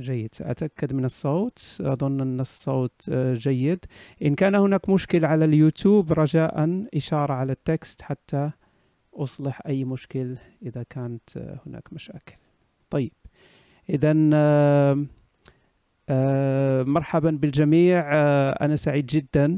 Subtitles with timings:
[0.00, 0.34] جيد.
[0.34, 1.76] سأتأكد من الصوت.
[1.80, 3.84] أظن أن الصوت آه، جيد.
[4.22, 8.50] إن كان هناك مشكل على اليوتيوب رجاء إشارة على التكست حتى
[9.14, 12.34] أصلح أي مشكل إذا كانت آه، هناك مشاكل.
[12.90, 13.12] طيب.
[13.90, 14.12] إذا
[16.82, 18.00] مرحبا بالجميع.
[18.64, 19.56] أنا سعيد جدا.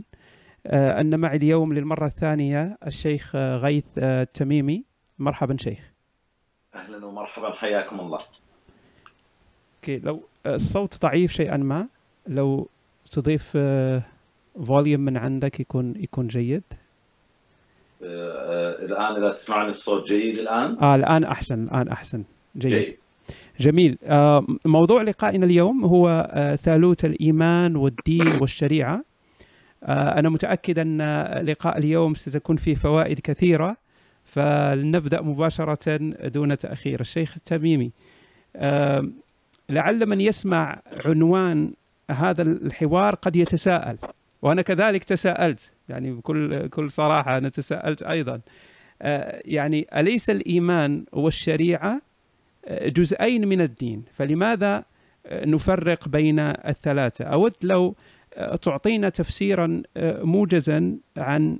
[0.66, 4.84] أن معي اليوم للمرة الثانية الشيخ غيث التميمي
[5.18, 5.93] مرحبا شيخ.
[6.74, 7.52] أهلا ومرحبا.
[7.52, 8.18] حياكم الله.
[9.76, 11.89] okay لو الصوت ضعيف شيئا ما.
[12.26, 12.68] لو
[13.11, 13.58] تضيف
[14.66, 16.62] volume من عندك يكون يكون جيد.
[18.03, 22.25] آه، آه، الآن إذا تسمعني الصوت جيد الآن؟ آه الآن أحسن الآن أحسن.
[22.57, 22.96] جيد, جيد.
[23.61, 23.99] جميل.
[24.04, 29.04] آه موضوع لقائنا اليوم هو آه ثالوث الإيمان والدين والشريعة.
[29.85, 31.02] آه أنا متأكد أن
[31.46, 33.77] لقاء اليوم ستكون فيه فوائد كثيرة.
[34.24, 37.00] فلنبدأ مباشرة دون تأخير.
[37.00, 37.92] الشيخ التميمي
[38.56, 39.08] آه
[39.72, 41.72] لعل من يسمع عنوان
[42.11, 43.98] هذا الحوار قد يتساءل.
[44.42, 45.72] وأنا كذلك تساءلت.
[45.88, 48.41] يعني بكل كل صراحة أنا تساءلت أيضا.
[49.02, 52.02] آه يعني أليس الإيمان والشريعة
[52.64, 54.84] آه، جزئين من الدين؟ فلماذا
[55.27, 57.96] آه، نفرق بين الثلاثة؟ أود لو
[58.62, 61.58] تعطينا تفسيرا موجزا عن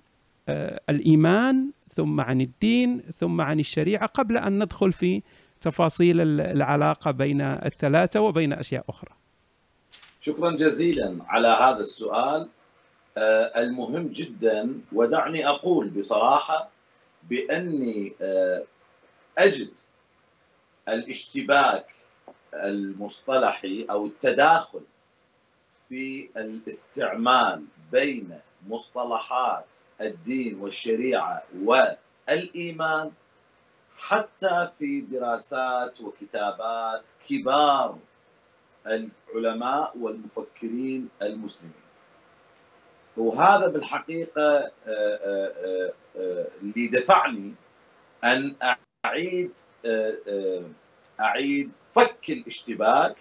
[0.91, 5.23] الإيمان ثم عن الدين ثم عن الشريعة قبل أن ندخل في
[5.63, 9.11] تفاصيل العلاقة بين الثلاثة وبين أشياء أخرى.
[10.21, 12.49] شكرا جزيلا على هذا السؤال
[13.19, 16.71] آه، المهم جدا ودعني أقول بصراحة
[17.31, 18.63] بأني آه،
[19.39, 19.71] أجد
[20.89, 21.95] الاشتباك
[22.55, 24.81] المصطلحي أو التداخل
[25.89, 33.11] في الاستعمال بين مصطلحات الدين والشريعة والإيمان
[34.03, 37.99] حتى في دراسات وكتابات كبار
[38.87, 41.83] العلماء والمفكرين المسلمين.
[43.17, 47.55] وهذا بالحقيقة آه، آه، آه، اللي دفعني
[48.25, 48.57] أن
[49.07, 49.53] أعيد
[51.21, 53.17] أعيد فك الاشتباك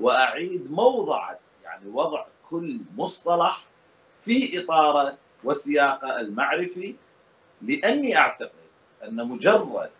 [0.00, 3.58] وأعيد موضعه يعني وضع كل مصطلح
[4.16, 6.94] في اطاره وسياقه المعرفي
[7.62, 8.66] لأني أعتقد
[9.04, 9.90] أن مجرد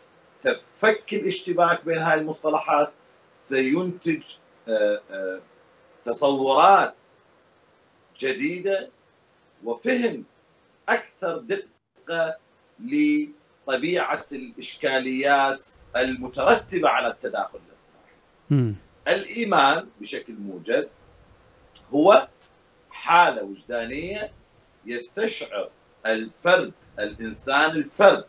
[0.46, 2.92] تفك الاشتباك بين هذه المصطلحات
[3.32, 4.22] سينتج
[4.68, 5.40] آه، آه،
[6.04, 7.02] تصورات
[8.20, 8.90] جديدة
[9.64, 10.24] وفهم
[10.88, 12.36] أكثر دقة
[12.80, 18.74] لطبيعة الإشكاليات المترتبة على التداخل الاصطلاحي.
[19.08, 20.96] الإيمان بشكل موجز
[21.94, 22.28] هو
[22.90, 24.32] حالة وجدانية
[24.86, 25.70] يستشعر
[26.06, 28.26] الفرد الإنسان الفرد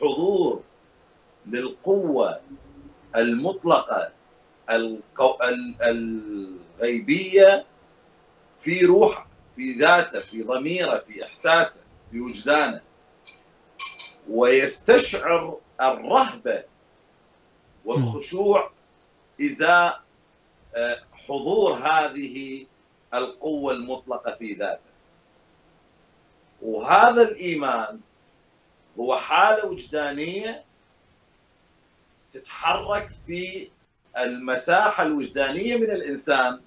[0.00, 0.62] حضور
[1.46, 2.40] للقوة
[3.16, 4.12] المطلقة
[5.82, 7.66] الغيبية
[8.58, 12.80] في روحه في ذاته في ضميره في إحساسه في وجدانه.
[14.30, 16.64] ويستشعر الرهبة
[17.84, 18.70] والخشوع
[19.40, 20.00] إزاء
[20.74, 22.66] آه، حضور هذه
[23.14, 24.90] القوة المطلقة في ذاته.
[26.62, 28.00] وهذا الإيمان
[29.00, 30.64] هو حالة وجدانية
[32.32, 33.68] تتحرك في
[34.18, 36.60] المساحة الوجدانية من الإنسان.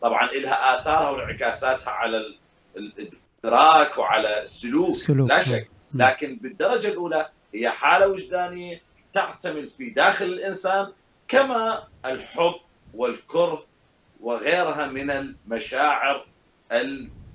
[0.00, 2.34] طبعا لها آثارها وانعكاساتها على
[2.76, 5.30] الإدراك وعلى السلوك, السلوك.
[5.30, 5.70] لا شك.
[5.94, 8.82] لكن بالدرجة الأولى هي حالة وجدانية
[9.12, 10.92] تعتمل في داخل الإنسان
[11.28, 12.54] كما الحب
[12.94, 13.66] والكره
[14.20, 16.26] وغيرها من المشاعر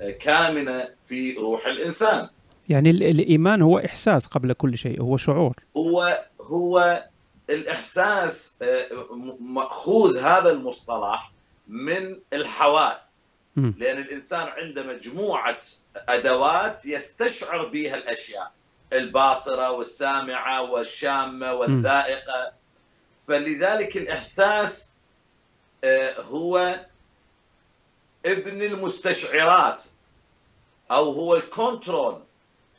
[0.02, 2.30] الكامنة في روح الإنسان.
[2.70, 5.56] يعني الإيمان هو إحساس قبل كل شيء هو شعور.
[5.78, 7.04] هو هو
[7.50, 8.88] الإحساس آه،
[9.40, 11.32] مأخوذ هذا المصطلح
[11.68, 13.26] من الحواس.
[13.56, 13.72] م.
[13.78, 15.60] لأن الإنسان عنده مجموعة
[15.96, 18.52] أدوات يستشعر بها الأشياء.
[18.94, 22.52] الباصرة والسامعة والشامة والذائقة.
[23.28, 24.94] فلذلك الإحساس
[25.84, 26.80] آه، هو
[28.26, 29.84] ابن المستشعرات
[30.92, 32.22] أو هو الكنترول.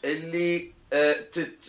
[0.05, 1.17] اللي آه،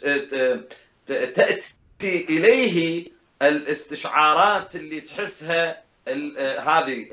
[0.03, 3.07] آه، تأتي إليه
[3.41, 7.07] الاستشعارات اللي تحسها آه، هذه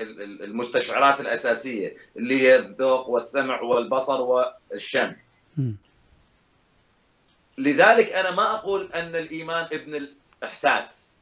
[0.45, 5.15] المستشعرات الأساسية اللي هي الذوق والسمع والبصر والشم.
[7.59, 10.09] لذلك أنا ما أقول أن الإيمان ابن
[10.43, 11.15] الإحساس.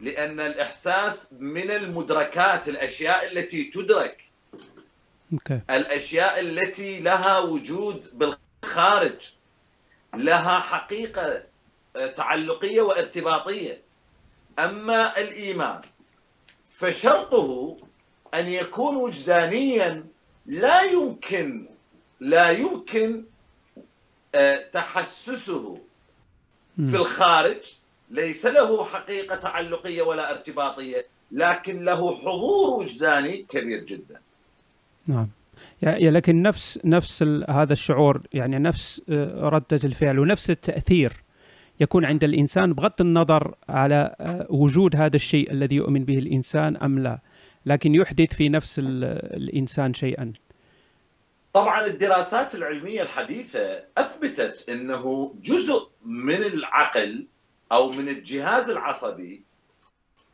[0.00, 4.24] لأن الإحساس من المدركات الأشياء التي تدرك.
[5.70, 9.32] الأشياء التي لها وجود بالخارج خارج
[10.14, 11.42] لها حقيقة
[11.96, 13.82] آه، تعلقية وارتباطية.
[14.58, 15.80] أما الإيمان
[16.64, 17.76] فشرطه
[18.34, 20.04] أن يكون وجدانيا
[20.46, 21.68] لا يمكن
[22.20, 23.24] لا يمكن
[24.34, 25.78] آه، تحسسه
[26.76, 27.74] في الخارج.
[28.10, 34.20] ليس له حقيقة تعلقية ولا ارتباطية لكن له حضور وجداني كبير جدا.
[35.06, 35.28] نعم.
[35.82, 41.12] يعني لكن نفس نفس هذا الشعور يعني نفس آه، ردة الفعل ونفس التأثير
[41.80, 46.98] يكون عند الإنسان بغض النظر على آه، وجود هذا الشيء الذي يؤمن به الإنسان أم
[46.98, 47.18] لا
[47.66, 50.32] لكن يحدث في نفس الإنسان شيئا.
[51.52, 57.26] طبعا الدراسات العلمية الحديثة أثبتت أنه جزء من العقل
[57.72, 59.42] أو من الجهاز العصبي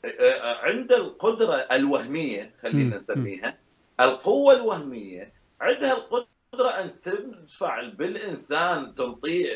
[0.04, 3.58] آه، عند القدرة الوهمية خلينا نسميها
[4.00, 5.32] القوة الوهمية
[5.64, 9.46] عندها القدرة أن تدفع بالإنسان تنطيه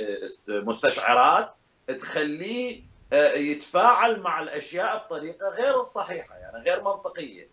[0.48, 1.54] مستشعرات
[1.98, 2.82] تخليه
[3.12, 7.48] آه، يتفاعل مع الأشياء بطريقة غير الصحيحة يعني غير منطقية.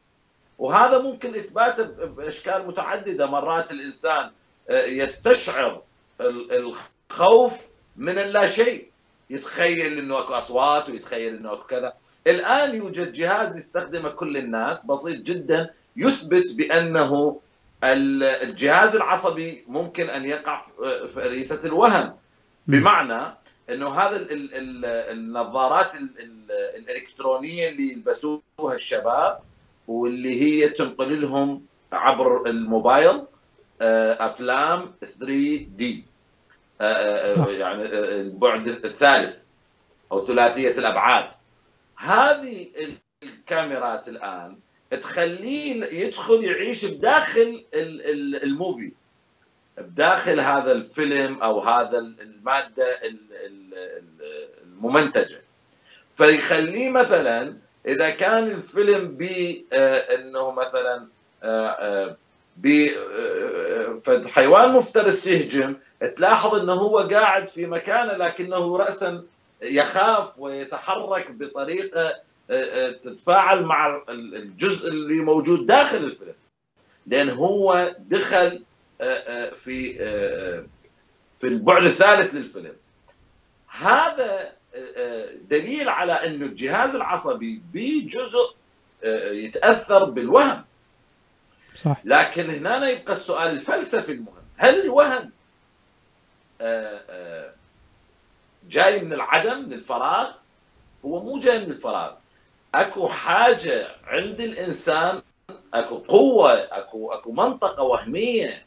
[0.57, 3.25] وهذا ممكن إثباته بأشكال متعددة.
[3.25, 4.31] مرات الإنسان
[4.69, 5.81] آه، يستشعر
[6.21, 7.61] الخوف
[7.95, 8.91] من اللا شيء
[9.29, 11.93] يتخيل إنه أكو أصوات ويتخيل إنه أكو كذا.
[12.27, 17.41] الآن يوجد جهاز يستخدمه كل الناس بسيط جدا يثبت بأنه
[17.83, 22.15] الجهاز العصبي ممكن أن يقع في فريسه الوهم
[22.67, 23.35] بمعنى
[23.69, 24.27] إنه هذا
[25.11, 25.91] النظارات
[26.49, 29.39] الإلكترونية اللي يلبسوها الشباب
[29.87, 33.23] واللي هي تنقل لهم عبر الموبايل
[33.81, 36.05] آه، أفلام 3 دي.
[36.81, 37.83] آه، آه، يعني
[38.21, 39.43] البعد الثالث
[40.11, 41.27] أو ثلاثية الأبعاد.
[41.95, 42.67] هذه
[43.23, 44.57] الكاميرات الآن
[44.95, 47.63] تخليه يدخل يعيش بداخل
[48.43, 48.91] الموفي
[49.77, 52.99] بداخل هذا الفيلم أو هذا المادة
[54.63, 55.41] الممنتجة.
[56.13, 57.57] فيخليه مثلا
[57.87, 59.23] إذا كان الفيلم ب
[59.73, 61.07] آه، إنه مثلا
[61.43, 62.17] آه، آه،
[62.57, 62.87] ب
[64.27, 65.75] حيوان مفترس يهجم
[66.17, 69.23] تلاحظ إنه هو قاعد في مكانه لكنه راسا
[69.61, 72.15] يخاف ويتحرك بطريقة
[73.03, 76.35] تتفاعل مع الجزء اللي موجود داخل الفيلم.
[77.07, 78.63] لأن هو دخل
[79.55, 79.93] في
[81.33, 82.75] في البعد الثالث للفيلم.
[83.67, 84.51] هذا
[85.49, 88.55] دليل على انه الجهاز العصبي بجزء
[89.31, 90.63] يتأثر بالوهم.
[91.75, 92.01] صح.
[92.05, 94.43] لكن هنا يبقى السؤال الفلسفي المهم.
[94.57, 95.31] هل الوهم
[98.69, 100.31] جاي من العدم من الفراغ؟
[101.05, 102.13] هو مو جاي من الفراغ.
[102.75, 105.21] أكو حاجة عند الإنسان
[105.73, 108.65] أكو قوة أكو أكو منطقة وهمية.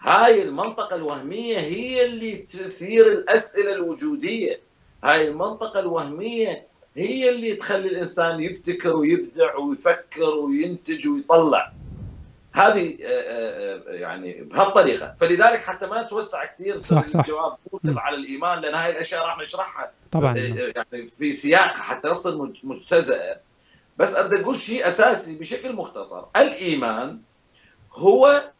[0.00, 4.60] هاي المنطقة الوهمية هي اللي تثير الأسئلة الوجودية.
[5.04, 6.66] هاي المنطقة الوهمية
[6.96, 11.72] هي اللي تخلي الإنسان يبتكر ويبدع ويفكر وينتج ويطلع.
[12.56, 15.14] هذه آه، آه، آه، يعني بهالطريقة.
[15.20, 17.20] فلذلك حتى ما نتوسع كثير صح صح.
[17.20, 17.56] الجواب
[17.96, 23.40] على الإيمان لأن هاي الأشياء راح نشرحها طبعا يعني في سياق حتى نصل مجتزأه
[23.96, 26.24] بس أريد أقول شيء أساسي بشكل مختصر.
[26.36, 27.20] الإيمان
[27.92, 28.50] هو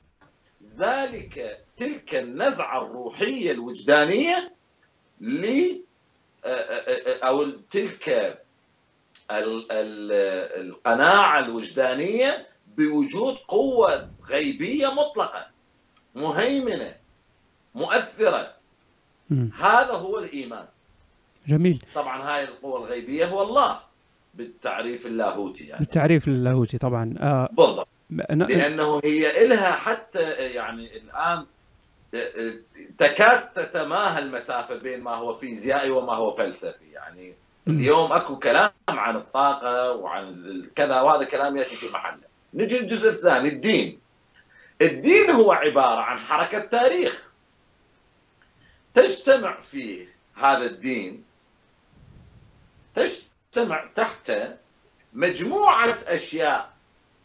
[0.79, 4.53] ذلك تلك النزعة الروحية الوجدانية
[5.21, 5.77] ل
[7.23, 8.39] أو تلك
[10.61, 15.47] القناعة الوجدانية بوجود قوة غيبية مطلقة
[16.15, 16.95] مهيمنة
[17.75, 18.53] مؤثرة.
[19.59, 20.67] هذا هو الإيمان.
[21.49, 21.85] جميل.
[21.95, 23.81] طبعا هاي القوة الغيبية هو الله
[24.35, 25.79] بالتعريف اللاهوتي يعني.
[25.79, 27.15] بالتعريف اللاهوتي طبعا.
[27.19, 27.89] آه بالضبط.
[28.11, 31.47] لأنه هي إلها حتى يعني الآن
[32.15, 32.53] آه، آه،
[32.99, 36.93] تكاد تتماهى المسافة بين ما هو فيزيائي وما هو فلسفي.
[36.93, 37.35] يعني
[37.69, 42.26] اليوم أكو كلام عن الطاقة وعن كذا وهذا كلام يأتي في محله.
[42.55, 44.01] نجي الجزء الثاني الدين.
[44.83, 47.33] الدين هو عبارة عن حركة تاريخ.
[48.95, 51.25] تجتمع فيه هذا الدين
[52.95, 54.33] تجتمع تحت
[55.13, 56.73] مجموعة أشياء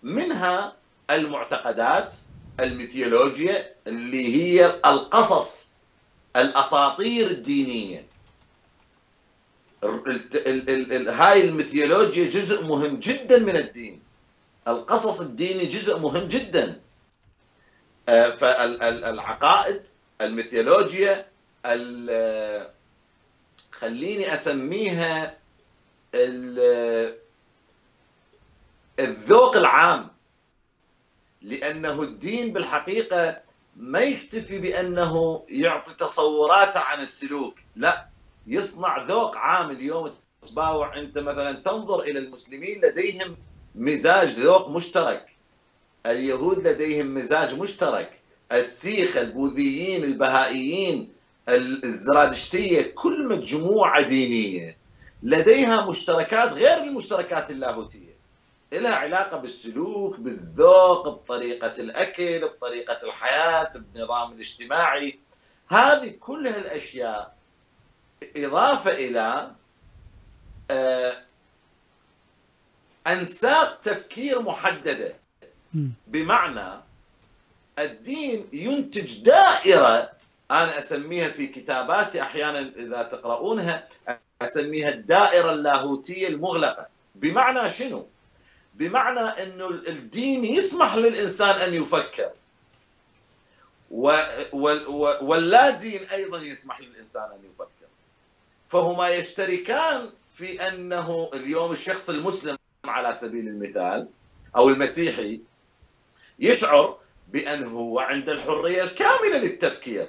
[0.04, 0.76] منها
[1.10, 2.14] المعتقدات
[2.60, 5.82] الميثولوجيا اللي هي القصص
[6.36, 8.06] الأساطير الدينية.
[11.08, 14.02] هاي الميثولوجيا جزء مهم جدا من الدين.
[14.68, 16.82] القصص الديني جزء مهم جدا.
[18.10, 19.82] آه، فالعقائد
[20.22, 21.28] الميثولوجيا
[23.72, 25.38] خليني أسميها
[29.00, 30.08] الذوق العام.
[31.42, 33.42] لأنه الدين بالحقيقة
[33.76, 37.56] ما يكتفي بأنه يعطي تصورات عن السلوك.
[37.76, 38.08] لا
[38.48, 40.16] يصنع ذوق عام اليوم.
[40.48, 43.38] تباوع أنت مثلا تنظر إلى المسلمين لديهم
[43.76, 45.26] مزاج ذوق مشترك.
[46.06, 48.20] اليهود لديهم مزاج مشترك.
[48.52, 51.14] السيخ البوذيين البهائيين
[51.50, 54.78] الزرادشتية كل مجموعة دينية.
[55.24, 58.12] لديها مشتركات غير المشتركات اللاهوتية.
[58.74, 65.20] لها علاقة بالسلوك بالذوق بطريقة الأكل بطريقة الحياة بالنظام الاجتماعي.
[65.68, 67.36] هذه كلها الأشياء
[68.38, 69.52] إضافة إلى
[70.72, 71.14] آه،
[73.08, 75.14] أنساق تفكير محددة.
[76.08, 76.82] بمعنى
[77.80, 80.12] الدين ينتج دائرة
[80.52, 83.88] أنا أسميها في كتاباتي أحيانا إذا تقرؤونها
[84.42, 86.88] أسميها الدائرة اللاهوتية المغلقة.
[87.16, 88.08] بمعنى شنو؟
[88.74, 92.32] بمعنى أنه الدين يسمح للإنسان أن يفكر.
[95.22, 97.88] واللا دين أيضا يسمح للإنسان أن يفكر.
[98.68, 104.08] فهما يشتركان في أنه اليوم الشخص المسلم على سبيل المثال
[104.56, 105.42] أو المسيحي
[106.40, 106.98] يشعر
[107.28, 110.08] بأنه عنده الحرية الكاملة للتفكير.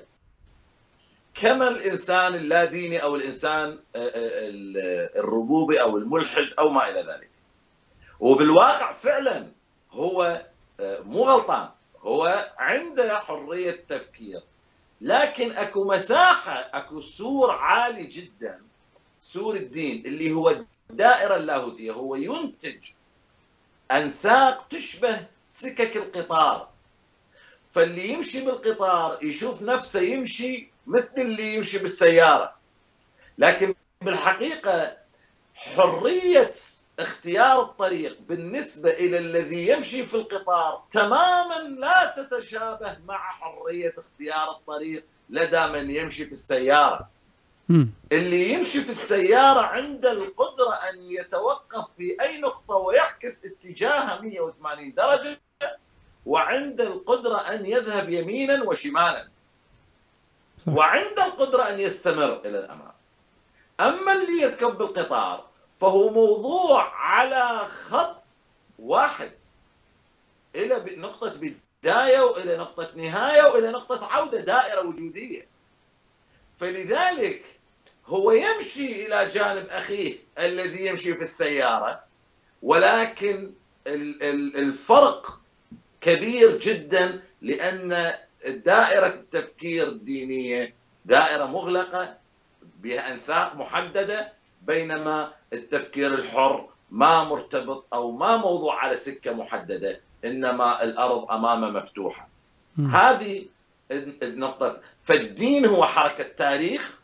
[1.35, 7.31] كما الإنسان اللاديني أو الإنسان آه، آه، الربوبي أو الملحد أو ما إلى ذلك.
[8.21, 9.49] وبالواقع فعلا
[9.91, 10.47] هو
[10.81, 11.69] آه، مو غلطان
[12.01, 14.41] هو عنده حرية تفكير
[15.01, 18.61] لكن أكو مساحة أكو سور عالي جدا
[19.19, 20.55] سور الدين اللي هو
[20.93, 22.91] الدائرة اللاهوتية هو ينتج
[23.91, 26.69] أنساق تشبه سكك القطار.
[27.67, 32.55] فاللي يمشي بالقطار يشوف نفسه يمشي مثل اللي يمشي بالسيارة.
[33.39, 34.97] لكن بالحقيقة
[35.55, 36.51] حرية
[36.99, 45.05] اختيار الطريق بالنسبة إلى الذي يمشي في القطار تماما لا تتشابه مع حرية اختيار الطريق
[45.31, 47.12] لدى من يمشي في السيارة.
[48.13, 55.41] اللي يمشي في السيارة عنده القدرة أن يتوقف في أي نقطة ويعكس اتجاهه 180 درجة
[56.27, 59.29] وعنده القدرة أن يذهب يمينا وشمالا.
[60.67, 60.73] صح.
[60.73, 62.93] وعنده القدرة أن يستمر إلى الأمام.
[63.81, 68.23] أما اللي يركب بالقطار فهو موضوع على خط
[68.79, 69.33] واحد.
[70.55, 71.33] إلى نقطة
[71.83, 75.49] بداية وإلى نقطة نهاية وإلى نقطة عودة دائرة وجودية.
[76.59, 77.45] فلذلك
[78.13, 82.01] هو يمشي إلى جانب أخيه الذي يمشي في السيارة
[82.63, 83.53] ولكن
[83.87, 85.41] الفرق
[86.01, 88.15] كبير جدا لأن
[88.47, 92.17] دائرة التفكير الدينية دائرة مغلقة
[92.81, 100.83] بها أنساق محددة بينما التفكير الحر ما مرتبط أو ما موضوع على سكة محددة إنما
[100.85, 102.29] الأرض أمامه مفتوحة.
[102.91, 103.47] هذه
[104.23, 104.81] النقطة.
[105.05, 107.02] فالدين هو حركة تاريخ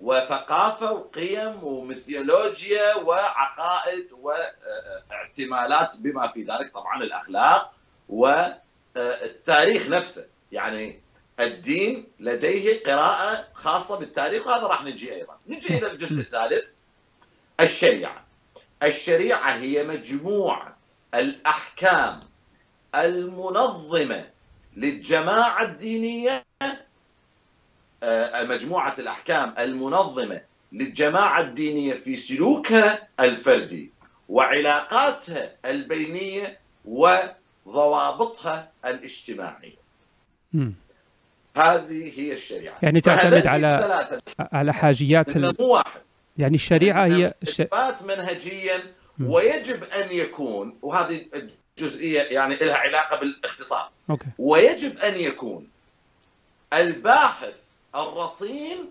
[0.00, 7.72] وثقافة وقيم وميثولوجيا وعقائد واعتمالات بما في ذلك طبعا الأخلاق
[8.08, 10.28] والتاريخ نفسه.
[10.52, 11.00] يعني
[11.40, 15.36] الدين لديه قراءة خاصة بالتاريخ وهذا راح نجي أيضا.
[15.46, 16.70] نجي إلى الجزء الثالث
[17.60, 18.24] الشريعة.
[18.82, 20.78] الشريعة هي مجموعة
[21.14, 22.20] الأحكام
[22.94, 24.30] المنظمة
[24.76, 26.76] للجماعة الدينية آه،
[28.42, 30.40] مجموعة الأحكام المنظمة
[30.72, 33.90] للجماعة الدينية في سلوكها الفردي
[34.28, 39.80] وعلاقاتها البينية وضوابطها الاجتماعية.
[41.56, 42.78] هذه هي الشريعة.
[42.82, 44.02] يعني تعتمد على
[44.38, 45.54] على حاجيات ال...
[45.60, 46.00] مو واحد.
[46.38, 48.80] يعني الشريعة هي إثبات منهجيا
[49.20, 51.26] ويجب أن يكون وهذه
[51.78, 53.90] جزئية يعني لها علاقة بالاختصار.
[54.10, 54.26] أوكي.
[54.38, 55.68] ويجب أن يكون
[56.72, 57.54] الباحث
[57.94, 58.90] الرصين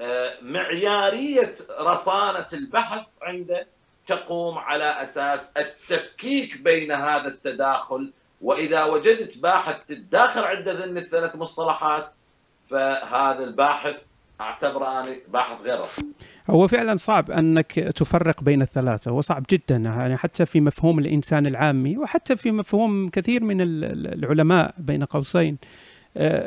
[0.00, 3.66] آه، معيارية رصانة البحث عنده
[4.06, 8.12] تقوم على أساس التفكيك بين هذا التداخل.
[8.40, 12.12] وإذا وجدت باحث تتداخل عنده ذن الثلاث مصطلحات
[12.60, 14.02] فهذا الباحث
[14.40, 16.12] اعتبره أنا باحث غير رصين.
[16.50, 21.46] هو فعلا صعب أنك تفرق بين الثلاثة هو صعب جدا يعني حتى في مفهوم الإنسان
[21.46, 25.58] العامي وحتى في مفهوم كثير من العلماء بين قوسين.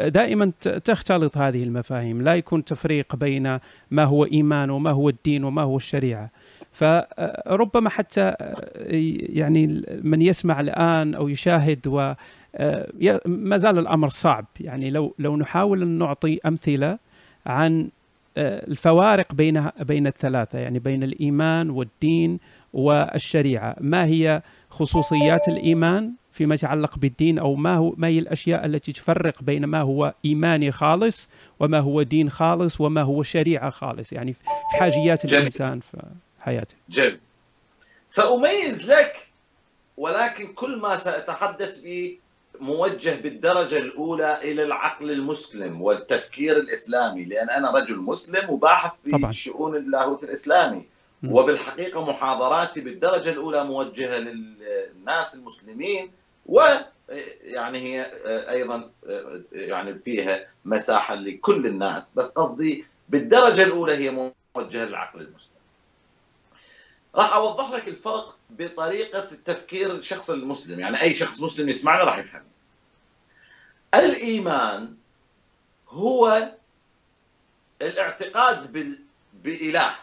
[0.08, 0.52] دائما
[0.84, 2.22] تختلط هذه المفاهيم.
[2.22, 3.60] لا يكون تفريق بين
[3.92, 6.30] ما هو إيمان وما هو الدين وما هو الشريعة.
[6.72, 8.56] فربما حتى آه،
[9.30, 12.14] يعني من يسمع الآن أو يشاهد و
[12.56, 14.46] آه، ما زال الأمر صعب.
[14.60, 16.98] يعني لو لو نحاول أن نعطي أمثلة
[17.46, 17.90] عن
[18.38, 22.40] الفوارق بين بين الثلاثة يعني بين الإيمان والدين
[22.74, 23.76] والشريعة.
[23.82, 29.44] ما هي خصوصيات الإيمان؟ فيما يتعلق بالدين أو ما هو ما هي الأشياء التي تفرق
[29.44, 34.40] بين ما هو إيماني خالص وما هو دين خالص وما هو شريعة خالص يعني في
[34.80, 35.40] حاجيات جميل.
[35.40, 35.98] الإنسان في
[36.40, 36.76] حياته.
[36.90, 37.20] جميل.
[38.08, 39.28] سأميز لك
[39.98, 42.18] ولكن كل ما سأتحدث به
[42.60, 49.32] موجه بالدرجة الأولى إلى العقل المسلم والتفكير الإسلامي لأن أنا رجل مسلم وباحث في طبعا.
[49.32, 50.84] شؤون اللاهوت الإسلامي
[51.24, 56.12] وبالحقيقة محاضراتي بالدرجة الأولى موجهة للناس المسلمين
[56.46, 56.62] و
[57.42, 58.12] يعني هي
[58.50, 58.92] أيضا
[59.52, 62.18] يعني فيها مساحة لكل الناس.
[62.18, 65.56] بس قصدي بالدرجة الأولى هي موجهة للعقل المسلم.
[67.16, 70.80] راح أوضح لك الفرق بطريقة التفكير الشخص المسلم.
[70.80, 72.44] يعني أي شخص مسلم يسمعنا راح يفهم.
[73.96, 74.96] الإيمان
[75.90, 76.52] هو
[77.82, 79.00] الاعتقاد بال...
[79.34, 79.96] بإله.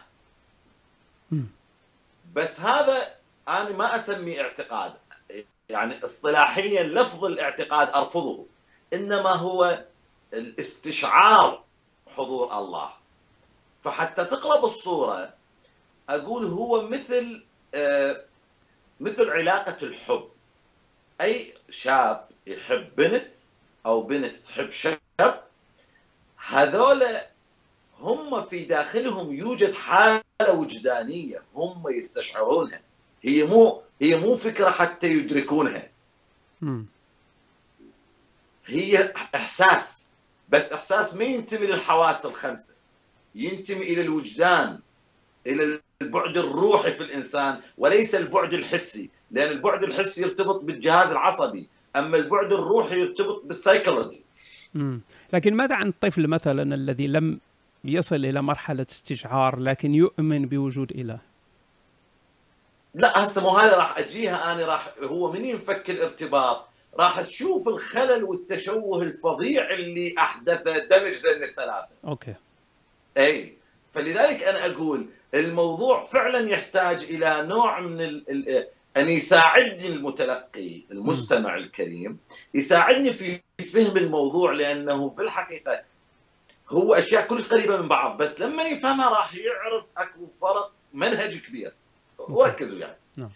[2.35, 3.15] بس هذا
[3.49, 4.93] أنا ما أسميه اعتقاد.
[5.73, 8.47] يعني اصطلاحيا لفظ الاعتقاد أرفضه
[8.93, 9.85] إنما هو
[10.33, 11.65] الاستشعار
[12.17, 12.91] حضور الله.
[13.85, 15.35] فحتى تقلب الصورة
[16.09, 18.25] أقول هو مثل آه
[19.01, 20.29] مثل علاقة الحب.
[21.21, 23.31] أي شاب يحب بنت
[23.87, 25.01] أو بنت تحب شاب
[26.47, 27.05] هذول
[28.01, 32.81] هم في داخلهم يوجد حالة وجدانية هم يستشعرونها.
[33.23, 35.89] هي مو هي مو فكرة حتى يدركونها.
[38.67, 40.13] هي إحساس.
[40.49, 42.75] بس إحساس ما ينتمي للحواس الخمسة.
[43.35, 44.79] ينتمي إلى الوجدان
[45.47, 49.11] إلى البعد الروحي في الإنسان وليس البعد الحسي.
[49.31, 51.67] لأن البعد الحسي يرتبط بالجهاز العصبي
[51.97, 54.23] أما البعد الروحي يرتبط بالسيكولوجي
[55.33, 57.41] لكن ماذا عن الطفل مثلا الذي لم
[57.85, 61.19] يصل إلى مرحلة استشعار لكن يؤمن بوجود إله؟
[62.95, 66.69] لا هسه مو هذا راح أجيها أنا راح هو من ينفك الارتباط
[66.99, 71.89] راح تشوف الخلل والتشوه الفظيع اللي أحدثه دمج ذن الثلاثة.
[72.05, 72.35] okay.
[73.19, 73.59] إي
[73.93, 81.57] فلذلك أنا أقول الموضوع فعلا يحتاج إلى نوع من ال ال أن يساعدني المتلقي المستمع
[81.57, 82.19] الكريم
[82.55, 83.41] يساعدني في
[83.73, 85.83] فهم الموضوع لأنه بالحقيقة
[86.69, 91.73] هو أشياء كلش قريبة من بعض بس لما يفهمها راح يعرف أكو فرق منهج كبير.
[92.29, 92.97] وركزوا يعني.
[93.17, 93.31] نعم.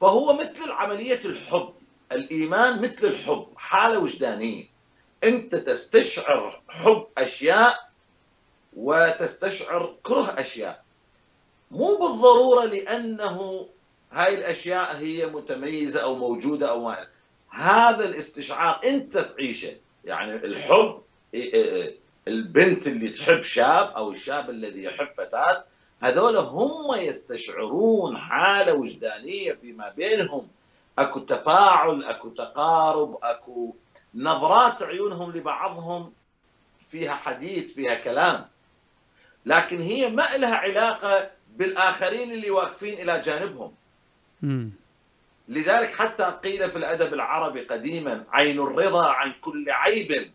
[0.00, 1.72] فهو مثل عملية الحب.
[2.12, 3.46] الإيمان مثل الحب.
[3.56, 4.64] حالة وجدانية.
[5.24, 7.90] أنت تستشعر حب أشياء
[8.76, 10.84] وتستشعر كره أشياء.
[11.70, 13.68] مو بالضرورة لأنه
[14.12, 17.06] هاي الأشياء هي متميزة أو موجودة أو ما.
[17.48, 19.72] هذا الاستشعار أنت تعيشه.
[20.04, 21.02] يعني الحب
[22.28, 25.64] البنت اللي تحب شاب أو الشاب الذي يحب فتاة
[26.00, 30.48] هذول هم يستشعرون حالة وجدانية فيما بينهم.
[30.98, 33.74] أكو تفاعل أكو تقارب أكو
[34.14, 36.12] نظرات عيونهم لبعضهم
[36.90, 38.46] فيها حديث فيها كلام.
[39.46, 43.72] لكن هي ما لها علاقة بالآخرين اللي واقفين إلى جانبهم.
[45.48, 50.30] لذلك حتى قيل في الأدب العربي قديما عين الرضا عن كل عيب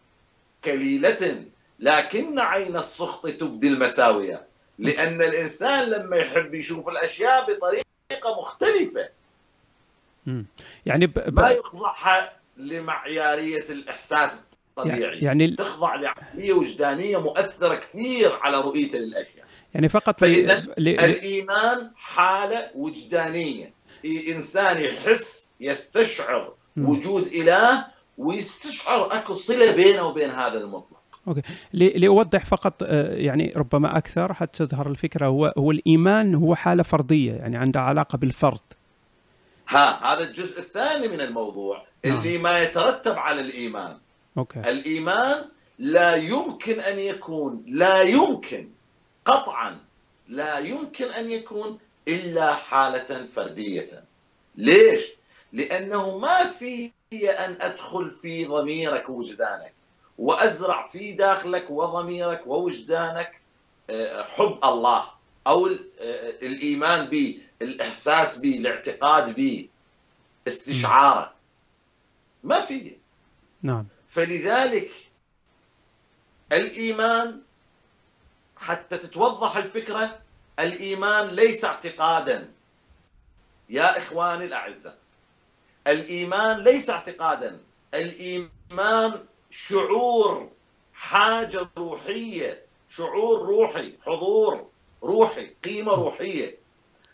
[0.65, 1.45] كليلة
[1.79, 4.45] لكن عين السخط تبدي المساوية.
[4.79, 9.09] لأن الإنسان لما يحب يشوف الأشياء بطريقة مختلفة.
[10.85, 11.13] يعني ب...
[11.13, 11.39] ب...
[11.39, 15.19] ما يخضعها لمعيارية الإحساس الطبيعي.
[15.19, 20.89] يعني تخضع لعقلية وجدانية مؤثرة كثير على رؤيته للاشياء يعني فقط فإذا ل...
[20.89, 23.73] الإيمان حالة وجدانية.
[24.05, 26.53] إنسان يحس يستشعر.
[26.77, 27.85] وجود إله
[28.17, 30.94] ويستشعر أكو صلة بينه وبين هذا المطلق.
[31.27, 31.41] okay.
[31.73, 37.33] لأوضح فقط آه، يعني ربما أكثر حتى تظهر الفكرة هو هو الإيمان هو حالة فردية
[37.33, 38.61] يعني عندها علاقة بالفرد.
[39.67, 42.17] ها هذا الجزء الثاني من الموضوع نعم.
[42.17, 43.97] اللي ما يترتب على الإيمان.
[44.37, 44.59] okay.
[44.59, 45.45] الإيمان
[45.79, 48.69] لا يمكن أن يكون لا يمكن
[49.25, 49.77] قطعا
[50.27, 54.03] لا يمكن أن يكون إلا حالة فردية.
[54.55, 55.11] ليش؟
[55.53, 56.91] لأنه ما في
[57.23, 59.74] أن أدخل في ضميرك ووجدانك
[60.17, 63.41] وأزرع في داخلك وضميرك ووجدانك
[63.89, 65.09] آه، حب الله
[65.47, 69.69] أو آه، الإيمان به الإحساس به الاعتقاد به
[70.47, 71.33] استشعاره.
[72.43, 72.97] ما في.
[73.61, 73.85] نعم.
[74.07, 74.91] فلذلك
[76.51, 77.41] الإيمان
[78.57, 80.19] حتى تتوضح الفكرة
[80.59, 82.51] الإيمان ليس اعتقادا.
[83.69, 84.97] يا إخواني الأعزاء
[85.87, 87.59] الإيمان ليس اعتقادا.
[87.93, 89.25] الإيمان
[89.57, 90.49] شعور
[90.93, 94.67] حاجة روحية شعور روحي حضور
[95.03, 96.57] روحي قيمة روحية.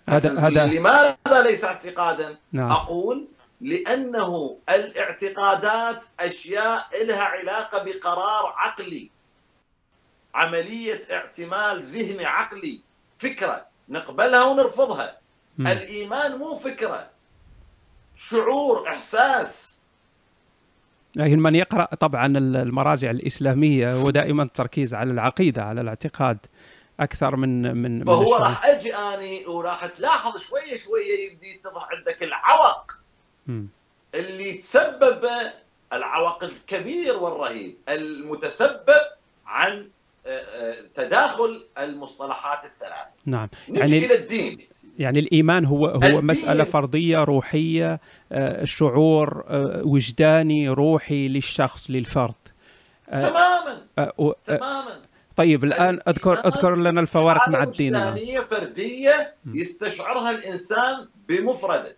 [0.09, 2.71] هذا هذا لماذا ليس اعتقادا؟ نعم.
[2.71, 3.27] أقول
[3.61, 9.09] لأنه الاعتقادات أشياء لها علاقة بقرار عقلي.
[10.33, 12.81] عملية اعتمال ذهني عقلي
[13.17, 15.17] فكرة نقبلها ونرفضها.
[15.57, 15.67] م.
[15.67, 17.09] الإيمان مو فكرة.
[18.17, 19.80] شعور إحساس.
[21.15, 26.37] لكن من يقرأ طبعا المراجع الإسلامية هو دائما التركيز على العقيدة على الاعتقاد
[26.99, 32.23] أكثر من من فهو من راح أجي أني وراح تلاحظ شوية شوية يبدي يتضح عندك
[32.23, 32.91] العوق
[33.47, 33.65] م.
[34.15, 35.29] اللي تسبب
[35.93, 39.01] العوق الكبير والرهيب المتسبب
[39.45, 39.89] عن
[40.25, 43.49] آه، آه، تداخل المصطلحات الثلاث نعم.
[43.69, 44.67] يعني إلى الدين.
[44.99, 46.25] يعني الإيمان هو هو الدين.
[46.25, 47.99] مسألة فردية روحية
[48.31, 49.45] آه، شعور
[49.83, 52.33] وجداني روحي للشخص للفرد.
[53.11, 53.81] تماما.
[54.45, 55.01] تماما.
[55.35, 61.95] طيب الآن اذكر أذكر لنا الفوارق مع الدين وجدانيه فردية يستشعرها الإنسان بمفرده.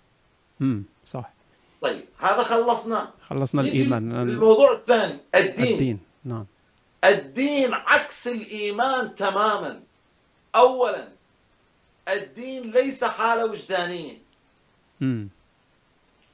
[0.61, 1.33] امم صح.
[1.81, 3.09] طيب هذا خلصنا.
[3.21, 4.21] خلصنا الإيمان.
[4.21, 5.73] الموضوع الثاني الدين.
[5.73, 6.45] الدين نعم.
[7.03, 9.79] الدين عكس الإيمان تماما.
[10.55, 11.07] اولا
[12.07, 14.17] الدين ليس حاله وجدانيه
[15.01, 15.29] امم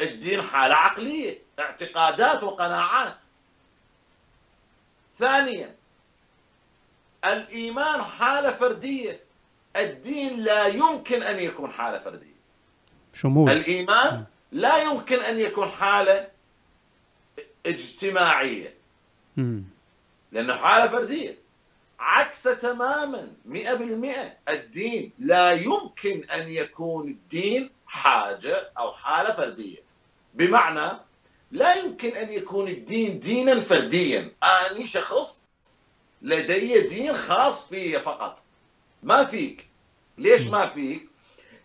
[0.01, 3.21] الدين حالة عقلية اعتقادات وقناعات.
[5.17, 5.75] ثانيا
[7.25, 9.19] الإيمان حالة فردية.
[9.75, 12.39] الدين لا يمكن أن يكون حالة فردية.
[13.13, 13.51] شمول.
[13.51, 16.27] الإيمان لا يمكن أن يكون حالة
[17.65, 18.73] اجتماعية.
[19.37, 19.63] امم
[20.31, 21.37] لأنه حالة فردية.
[21.99, 29.77] عكس تماما 100% الدين لا يمكن أن يكون الدين حاجة أو حالة فردية.
[30.33, 30.99] بمعنى
[31.51, 34.31] لا يمكن أن يكون الدين دينا فرديا.
[34.43, 35.45] أني شخص
[36.21, 38.39] لدي دين خاص في فقط.
[39.03, 39.67] ما فيك.
[40.17, 41.09] ليش ما فيك؟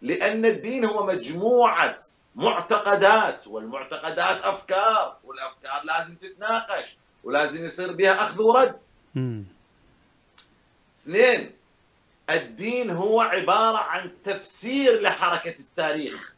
[0.03, 1.99] لأن الدين هو مجموعة
[2.35, 8.83] معتقدات والمعتقدات أفكار والأفكار لازم تتناقش ولازم يصير بها أخذ ورد.
[11.05, 11.53] اثنين
[12.31, 16.35] الدين هو عبارة عن تفسير لحركة التاريخ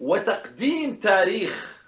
[0.00, 1.82] وتقديم تاريخ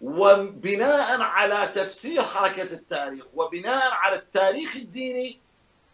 [0.00, 5.38] وبناء على تفسير حركة التاريخ وبناء على التاريخ الديني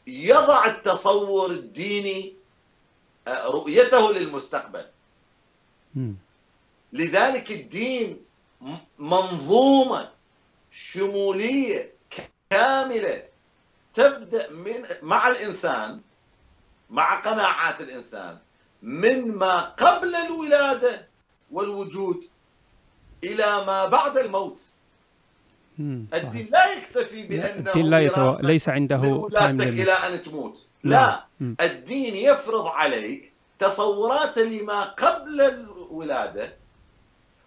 [0.07, 2.35] يضع التصور الديني
[3.29, 4.87] آه، رؤيته للمستقبل.
[6.93, 8.25] لذلك الدين
[8.99, 10.13] منظومة
[10.71, 11.93] شمولية
[12.51, 13.23] كاملة
[13.97, 16.01] تبدأ من مع الإنسان
[16.91, 18.39] مع قناعات الإنسان
[18.83, 21.09] من ما قبل الولادة
[21.53, 22.25] والوجود
[23.25, 24.61] إلى ما بعد الموت.
[25.81, 28.37] الدين لا يكتفي بأنه الدين لا يتو...
[28.41, 30.67] ليس عنده إلى أن تموت.
[30.85, 31.55] لا, لا.
[31.61, 36.53] الدين يفرض عليك تصورات لما قبل الولادة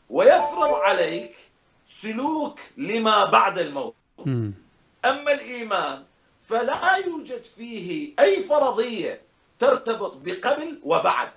[0.09, 1.35] ويفرض عليك
[1.85, 3.95] سلوك لما بعد الموت.
[5.05, 6.03] أما الإيمان
[6.49, 9.21] فلا يوجد فيه أي فرضية
[9.59, 11.31] ترتبط بقبل وبعد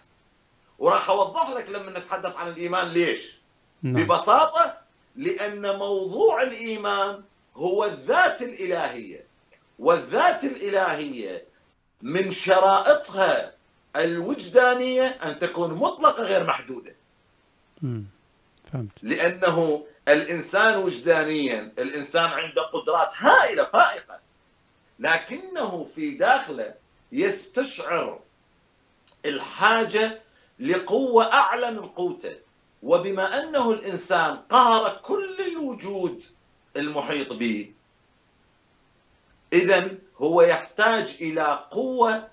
[0.78, 3.40] وراح أوضح لك لما نتحدث عن الإيمان ليش
[3.82, 3.94] نعم.
[3.94, 4.78] ببساطة
[5.16, 7.22] لأن موضوع الإيمان
[7.56, 9.24] هو الذات الإلهية
[9.78, 11.44] والذات الإلهية
[12.02, 13.52] من شرائطها
[13.96, 16.94] الوجدانية أن تكون مطلقة غير محدودة
[18.72, 18.90] فهمت.
[19.02, 24.31] لأنه الإنسان وجدانيا الإنسان عنده قدرات هائلة فائقة
[25.02, 26.74] لكنه في داخله
[27.12, 28.20] يستشعر
[29.26, 30.22] الحاجة
[30.58, 32.36] لقوة أعلى من قوته.
[32.82, 36.24] وبما أنه الإنسان قهر كل الوجود
[36.76, 37.72] المحيط به
[39.52, 42.28] إذا هو يحتاج إلى قوة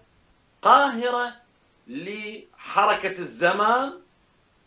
[0.62, 1.36] قاهرة
[1.88, 3.94] لحركة الزمان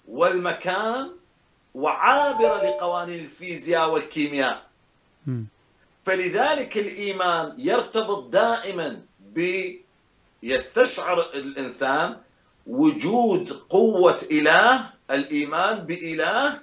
[0.08, 1.10] والمكان
[1.74, 4.66] وعابرة لقوانين الفيزياء والكيمياء.
[6.04, 9.02] فلذلك الإيمان يرتبط دائما
[9.34, 9.70] ب
[10.42, 12.16] يستشعر الإنسان
[12.66, 16.60] وجود قوة إله الإيمان بإله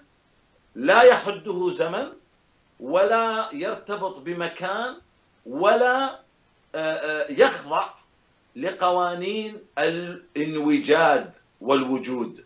[0.76, 2.08] لا يحده زمن
[2.80, 4.96] ولا يرتبط بمكان
[5.46, 6.20] ولا
[7.30, 7.90] يخضع
[8.56, 12.46] لقوانين الانوجاد والوجود.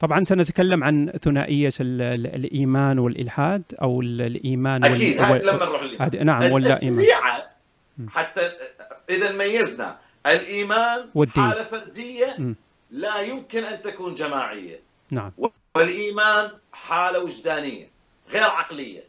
[0.00, 5.46] طبعا سنتكلم عن ثنائية الإيمان والإلحاد أو الإيمان أكيد وال...
[5.46, 6.26] لما نروح للإيمان.
[6.26, 7.06] نعم ولا إيمان
[8.08, 8.50] حتى
[9.10, 11.44] إذا ميزنا الإيمان والدين.
[11.44, 12.54] حالة فردية م.
[12.90, 15.32] لا يمكن أن تكون جماعية نعم
[15.74, 17.88] والإيمان حالة وجدانية
[18.30, 19.04] غير عقلية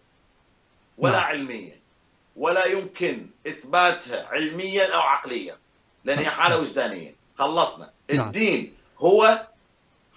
[0.98, 1.24] ولا نعم.
[1.24, 1.82] علمية
[2.36, 5.58] ولا يمكن إثباتها علميا أو عقليا
[6.06, 6.64] لأن هي حالة نعم.
[6.64, 8.28] وجدانية خلصنا نعم.
[8.28, 9.48] الدين هو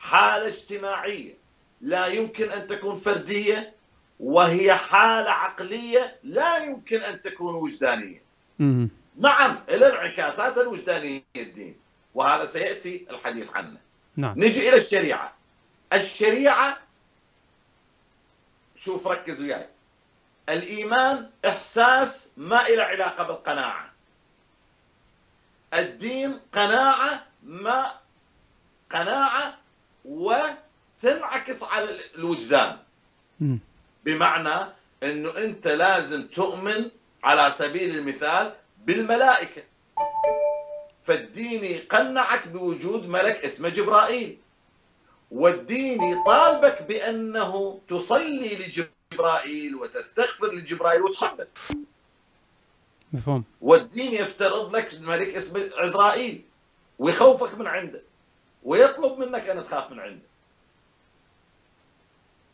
[0.05, 1.35] حالة اجتماعية
[1.81, 3.75] لا يمكن أن تكون فردية
[4.21, 8.23] وهي حالة عقلية لا يمكن أن تكون وجدانية.
[9.19, 11.77] نعم الانعكاسات الوجدانية الدين
[12.14, 13.79] وهذا سيأتي الحديث عنه.
[14.17, 14.35] نعم.
[14.38, 15.35] نجي إلى الشريعة.
[15.93, 16.79] الشريعة
[18.77, 19.69] شوف ركز وياي.
[20.49, 23.93] الإيمان إحساس ما له علاقة بالقناعة.
[25.75, 27.95] الدين قناعة ما
[28.90, 29.63] قناعة
[30.05, 32.77] وتنعكس على الوجدان.
[34.05, 36.90] بمعنى إنه أنت لازم تؤمن
[37.25, 38.55] على سبيل المثال
[38.87, 39.62] بالملائكة.
[41.03, 44.38] فالدين يقنعك بوجود ملك اسمه جبرائيل.
[45.31, 51.47] والدين يطالبك بأنه تصلي لجبرائيل وتستغفر لجبرائيل وتحبه
[53.12, 53.45] مفهوم.
[53.61, 56.43] والدين يفترض لك ملك اسمه عزرائيل
[56.99, 58.03] ويخوفك من عنده.
[58.64, 60.27] ويطلب منك أن تخاف من عنده.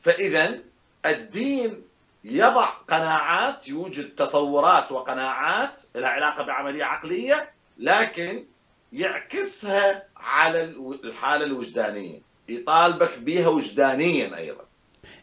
[0.01, 0.59] فاذا
[1.07, 1.83] الدين
[2.25, 8.45] يضع قناعات يوجد تصورات وقناعات لها علاقة بعملية عقلية لكن
[8.93, 10.65] يعكسها على
[11.05, 12.21] الحالة الوجدانية.
[12.49, 14.65] يطالبك بها وجدانيا أيضا.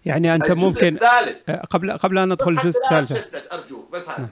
[0.06, 1.50] يعني أنت ممكن الثالث.
[1.50, 3.54] أه، قبل قبل ان ندخل الجزء الثالث.
[3.54, 4.30] أرجوك بس هذا.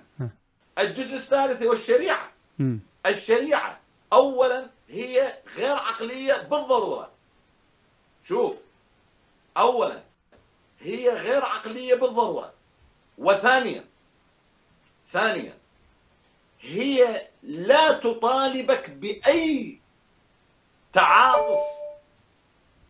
[0.80, 2.32] الجزء الثالث هو الشريعة.
[2.60, 2.78] م.
[3.06, 3.80] الشريعة
[4.14, 7.12] اولا هي غير عقلية بالضرورة.
[8.28, 8.62] شوف
[9.58, 10.04] اولا
[10.80, 12.54] هي غير عقلية بالضرورة.
[13.18, 13.86] وثانيا
[15.12, 15.58] ثانيا
[16.62, 19.80] هي لا تطالبك بأي
[20.94, 21.66] تعاطف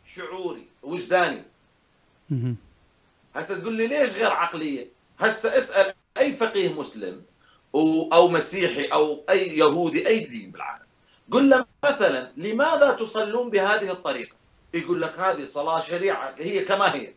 [0.07, 1.43] شعوري وجداني.
[3.35, 4.87] هسه تقول لي ليش غير عقلية؟
[5.19, 7.25] هسه اسأل أي فقيه مسلم
[7.75, 10.84] أو مسيحي أو أي يهودي أي دين بالعالم.
[11.31, 14.35] قل له مثلا لماذا تصلون بهذه الطريقة؟
[14.73, 17.13] يقول لك هذه صلاة شريعة هي كما هي.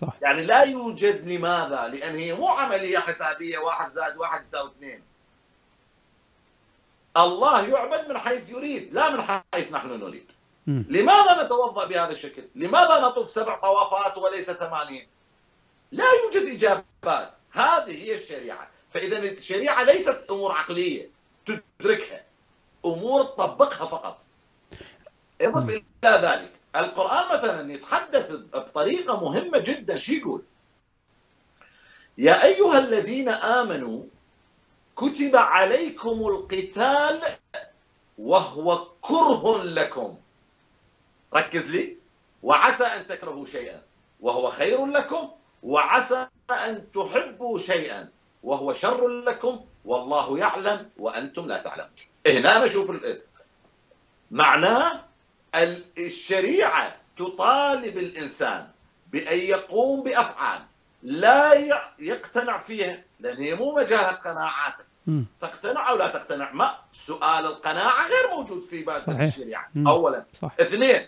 [0.00, 0.12] صح.
[0.22, 5.02] يعني لا يوجد لماذا لأن هي مو عملية حسابية واحد زائد واحد يساوي اثنين.
[7.16, 10.32] الله يعبد من حيث يريد لا من حيث نحن نريد.
[10.66, 15.08] لماذا نتوضأ بهذا الشكل؟ لماذا نطوف سبع طوافات وليس ثمانيه؟
[15.92, 21.10] لا يوجد إجابات، هذه هي الشريعة، فإذا الشريعة ليست أمور عقلية.
[21.48, 22.24] تدركها،
[22.86, 24.22] أمور تطبقها فقط.
[25.40, 26.52] إضف إلى ذلك.
[26.76, 30.42] القرآن مثلا يتحدث بطريقة مهمة جدا، شو يقول؟
[32.18, 34.02] يا أيها الذين آمنوا
[34.96, 37.22] كتب عليكم القتال
[38.18, 40.16] وهو كره لكم.
[41.34, 41.96] ركز لي.
[42.42, 43.82] وعسى أن تكرهوا شيئا.
[44.20, 45.28] وهو خير لكم.
[45.62, 48.08] وعسى أن تحبوا شيئا.
[48.42, 49.64] وهو شر لكم.
[49.88, 51.90] والله يعلم وأنتم لا تعلمون.
[52.26, 52.92] هنا نشوف
[54.30, 55.04] معناه
[55.98, 58.68] الشريعة تطالب الإنسان
[59.12, 60.60] بأن يقوم بأفعال
[61.02, 61.52] لا
[61.98, 64.84] يقتنع فيها لأن هي مو مجال قناعاتك
[65.40, 69.70] تقتنع أو لا تقتنع؟ ما سؤال القناعة غير موجود في باب الشريعة.
[69.86, 70.24] اولا.
[70.42, 70.52] صح.
[70.60, 71.06] اثنين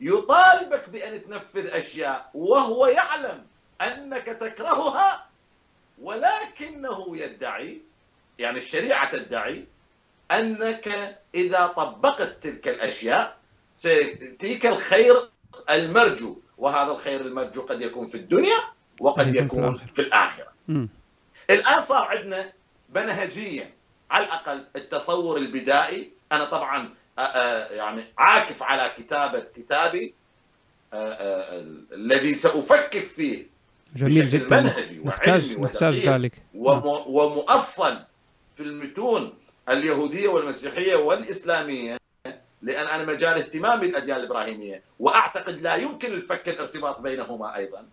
[0.00, 3.46] يطالبك بأن تنفذ أشياء وهو يعلم
[3.80, 5.26] أنك تكرهها
[6.02, 7.80] ولكنه يدعي
[8.38, 9.64] يعني الشريعة تدعي
[10.30, 13.36] أنك إذا طبقت تلك الأشياء
[13.74, 15.30] سيأتيك الخير
[15.70, 18.56] المرجو وهذا الخير المرجو قد يكون في الدنيا
[19.00, 20.52] وقد يكون في الآخرة.
[21.50, 22.52] الآن صار عندنا
[22.94, 23.70] منهجيا
[24.10, 26.10] على الأقل التصور البدائي.
[26.32, 26.94] أنا طبعا
[27.70, 30.14] يعني عاكف على كتابة كتابي
[31.92, 33.46] الذي سأفكك فيه
[33.96, 34.60] جميل جدا.
[35.04, 36.42] نحتاج نحتاج ذلك.
[36.54, 37.98] ومؤصل.
[38.54, 39.38] في المتون
[39.68, 41.96] اليهودية والمسيحية والإسلامية
[42.62, 47.86] لأن أنا مجال اهتمامي بالأديان الإبراهيمية وأعتقد لا يمكن الفك الارتباط بينهما أيضا.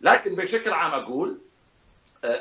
[0.00, 1.38] لكن بشكل عام أقول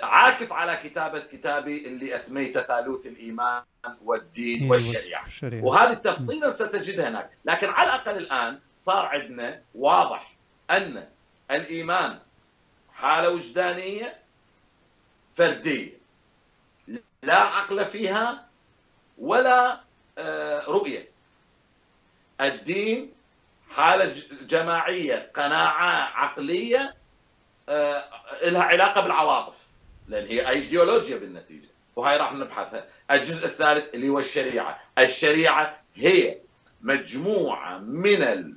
[0.04, 3.64] عاكف على كتابة كتابي اللي أسميته ثالوث الإيمان
[4.04, 5.24] والدين إيه، والشريعة.
[5.66, 7.30] وهذه التفصيلا ستجدها هناك.
[7.46, 10.36] لكن على الأقل الآن صار عندنا واضح
[10.72, 11.08] أن
[11.52, 12.20] الإيمان
[12.94, 14.18] حالة وجدانية
[15.34, 16.03] فردية.
[17.24, 18.48] لا عقل فيها
[19.18, 19.80] ولا
[20.18, 21.10] آه، رؤية.
[22.42, 23.14] الدين
[23.70, 26.96] حالة جماعية قناعة عقلية
[27.70, 28.04] آه،
[28.44, 29.56] لها علاقة بالعواطف
[30.08, 31.68] لأن هي ايديولوجيا بالنتيجة.
[31.96, 32.86] وهاي راح نبحثها.
[33.12, 34.82] الجزء الثالث اللي هو الشريعة.
[35.00, 36.38] الشريعة هي
[36.82, 38.54] مجموعة من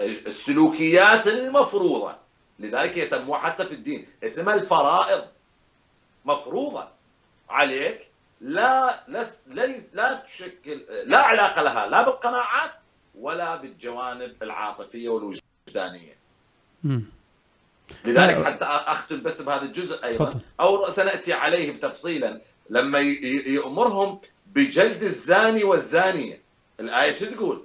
[0.00, 2.16] السلوكيات المفروضة.
[2.58, 5.24] لذلك يسموها حتى في الدين اسمها الفرائض.
[6.24, 6.88] مفروضة.
[7.50, 8.06] عليك
[8.40, 12.78] لا لس ليس لا تشكل لا علاقة لها لا بالقناعات
[13.14, 16.16] ولا بالجوانب العاطفية والوجدانية.
[18.04, 18.44] لذلك آه.
[18.44, 20.40] حتى أختم بس بهذا الجزء أيضا.
[20.60, 22.40] أو سنأتي عليه تفصيلا.
[22.70, 26.40] لما يأمرهم بجلد الزاني والزانية.
[26.80, 27.64] الآية شو تقول؟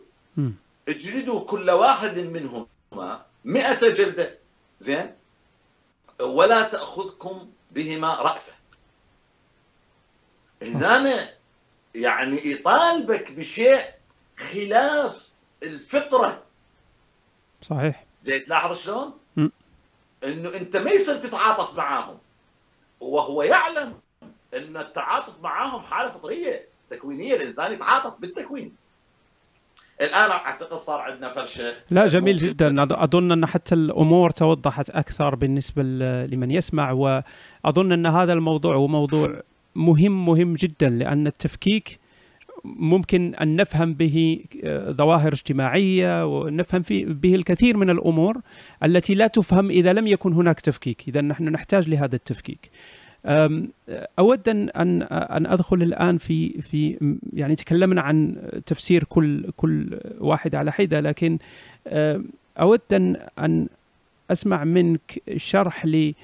[0.90, 4.38] اجلدوا كل واحد منهما مئة جلدة.
[4.80, 5.16] زين؟
[6.22, 8.55] ولا تأخذكم بهما رأفة.
[10.62, 11.30] هنا
[11.96, 13.82] يعني يطالبك بشيء
[14.38, 15.30] خلاف
[15.64, 16.44] الفطرة.
[17.62, 18.06] صحيح.
[18.26, 19.14] تلاحظ شلون؟
[20.24, 22.18] إنه أنت ما يصير تتعاطف معاهم.
[23.00, 23.94] وهو يعلم
[24.54, 28.76] إن التعاطف معاهم حالة فطرية تكوينية الإنسان يتعاطف بالتكوين.
[30.02, 31.76] الآن أعتقد صار عندنا فرشة.
[31.90, 32.84] لا جميل جدا.
[33.04, 35.84] أظن أن حتى الأمور توضحت أكثر بالنسبة
[36.26, 39.42] لمن يسمع وأظن أن هذا الموضوع هو موضوع
[39.76, 42.00] مهم مهم جدا لأن التفكيك
[42.66, 44.40] ممكن أن نفهم به
[44.90, 48.38] ظواهر اجتماعية ونفهم به الكثير من الأمور
[48.84, 52.70] التي لا تفهم إذا لم يكن هناك تفكيك، اذا نحن نحتاج لهذا التفكيك.
[54.20, 54.70] أود أن
[55.12, 56.98] أن أدخل الآن في في
[57.34, 58.36] يعني تكلمنا عن
[58.66, 61.38] تفسير كل كل واحد على حدة لكن
[62.60, 63.68] أود أن أن
[64.32, 66.16] أسمع منك شرح لي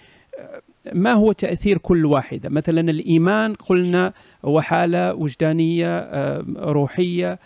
[0.93, 4.13] ما هو تأثير كل واحدة؟ مثلا الإيمان قلنا
[4.45, 6.09] هو حاله وجدانيه
[6.57, 7.39] روحية.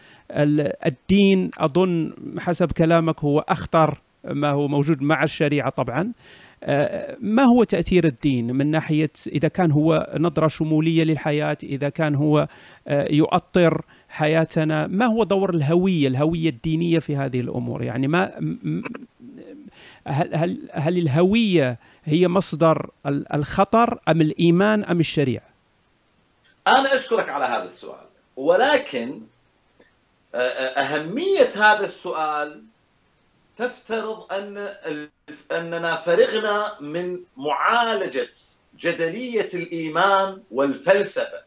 [0.85, 6.11] الدين أظن حسب كلامك هو أخطر ما هو موجود مع الشريعة طبعا.
[7.21, 12.47] ما هو تأثير الدين من ناحية إذا كان هو نظرة شمولية للحياة إذا كان هو
[12.89, 18.31] يؤطر حياتنا؟ ما هو دور الهوية الهوية الدينية في هذه الأمور؟ يعني ما
[20.07, 22.89] هل هل هل الهوية هي مصدر
[23.33, 25.49] الخطر أم الإيمان أم الشريعة؟
[26.67, 29.21] أنا أشكرك على هذا السؤال ولكن
[30.35, 32.63] أهمية هذا السؤال
[33.57, 34.73] تفترض أن
[35.51, 38.31] أننا فرغنا من معالجة
[38.79, 41.43] جدلية الإيمان والفلسفة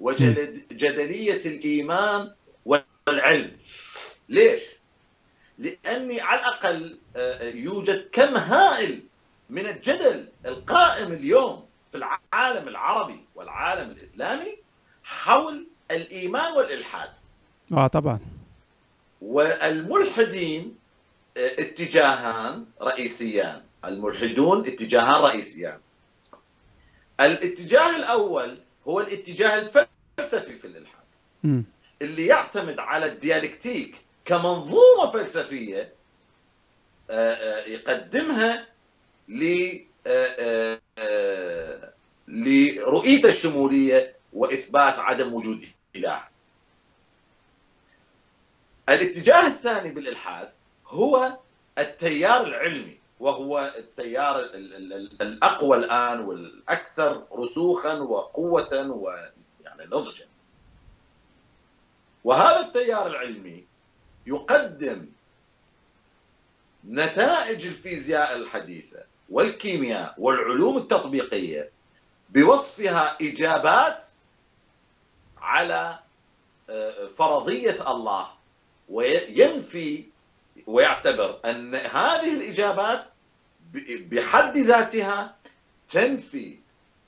[0.00, 2.30] وجدليه الإيمان
[2.64, 3.56] والعلم.
[4.28, 4.62] ليش؟
[5.58, 6.98] لأني على الأقل
[7.56, 9.00] يوجد كم هائل
[9.50, 14.56] من الجدل القائم اليوم في العالم العربي والعالم الإسلامي
[15.04, 17.10] حول الإيمان والإلحاد.
[17.72, 18.18] آه طبعا.
[19.22, 20.76] والملحدين
[21.36, 23.62] اتجاهان رئيسيان.
[23.84, 25.78] الملحدون اتجاهان رئيسيان.
[27.20, 31.06] الاتجاه الأول هو الاتجاه الفلسفي في الإلحاد
[31.44, 31.62] م.
[32.02, 35.94] اللي يعتمد على الديالكتيك كمنظومة فلسفية
[37.66, 38.66] يقدمها
[39.28, 39.78] ل
[42.28, 46.28] لرؤيته الشمولية وإثبات عدم وجود إله.
[48.88, 50.50] الاتجاه الثاني بالإلحاد
[50.86, 51.38] هو
[51.78, 54.40] التيار العلمي وهو التيار
[55.20, 60.26] الأقوى الآن والأكثر رسوخا وقوه ويعني نضجا.
[62.24, 63.67] وهذا التيار العلمي
[64.28, 65.06] يقدم
[66.88, 71.70] نتائج الفيزياء الحديثة والكيمياء والعلوم التطبيقية
[72.30, 74.04] بوصفها إجابات
[75.38, 75.98] على
[77.16, 78.28] فرضية الله
[78.88, 80.04] وينفي
[80.66, 83.04] ويعتبر أن هذه الإجابات
[84.10, 85.36] بحد ذاتها
[85.90, 86.58] تنفي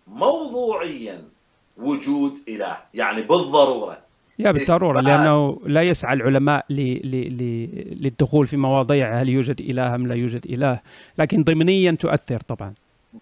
[0.07, 1.29] موضوعيا
[1.77, 4.03] وجود إله يعني بالضرورة.
[4.41, 10.47] يا بالضرورة لأنه لا يسعى العلماء للدخول في مواضيع هل يوجد إله أم لا يوجد
[10.47, 10.81] إله؟
[11.19, 12.75] لكن ضمنيا تؤثر طبعا.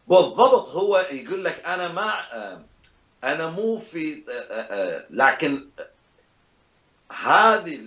[0.08, 2.12] بالضبط هو يقول لك أنا ما
[3.24, 4.22] أنا مو في
[5.10, 5.66] لكن
[7.24, 7.78] هذه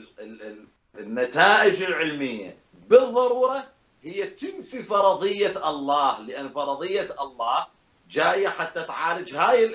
[0.99, 2.55] النتائج العلمية
[2.89, 3.63] بالضرورة
[4.03, 7.67] هي تنفي فرضية الله لأن فرضية الله
[8.11, 9.71] جاية حتى تعالج هاي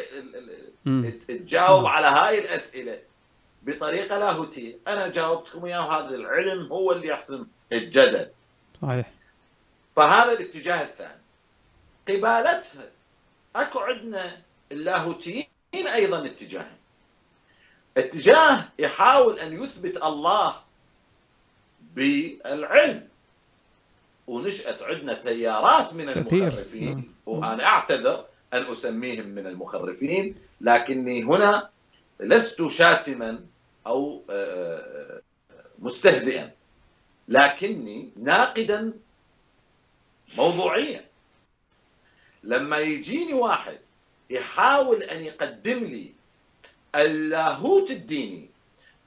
[1.28, 2.98] تجاوب على هاي الأسئلة.
[3.66, 8.30] بطريقة لاهوتيه، أنا جاوبتكم إياه هذا العلم هو اللي يحسم الجدل.
[8.82, 9.10] صحيح.
[9.96, 11.20] فهذا الاتجاه الثاني.
[12.08, 12.88] قبالتها
[13.56, 16.76] أكو عندنا اللاهوتيين أيضا اتجاهين.
[17.96, 20.56] اتجاه يحاول أن يثبت الله
[21.94, 23.08] بالعلم
[24.26, 28.24] ونشأت عندنا تيارات من المخرفين وأنا أعتذر
[28.54, 31.70] أن أسميهم من المخرفين لكني هنا
[32.20, 33.40] لست شاتما
[33.86, 34.22] أو
[35.78, 36.50] مستهزئا.
[37.28, 38.92] لكني ناقدا
[40.36, 41.04] موضوعيا.
[42.42, 43.78] لما يجيني واحد
[44.30, 46.12] يحاول أن يقدم لي
[46.94, 48.50] اللاهوت الديني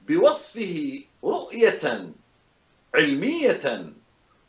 [0.08, 2.12] بوصفه رؤية
[2.94, 3.92] علمية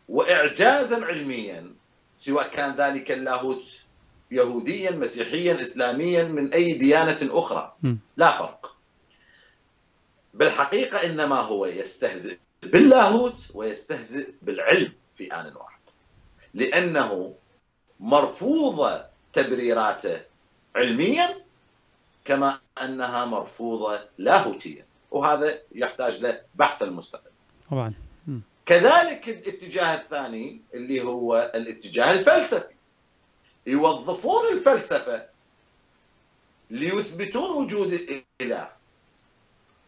[0.09, 1.73] وإعجازا علميا
[2.17, 3.63] سواء كان ذلك اللاهوت
[4.31, 7.75] يهوديا مسيحيا إسلاميا من أي ديانة أخرى.
[8.17, 8.70] لا فرق.
[10.33, 15.79] بالحقيقة إنما هو يستهزئ باللاهوت ويستهزئ بالعلم في آن واحد.
[16.53, 17.35] لأنه
[17.99, 20.21] مرفوضة تبريراته
[20.75, 21.41] علميا
[22.25, 27.31] كما أنها مرفوضة لاهوتيا وهذا يحتاج له بحث المستقل
[27.71, 27.93] طبعا.
[28.65, 32.73] كذلك الاتجاه الثاني اللي هو الاتجاه الفلسفي.
[33.67, 35.25] يوظفون الفلسفة
[36.69, 38.69] ليثبتون وجود الإله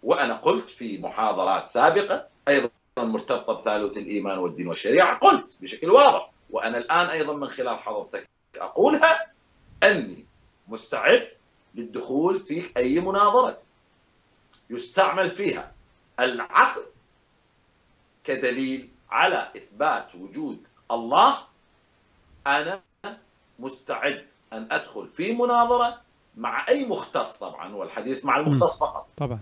[0.04, 6.78] وأنا قلت في محاضرات سابقة أيضا مرتبطة بثالوث الإيمان والدين والشريعة قلت بشكل واضح وأنا
[6.78, 9.32] الآن أيضا من خلال حضرتك أقولها
[9.84, 10.26] أني
[10.68, 11.28] مستعد
[11.76, 13.58] للدخول في أي مناظرة
[14.70, 15.72] يستعمل فيها
[16.20, 16.84] العقل
[18.24, 21.38] كدليل على إثبات وجود الله.
[22.48, 22.82] أنا
[23.60, 26.02] مستعد أن أدخل في مناظرة
[26.38, 29.08] مع أي مختص طبعا والحديث مع المختص فقط.
[29.18, 29.40] طبعا.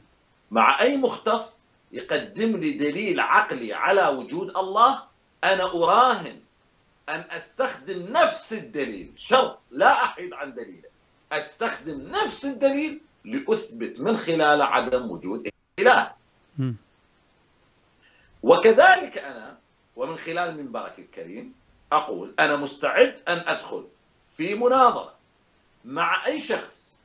[0.52, 5.04] مع أي مختص يقدم لي دليل عقلي على وجود الله
[5.43, 6.39] أنا أراهن
[7.10, 10.89] أن أستخدم نفس الدليل شرط لا أحيد عن دليله.
[11.32, 15.49] أستخدم نفس الدليل لأثبت من خلاله عدم وجود
[15.80, 16.14] إله.
[18.43, 19.58] وكذلك أنا
[19.95, 21.54] ومن خلال منبرك الكريم
[21.91, 23.88] أقول أنا مستعد أن أدخل
[24.38, 25.16] في مناظرة
[25.86, 26.99] مع أي شخص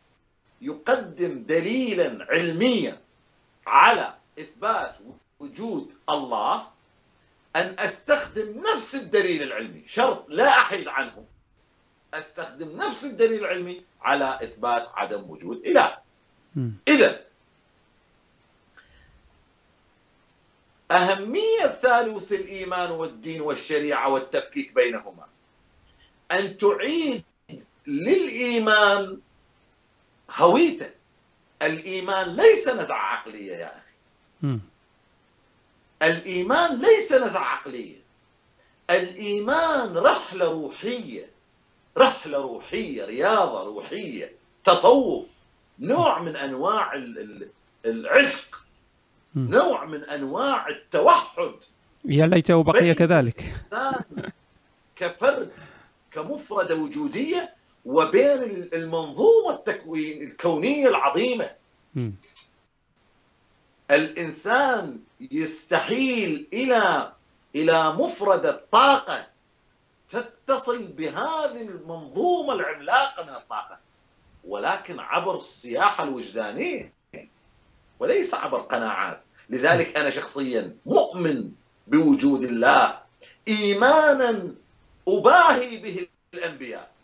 [0.62, 3.00] يقدم دليلا علميا
[3.66, 4.96] على إثبات
[5.40, 6.68] وجود الله
[7.56, 11.24] أن أستخدم نفس الدليل العلمي شرط لا أحيد عنه.
[12.14, 15.98] أستخدم نفس الدليل العلمي على إثبات عدم وجود إله.
[16.88, 17.24] إذا
[20.90, 25.26] أهمية ثالوث الإيمان والدين والشريعة والتفكيك بينهما.
[26.32, 27.24] أن تعيد
[27.86, 29.20] للإيمان
[30.30, 30.90] هويته
[31.62, 34.58] الإيمان ليس نزعة عقلية يا أخي.
[36.02, 37.96] الإيمان ليس نزعة عقلية.
[38.90, 41.30] الإيمان رحلة روحية
[41.98, 44.32] رحلة روحية رياضة روحية
[44.64, 45.38] تصوف
[45.78, 46.92] نوع من أنواع
[47.86, 48.62] العشق
[49.36, 51.54] نوع من أنواع التوحد.
[52.04, 53.54] يا ليته بقي كذلك.
[54.96, 55.50] كفرد
[56.12, 57.55] كمفردة وجودية
[57.86, 61.50] وبين المنظومة التكوين الكونية العظيمة.
[61.94, 62.10] م.
[63.90, 67.12] الإنسان يستحيل إلى
[67.54, 69.26] إلى مفردة طاقة
[70.10, 73.78] تتصل بهذه المنظومة العملاقة من الطاقة.
[74.44, 76.92] ولكن عبر السياحة الوجدانية.
[77.98, 79.24] وليس عبر قناعات.
[79.50, 81.50] لذلك أنا شخصيا مؤمن
[81.86, 82.98] بوجود الله.
[83.48, 84.54] إيمانا
[85.08, 86.95] أباهي به الأنبياء.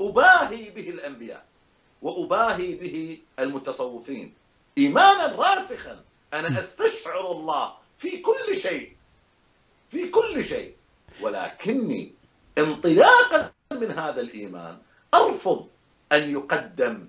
[0.00, 1.44] أباهي به الأنبياء
[2.02, 4.34] وأباهي به المتصوفين
[4.78, 6.04] إيمانا راسخا.
[6.34, 8.92] أنا أستشعر الله في كل شيء
[9.90, 10.74] في كل شيء.
[11.20, 12.12] ولكني
[12.58, 14.78] انطلاقا من هذا الإيمان
[15.14, 15.68] أرفض
[16.12, 17.08] أن يقدم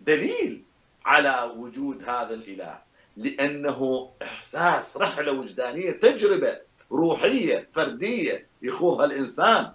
[0.00, 0.62] دليل
[1.04, 2.78] على وجود هذا الإله
[3.16, 6.60] لأنه إحساس رحلة وجدانية تجربة
[6.92, 9.72] روحية فردية يخوضها الإنسان.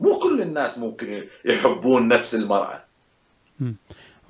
[0.00, 2.84] مو كل الناس ممكن يحبون نفس المرأة.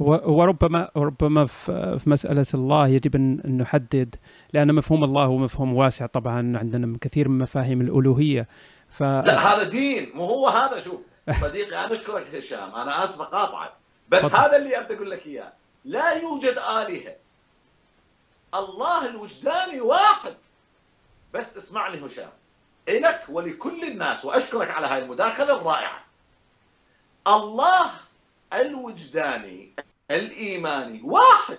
[0.01, 4.16] وربما ربما في مسألة الله يجب أن نحدد
[4.53, 8.49] لأن مفهوم الله هو مفهوم واسع طبعا عندنا كثير من مفاهيم الألوهية.
[8.91, 9.03] ف...
[9.03, 10.81] لا هذا دين مو هو هذا.
[10.81, 11.01] شوف
[11.41, 13.73] صديقي أنا أشكرك هشام أنا آسف أقاطعك
[14.09, 14.37] بس فضل.
[14.37, 15.53] هذا اللي أبي أقول لك إياه.
[15.85, 17.14] لا يوجد آلهة.
[18.55, 20.35] الله الوجداني واحد.
[21.35, 22.31] بس اسمعني هشام.
[22.89, 26.05] إلك ولكل الناس وأشكرك على هاي المداخلة الرائعة.
[27.26, 27.91] الله
[28.53, 29.72] الوجداني
[30.11, 31.59] الإيماني واحد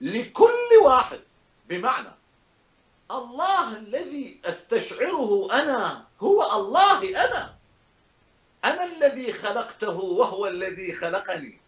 [0.00, 1.20] لكل واحد
[1.68, 2.10] بمعنى.
[3.10, 7.54] الله الذي أستشعره أنا هو الله أنا.
[8.64, 11.60] أنا الذي خلقته وهو الذي خلقني.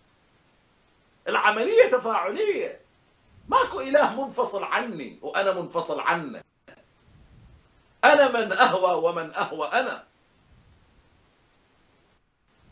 [1.28, 2.80] العملية تفاعلية.
[3.48, 6.42] ماكو إله منفصل عني وأنا منفصل عنه.
[8.12, 10.04] أنا من أهوى ومن أهوى أنا.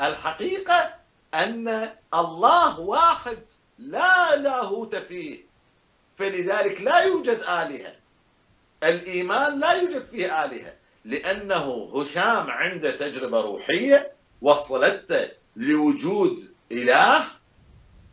[0.01, 0.95] الحقيقة
[1.35, 3.39] أن الله واحد
[3.79, 5.41] لا لاهوت فيه
[6.17, 7.95] فلذلك لا يوجد آلهة.
[8.83, 10.73] الإيمان لا يوجد فيه آلهة.
[11.05, 14.13] لأنه هشام عنده تجربة روحية
[14.43, 17.25] وصلته لوجود إله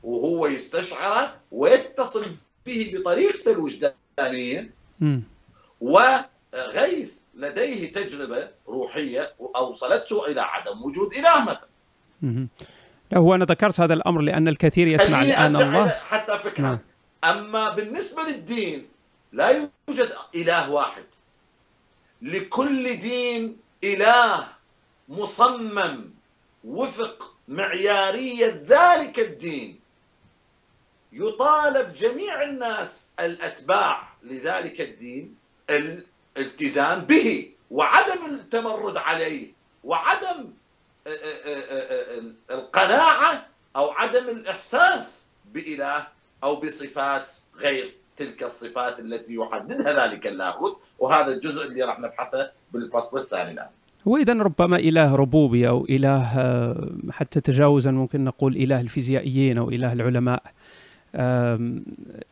[0.03, 2.25] وهو يستشعره ويتصل
[2.65, 4.69] به بطريقته الوجدانية.
[6.53, 12.47] وغيث لديه تجربة روحية أوصلته إلى عدم وجود إله مثلا.
[13.13, 15.89] هو أنا ذكرت هذا الأمر لأن الكثير يسمع الآن الله.
[15.89, 16.63] حتى فكرة.
[16.63, 16.79] نعم.
[17.23, 18.87] أما بالنسبة للدين
[19.33, 21.05] لا يوجد إله واحد.
[22.21, 24.47] لكل دين إله
[25.09, 26.09] مصمم
[26.63, 29.79] وفق معيارية ذلك الدين.
[31.13, 35.35] يطالب جميع الناس الأتباع لذلك الدين
[36.37, 39.47] الالتزام به وعدم التمرد عليه
[39.83, 40.49] وعدم
[42.51, 46.07] القناعة أو عدم الإحساس بإله
[46.43, 53.19] أو بصفات غير تلك الصفات التي يحددها ذلك اللاهوت وهذا الجزء اللي راح نبحثه بالفصل
[53.19, 53.67] الثاني الآن.
[54.07, 56.75] هو اذا ربما إله ربوبي أو إله
[57.11, 60.43] حتى تجاوزا ممكن نقول إله الفيزيائيين أو إله العلماء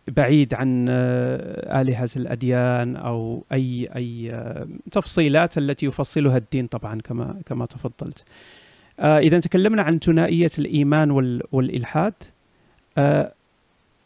[0.07, 4.41] بعيد عن آه، آلهة الأديان أو أي أي
[4.91, 8.25] تفصيلات التي يفصلها الدين طبعا كما كما تفضلت.
[8.99, 11.11] آه، إذا تكلمنا عن ثنائية الإيمان
[11.51, 12.13] والإلحاد
[12.97, 13.33] آه،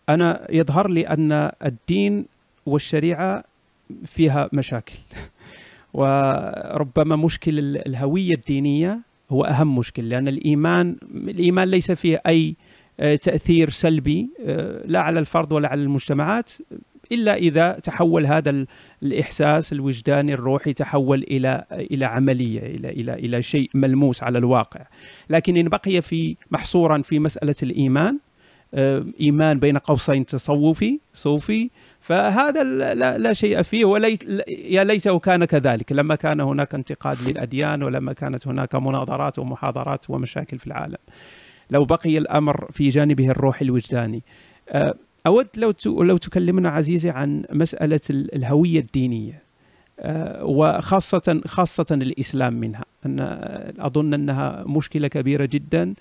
[0.10, 2.26] أنا يظهر لي أن الدين
[2.66, 3.44] والشريعة
[4.06, 4.94] فيها مشاكل
[5.94, 9.00] وربما مشكل الهوية الدينية
[9.32, 15.20] هو أهم مشكل لأن الإيمان الإيمان ليس فيه أي آه، تأثير سلبي آه، لا على
[15.20, 16.52] الفرد ولا على المجتمعات
[17.12, 18.66] إلا إذا تحول هذا
[19.04, 24.86] الإحساس الوجداني الروحي تحول إلى إلى عملية إلى إلى إلى شيء ملموس على الواقع
[25.30, 28.20] لكن إن بقي في محصورا في مسألة الإيمان
[28.74, 31.70] آه، إيمان بين قوسين تصوفي صوفي
[32.02, 37.84] فهذا لا, لا شيء فيه وليت يا ليته كان كذلك لما كان هناك انتقاد للأديان
[37.84, 40.98] ولما كانت هناك مناظرات ومحاضرات ومشاكل في العالم.
[41.74, 44.24] لو بقي الأمر في جانبه الروحي الوجداني.
[44.70, 44.96] أه،
[45.28, 49.44] أود لو لو تكلمنا عزيزي عن مسألة الهوية الدينية
[50.00, 53.20] أه، وخاصة خاصة الإسلام منها أن
[53.80, 55.94] أظن أنها مشكلة كبيرة جدا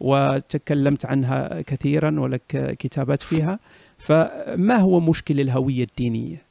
[0.00, 3.58] وتكلمت عنها كثيرا ولك كتابات فيها
[3.98, 6.42] فما هو مشكل الهوية الدينية؟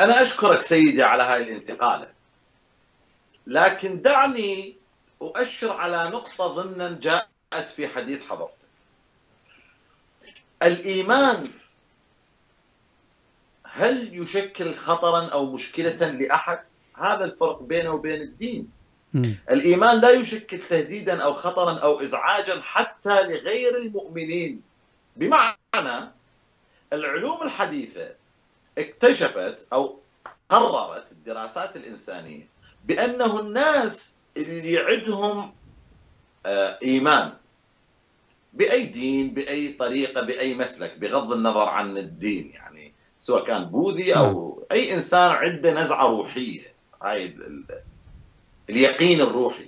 [0.00, 2.06] أنا أشكرك سيدي على هاي الانتقالة
[3.46, 4.81] لكن دعني
[5.22, 8.52] أؤشر على نقطة ضمنا جاءت في حديث حضرتك
[10.62, 11.48] الإيمان
[13.64, 16.60] هل يشكل خطرا أو مشكلة لأحد؟
[16.94, 18.70] هذا الفرق بينه وبين الدين.
[19.50, 24.62] الإيمان لا يشكل تهديدا أو خطرا أو إزعاجا حتى لغير المؤمنين.
[25.16, 26.10] بمعنى
[26.92, 28.14] العلوم الحديثة
[28.78, 29.98] اكتشفت أو
[30.48, 32.48] قررت الدراسات الإنسانية
[32.84, 35.52] بأنه الناس اللي عندهم
[36.46, 37.32] آه، إيمان
[38.52, 44.58] بأي دين بأي طريقة بأي مسلك بغض النظر عن الدين يعني سواء كان بوذي أو
[44.58, 44.66] نعم.
[44.72, 46.72] أي إنسان عنده نزعة روحية
[47.02, 47.36] هاي
[48.70, 49.66] اليقين الروحي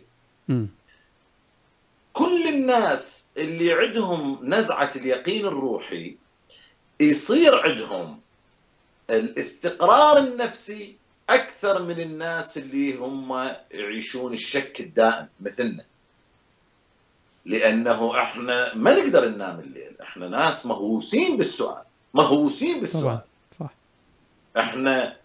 [2.12, 6.16] كل الناس اللي عندهم نزعة اليقين الروحي
[7.00, 8.20] يصير عندهم
[9.10, 10.96] الاستقرار النفسي
[11.30, 15.84] أكثر من الناس اللي هم يعيشون الشك الدائم مثلنا.
[17.46, 20.00] لأنه إحنا ما نقدر ننام الليل.
[20.02, 21.82] إحنا ناس مهووسين بالسؤال.
[22.14, 23.02] مهووسين بالسؤال.
[23.02, 23.20] طبعا
[23.58, 23.70] صح.
[24.58, 25.16] إحنا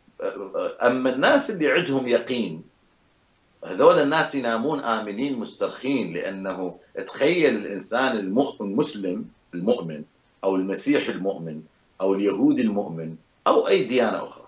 [0.81, 2.63] أما الناس اللي عندهم يقين
[3.65, 10.03] هذول الناس ينامون آمنين مسترخين لأنه تخيل الإنسان المسلم المؤمن
[10.43, 11.61] أو المسيحي المؤمن
[12.01, 13.15] أو اليهودي المؤمن
[13.47, 14.38] أو أي ديانة أخرى.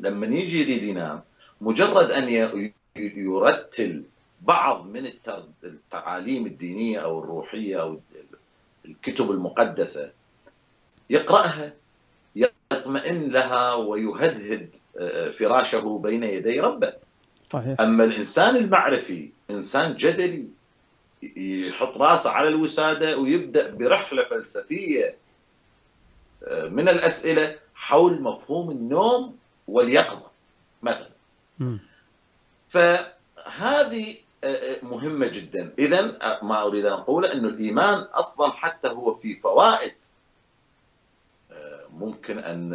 [0.00, 1.22] لما يجي يريد ينام
[1.60, 2.52] مجرد أن
[2.96, 4.02] يرتل
[4.42, 5.10] بعض من
[5.64, 8.00] التعاليم الدينية أو الروحية أو
[8.84, 10.10] الكتب المقدسة
[11.10, 11.72] يقرأها
[12.36, 16.92] يطمئن لها ويهدهد آه، فراشه بين يدي ربه
[17.52, 17.80] صحيح.
[17.80, 20.48] أما الإنسان المعرفي إنسان جدلي
[21.36, 25.16] يحط راسه على الوسادة ويبدأ برحلة فلسفية
[26.44, 29.36] آه، من الأسئلة حول مفهوم النوم
[29.68, 30.30] واليقظه
[30.82, 31.10] مثلا.
[32.68, 35.72] فهذه آه، آه، مهمة جدا.
[35.78, 39.94] اذا آه، ما أريد أن اقوله انه الإيمان أصلا حتى هو في فوائد
[41.92, 42.68] ممكن أن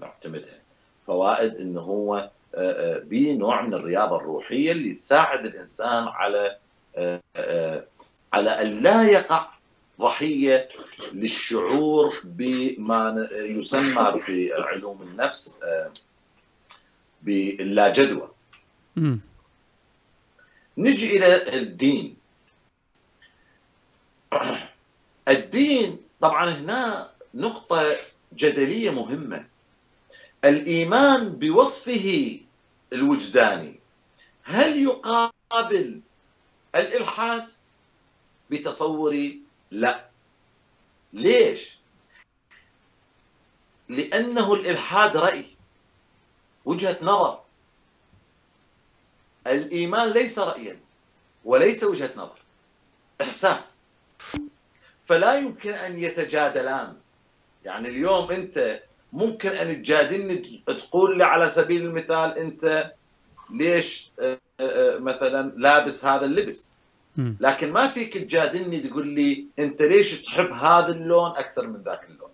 [0.00, 0.58] نعتمدها.
[1.06, 2.30] فوائد انه هو
[3.02, 6.56] بنوع من الرياضة الروحية اللي تساعد الإنسان على
[8.32, 9.48] على أن لا يقع
[10.00, 10.68] ضحية
[11.12, 15.60] للشعور بما يسمى في علوم النفس
[17.22, 18.30] باللا جدوى.
[20.78, 22.16] نجي إلى الدين.
[25.28, 27.96] الدين طبعا هنا نقطة
[28.34, 29.48] جدلية مهمة.
[30.44, 32.40] الإيمان بوصفه
[32.92, 33.80] الوجداني.
[34.42, 36.00] هل يقابل
[36.74, 37.52] الإلحاد
[38.50, 39.40] بتصوري
[39.70, 40.10] لا؟
[41.12, 41.78] ليش؟
[43.88, 45.46] لأنه الإلحاد رأي.
[46.64, 47.40] وجهة نظر.
[49.46, 50.80] الإيمان ليس رأيا
[51.44, 52.38] وليس وجهة نظر.
[53.20, 53.78] إحساس.
[55.02, 56.96] فلا يمكن أن يتجادلان.
[57.64, 58.82] يعني اليوم أنت
[59.12, 62.92] ممكن أن تجادلني تقول لي على سبيل المثال أنت
[63.50, 66.80] ليش آه، آه، مثلا لابس هذا اللبس؟
[67.40, 72.30] لكن ما فيك تجادلني تقول لي أنت ليش تحب هذا اللون أكثر من ذاك اللون؟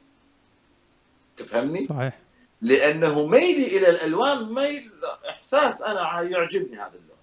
[1.37, 2.19] تفهمني؟ صحيح.
[2.63, 4.91] لأنه ميلي إلى الألوان ميل
[5.29, 7.17] إحساس أنا يعجبني هذا اللون.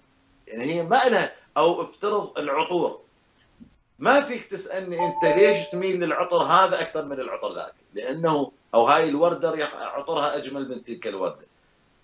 [0.46, 3.00] يعني هي ما لها أو افترض العطور.
[3.98, 7.74] ما فيك تسألني أنت ليش تميل للعطر هذا أكثر من العطر ذاك.
[7.94, 11.46] لأنه أو هاي الورده عطرها أجمل من تلك الوردة.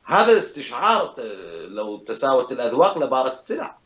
[0.05, 1.15] هذا استشعار
[1.69, 3.79] لو تساوت الأذواق لبارت السلع.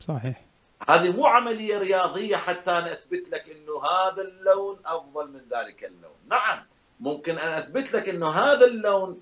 [0.00, 0.44] صحيح.
[0.88, 6.16] هذه مو عملية رياضية حتى نثبت لك إنه هذا اللون أفضل من ذلك اللون.
[6.28, 6.71] نعم.
[7.02, 9.20] ممكن أن أثبت لك إنه هذا اللون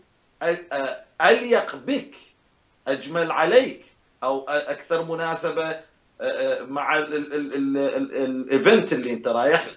[1.21, 2.15] أليق بك
[2.89, 3.85] أجمل عليك
[4.23, 5.81] أو أكثر مناسبة
[6.61, 9.77] مع الإيفنت اللي أنت رايح له.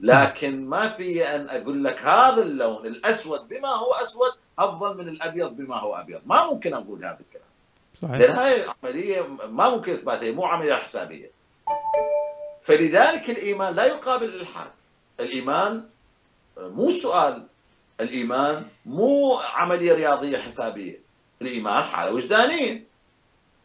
[0.00, 5.56] لكن ما في أن أقول لك هذا اللون الأسود بما هو أسود أفضل من الأبيض
[5.56, 6.20] بما هو أبيض.
[6.26, 7.46] ما ممكن أقول هذا الكلام.
[8.02, 8.16] صحيح.
[8.16, 11.30] لأن هاي عملية ما ممكن إثباتها مو عملية حسابية.
[12.62, 14.70] فلذلك الإيمان لا يقابل الإلحاد.
[15.20, 15.84] الإيمان
[16.56, 17.46] مو سؤال
[18.00, 21.00] الإيمان مو عملية رياضية حسابية.
[21.42, 22.84] الإيمان حالة وجدانية.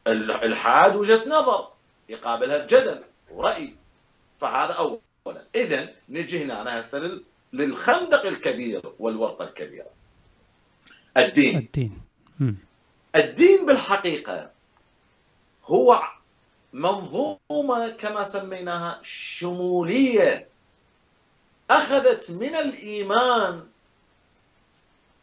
[0.07, 1.67] الالحاد وجهة نظر
[2.09, 3.75] يقابلها الجدل ورأي.
[4.41, 5.43] فهذا اولا.
[5.55, 7.21] اذا نجي هنا هسه
[7.53, 9.89] للخندق الكبير والورطة الكبيرة.
[11.17, 11.57] الدين.
[11.57, 12.01] الدين.
[13.15, 14.51] الدين بالحقيقة
[15.65, 16.01] هو
[16.73, 20.47] منظومة كما سميناها شمولية.
[21.69, 23.63] أخذت من الإيمان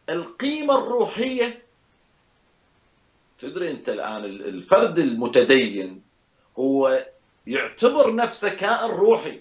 [0.08, 1.62] القيمة الروحية.
[3.40, 6.02] تدري أنت الآن الفرد المتدين
[6.58, 6.98] هو
[7.46, 9.40] يعتبر نفسه كائن روحي.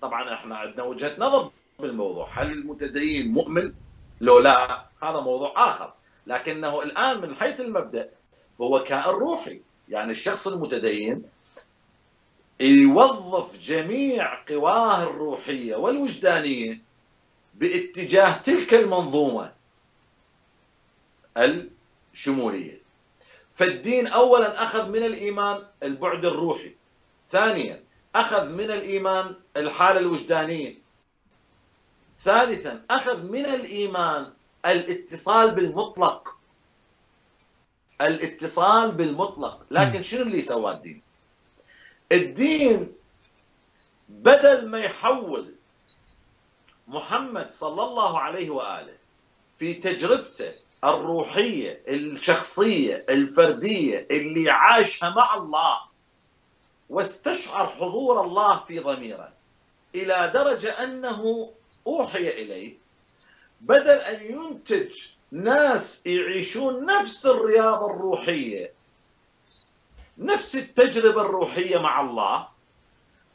[0.00, 2.28] طبعا إحنا عندنا وجهة نظر بالموضوع.
[2.32, 3.72] هل المتدين مؤمن؟
[4.20, 5.92] لو لا هذا موضوع آخر.
[6.26, 8.10] لكنه الآن من حيث المبدأ
[8.60, 9.60] هو كائن روحي.
[9.88, 11.22] يعني الشخص المتدين
[12.60, 16.80] يوظف جميع قواه الروحية والوجدانية
[17.54, 19.52] باتجاه تلك المنظومة
[21.36, 22.80] الشمولية.
[23.50, 26.74] فالدين اولا أخذ من الإيمان البعد الروحي.
[27.30, 27.82] ثانيا
[28.14, 30.78] أخذ من الإيمان الحالة الوجدانية.
[32.24, 34.32] ثالثا أخذ من الإيمان
[34.66, 36.38] الاتصال بالمطلق.
[38.00, 39.66] الاتصال بالمطلق.
[39.70, 41.02] لكن شنو اللي سواه الدين؟
[42.14, 42.92] الدين
[44.08, 45.54] بدل ما يحول
[46.88, 48.94] محمد صلى الله عليه وآله
[49.58, 50.52] في تجربته
[50.84, 55.80] الروحية الشخصية الفردية اللي عاشها مع الله
[56.90, 59.32] واستشعر حضور الله في ضميره
[59.94, 61.50] إلى درجة أنه
[61.86, 62.74] أوحي إليه
[63.60, 65.00] بدل أن ينتج
[65.30, 68.72] ناس يعيشون نفس الرياضة الروحية
[70.18, 72.48] نفس التجربة الروحية مع الله.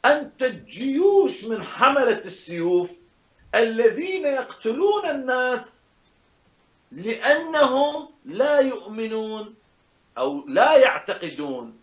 [0.04, 2.98] انتج جيوش من حملة السيوف
[3.54, 5.82] الذين يقتلون الناس
[6.92, 9.54] لأنهم لا يؤمنون
[10.18, 11.78] أو لا يعتقدون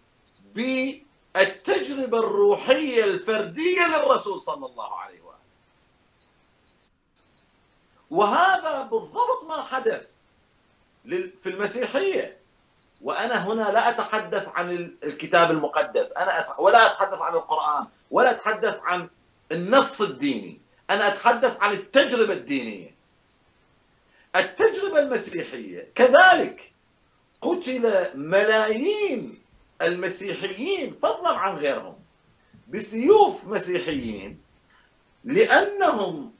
[0.55, 5.27] بالتجربة الروحية الفردية للرسول صلى الله عليه وسلم
[8.11, 10.07] وهذا بالضبط ما حدث
[11.05, 12.36] في المسيحية.
[13.01, 16.17] وأنا هنا لا أتحدث عن الكتاب المقدس.
[16.17, 19.09] أنا ولا أتحدث عن القرآن ولا أتحدث عن
[19.51, 20.59] النص الديني.
[20.89, 22.95] أنا أتحدث عن التجربة الدينية.
[24.35, 26.71] التجربة المسيحية كذلك
[27.41, 29.41] قتل ملايين
[29.81, 31.95] المسيحيين فضلا عن غيرهم
[32.67, 34.39] بسيوف مسيحيين
[35.23, 36.33] لأنهم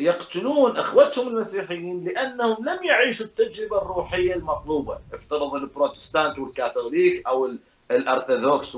[0.00, 7.52] يقتلون أخوتهم المسيحيين لأنهم لم يعيشوا التجربة الروحية المطلوبة، افترض البروتستانت والكاثوليك أو
[7.90, 8.74] الأرثوذكس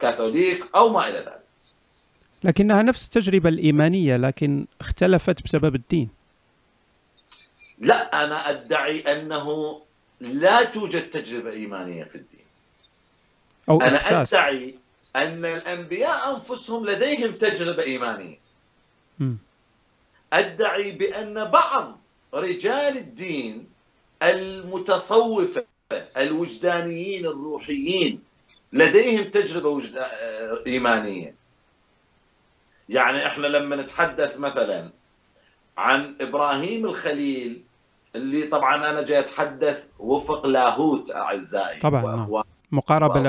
[0.00, 1.42] والكاثوليك أو ما إلى ذلك.
[2.44, 6.08] لكنها نفس التجربة الإيمانية لكن اختلفت بسبب الدين.
[7.78, 9.80] لا أنا أدعي أنه
[10.20, 12.44] لا توجد تجربة إيمانية في الدين.
[13.68, 14.34] أو أنا إحساس.
[14.34, 14.74] أدعي
[15.16, 18.38] أن الأنبياء أنفسهم لديهم تجربة إيمانية.
[20.32, 21.98] أدعي بأن بعض
[22.34, 23.68] رجال الدين
[24.22, 25.64] المتصوفة
[26.16, 28.22] الوجدانيين الروحيين
[28.72, 30.06] لديهم تجربة وجد...
[30.66, 31.34] إيمانية.
[32.88, 34.90] يعني إحنا لما نتحدث مثلا
[35.78, 37.62] عن إبراهيم الخليل
[38.16, 42.42] اللي طبعا أنا جاي أتحدث وفق لاهوت أعزائي طبعا نعم.
[42.72, 43.20] مقاربة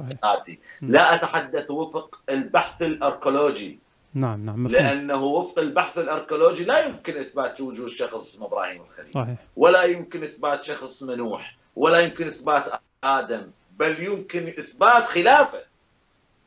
[0.00, 3.78] لاهوتيه لا أتحدث وفق البحث الأركولوجي.
[4.14, 4.82] نعم نعم مفهوم.
[4.82, 9.12] لأنه وفق البحث الأركولوجي لا يمكن إثبات وجود شخص اسمه إبراهيم الخليل.
[9.14, 9.36] صحيح.
[9.56, 11.56] ولا يمكن إثبات شخص اسمه نوح.
[11.76, 12.68] ولا يمكن إثبات
[13.04, 13.50] آدم.
[13.78, 15.62] بل يمكن إثبات خلافه.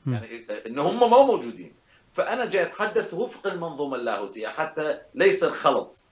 [0.06, 0.14] م.
[0.14, 1.74] يعني إن هم ما موجودين.
[2.14, 4.48] فأنا جاي أتحدث وفق المنظومة اللاهوتية.
[4.48, 6.04] حتى ليس الخلط.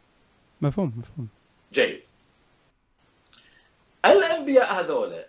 [0.62, 1.28] مفهوم مفهوم.
[1.74, 2.06] جيد.
[4.06, 5.24] الأنبياء هذول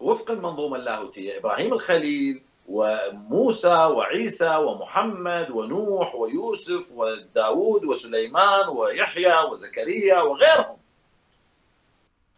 [0.00, 10.76] وفق المنظومة اللاهوتية إبراهيم الخليل وموسى وعيسى ومحمد ونوح ويوسف وداود وسليمان ويحيى وزكريا وغيرهم.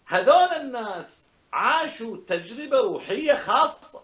[0.07, 4.01] هذول الناس عاشوا تجربة روحية خاصة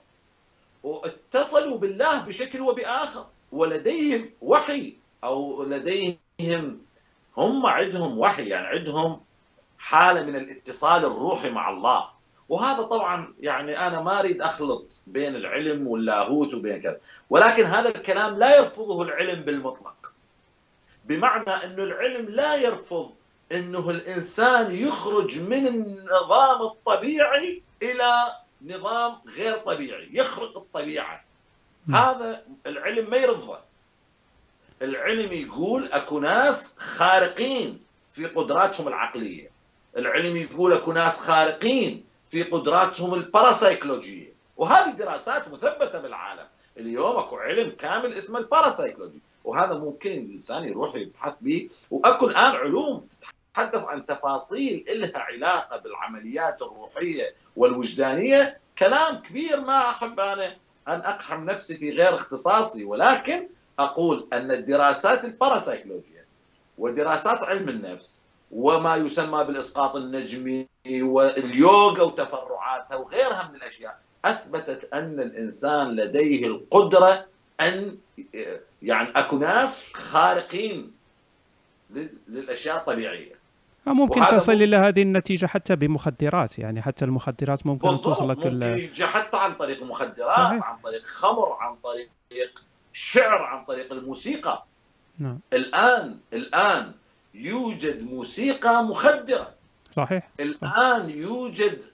[0.82, 6.82] واتصلوا بالله بشكل وبآخر ولديهم وحي أو لديهم
[7.36, 9.20] هم عندهم وحي يعني عندهم
[9.80, 12.08] حالة من الاتصال الروحي مع الله.
[12.48, 17.00] وهذا طبعا يعني أنا ما أريد أخلط بين العلم واللاهوت وبين كذا.
[17.30, 20.12] ولكن هذا الكلام لا يرفضه العلم بالمطلق.
[21.04, 23.10] بمعنى انه العلم لا يرفض
[23.52, 28.12] أنه الإنسان يخرج من النظام الطبيعي إلى
[28.66, 30.08] نظام غير طبيعي.
[30.12, 31.24] يخرق الطبيعة.
[31.94, 33.58] هذا العلم ما يرفضه
[34.82, 39.49] العلم يقول أكو ناس خارقين في قدراتهم العقلية.
[39.96, 44.32] العلم يقول اكو ناس خارقين في قدراتهم الباراسايكولوجية.
[44.56, 46.46] وهذه دراسات مثبتة بالعالم.
[46.76, 49.20] اليوم اكو علم كامل اسمه الباراسايكولوجي.
[49.44, 51.70] وهذا ممكن الإنسان يروح يبحث به.
[51.90, 53.06] واكو الآن علوم
[53.52, 58.58] تتحدث عن تفاصيل لها علاقة بالعمليات الروحية والوجدانية.
[58.78, 60.56] كلام كبير ما أحب أنا
[60.88, 62.84] أن أقحم نفسي في غير اختصاصي.
[62.84, 66.26] ولكن أقول أن الدراسات الباراسايكولوجية
[66.78, 68.20] ودراسات علم النفس
[68.50, 77.26] وما يسمى بالإسقاط النجمي واليوغا وتفرعاتها وغيرها من الأشياء أثبتت أن الإنسان لديه القدرة
[77.60, 77.96] أن
[78.82, 80.92] يعني أكو ناس خارقين
[82.28, 83.40] للأشياء الطبيعية
[83.86, 89.36] ممكن تصل إلى هذه النتيجة حتى بمخدرات يعني حتى المخدرات ممكن توصل لك ممكن حتى
[89.36, 90.64] عن طريق مخدرات صحيح.
[90.64, 94.64] عن طريق خمر عن طريق شعر عن طريق الموسيقى
[95.18, 95.38] نعم.
[95.52, 96.92] الآن الآن
[97.34, 99.54] يوجد موسيقى مخدرة.
[99.92, 100.28] صحيح.
[100.40, 101.84] الآن يوجد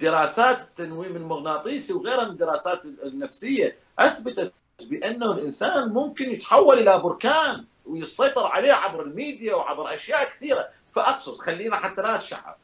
[0.00, 8.46] دراسات التنويم المغناطيسي وغيرها من الدراسات النفسية أثبتت بأنه الإنسان ممكن يتحول إلى بركان ويسيطر
[8.46, 10.68] عليه عبر الميديا وعبر أشياء كثيرة.
[10.92, 12.56] فأقصد خلينا حتى لا الشعب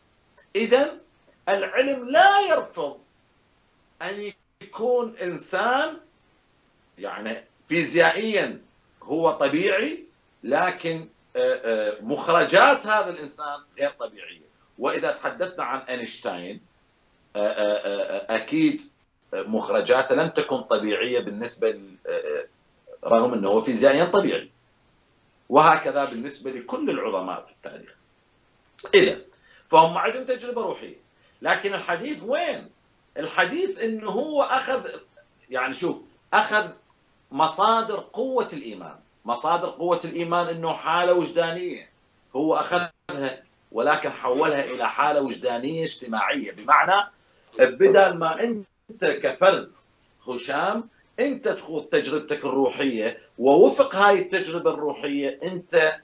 [0.57, 0.97] اذا
[1.49, 2.99] العلم لا يرفض
[4.03, 5.97] أن يكون إنسان
[6.99, 8.61] يعني فيزيائيا
[9.03, 10.05] هو طبيعي
[10.45, 11.09] لكن
[12.01, 14.53] مخرجات هذا الإنسان غير طبيعية.
[14.79, 16.61] وإذا تحدثنا عن أينشتاين
[17.37, 18.83] آه، أكيد
[19.33, 21.81] مخرجاته لم تكن طبيعية بالنسبة
[23.05, 24.51] رغم إنه فيزيائيا طبيعي.
[25.49, 27.95] وهكذا بالنسبة لكل العظماء في التاريخ.
[28.95, 29.19] إذا
[29.69, 30.97] فهم عندهم تجربة روحية.
[31.43, 32.71] لكن الحديث وين؟
[33.17, 34.91] الحديث إنه هو أخذ
[35.51, 35.97] يعني شوف
[36.35, 36.69] أخذ
[37.31, 38.97] مصادر قوة الإيمان.
[39.25, 41.91] مصادر قوة الإيمان أنه حالة وجدانية.
[42.37, 43.43] هو أخذها
[43.73, 46.53] ولكن حولها إلى حالة وجدانية اجتماعية.
[46.53, 47.11] بمعنى
[47.59, 49.73] بدل ما أنت كفرد
[50.29, 50.89] هشام
[51.21, 56.01] أنت تخوض تجربتك الروحية ووفق هاي التجربة الروحية أنت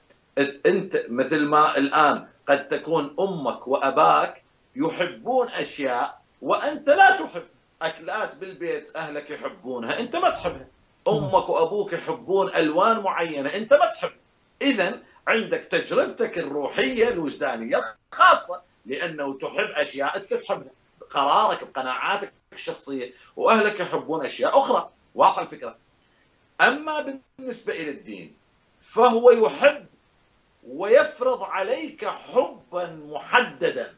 [0.65, 4.43] أنت مثل ما الآن قد تكون أمك وأباك
[4.75, 7.43] يحبون أشياء وأنت لا تحب.
[7.81, 10.67] أكلات بالبيت أهلك يحبونها أنت ما تحبها.
[11.07, 14.11] أمك وأبوك يحبون ألوان معينة أنت ما تحب.
[14.61, 20.71] اذا عندك تجربتك الروحية الوجدانية الخاصة لأنه تحب أشياء أنت تحبها.
[21.09, 24.89] قرارك بقناعاتك الشخصية وأهلك يحبون أشياء أخرى.
[25.15, 25.75] واضحه الفكرة؟
[26.61, 28.35] أما بالنسبة إلى الدين
[28.79, 29.85] فهو يحب
[30.67, 33.95] ويفرض عليك حبا محددا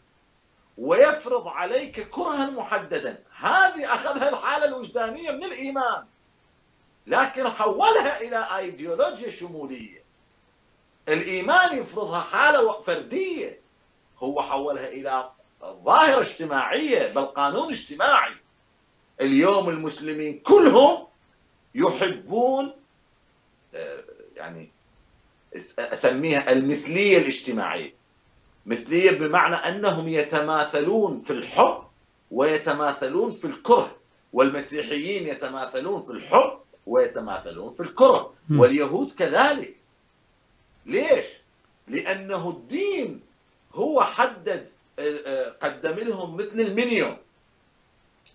[0.78, 3.24] ويفرض عليك كرها محددا.
[3.38, 6.06] هذه أخذها الحالة الوجدانية من الإيمان.
[7.08, 10.02] لكن حولها إلى ايديولوجيا شمولية.
[11.10, 13.60] الإيمان يفرضها حالة فردية.
[14.20, 15.30] هو حولها إلى
[15.64, 18.34] ظاهرة اجتماعية بل قانون اجتماعي.
[19.22, 21.08] اليوم المسلمين كلهم
[21.76, 22.74] يحبون
[23.76, 24.04] آه،
[24.36, 24.70] يعني
[25.80, 27.94] أسميها المثلية الاجتماعية.
[28.66, 31.84] مثلية بمعنى أنهم يتماثلون في الحب
[32.32, 33.96] ويتماثلون في الكره
[34.34, 36.60] والمسيحيين يتماثلون في الحب
[36.92, 39.76] ويتماثلون في الكره واليهود كذلك.
[40.86, 41.26] ليش؟
[41.88, 43.22] لأنه الدين
[43.74, 44.70] هو حدد
[45.62, 47.18] قدم لهم مثل المنيو.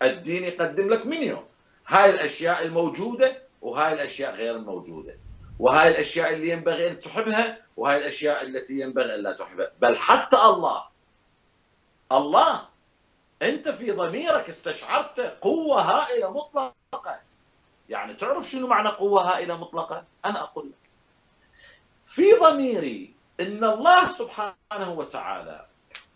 [0.02, 1.42] الدين يقدم لك منيو.
[1.86, 5.16] هاي الأشياء الموجودة وهاي الأشياء غير الموجودة
[5.59, 9.70] وهاي الأشياء اللي ينبغي أن تحبها وهاي الأشياء التي ينبغي أن لا تحبها.
[9.80, 10.84] بل حتى الله.
[12.12, 12.68] الله
[13.42, 17.20] أنت في ضميرك استشعرت قوة هائلة مطلقة.
[17.89, 20.91] يعني تعرف شنو معنى قوة هائلة مطلقة أنا أقول لك
[22.03, 25.66] في ضميري إن الله سبحانه وتعالى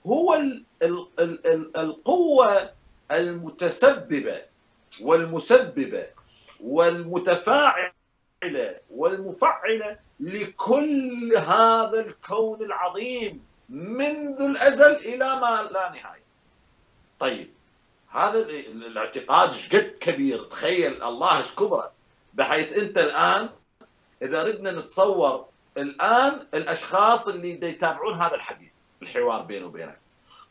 [0.06, 2.72] هو ال ال ال ال القوة
[3.10, 4.42] المتسببة
[5.00, 6.06] والمسببة
[6.60, 7.92] والمتفاعلة
[8.90, 16.24] والمفعلة لكل هذا الكون العظيم منذ الأزل إلى ما لا نهاية.
[17.18, 17.50] طيب
[18.10, 21.92] هذا الاعتقاد إيش قد كبير؟ تخيل الله إيش كبره.
[22.34, 23.48] بحيث أنت الآن
[24.22, 25.46] إذا ردنا نتصور
[25.76, 28.70] الآن الأشخاص اللي يتابعون هذا الحديث
[29.02, 30.00] الحوار بيني وبينك.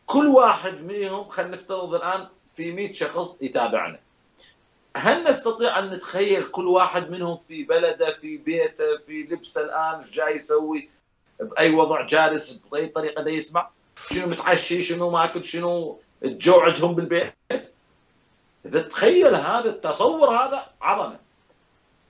[0.06, 4.00] كل واحد منهم خلينا نفترض الآن في 100 شخص يتابعنا.
[4.98, 10.12] هل نستطيع أن نتخيل كل واحد منهم في بلده في بيته في لبسه الآن إيش
[10.12, 10.90] جاي يسوي؟
[11.40, 13.70] بأي وضع جالس بأي طريقة دا يسمع؟
[14.10, 17.34] شنو متعشي شنو ماكل شنو الجوع عندهم بالبيت.
[18.66, 21.20] إذا تخيل هذا التصور هذا عظمة.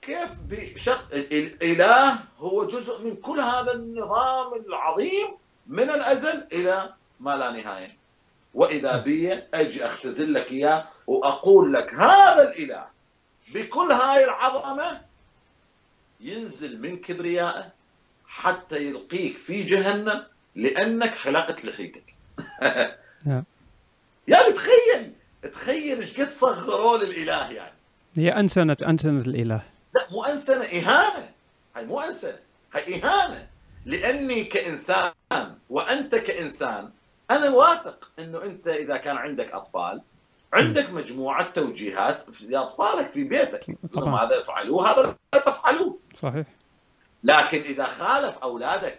[0.02, 5.28] كيف بشق الإله هو جزء من كل هذا النظام العظيم
[5.66, 8.00] من الأزل إلى ما لا نهاية.
[8.54, 12.86] وإذا بي أجي أختزل لك إياه وأقول لك هذا الإله
[13.54, 15.00] بكل هاي العظمة
[16.20, 17.70] ينزل من كبريائه
[18.26, 22.14] حتى يلقيك في جهنم لأنك حلقت لحيتك.
[23.24, 23.44] نعم.
[24.30, 25.12] يعني تخيل
[25.42, 27.74] تخيل إيش قد صغروا للإله يعني.
[28.16, 29.62] هي أنسنة أنسنة الإله.
[29.94, 31.30] لا مو أنسنة إهانة.
[31.76, 32.38] هاي مو أنسنة
[32.72, 33.48] هاي إهانة.
[33.86, 35.12] لأني كإنسان
[35.70, 36.90] وأنت كإنسان
[37.30, 40.02] أنا واثق إنه أنت إذا كان عندك أطفال
[40.52, 43.66] عندك مجموعة توجيهات لاطفالك في بيتك.
[43.92, 44.24] طبعا.
[44.24, 45.98] هذا افعلوه هذا لا تفعلوه.
[46.14, 46.46] صحيح.
[47.24, 48.98] لكن إذا خالف أولادك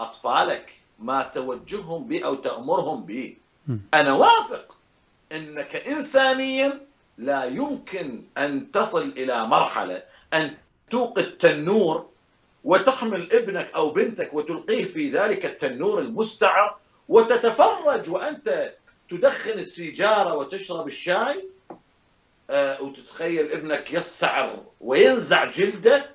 [0.00, 3.36] أطفالك ما توجههم به أو تأمرهم به
[3.94, 4.76] أنا واثق
[5.32, 6.86] إنك انسانيا
[7.18, 10.02] لا يمكن أن تصل إلى مرحلة
[10.34, 10.54] أن
[10.90, 12.08] توقد تنور
[12.64, 16.76] وتحمل ابنك أو بنتك وتلقيه في ذلك التنور المستعر
[17.08, 18.74] وتتفرج وأنت
[19.08, 21.48] تدخن السيجارة وتشرب الشاي
[22.50, 26.10] آه وتتخيل ابنك يستعر وينزع جلده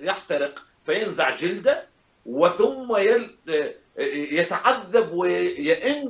[0.00, 1.86] يحترق فينزع جلده
[2.26, 2.96] وثم
[3.98, 6.08] يتعذب ويئن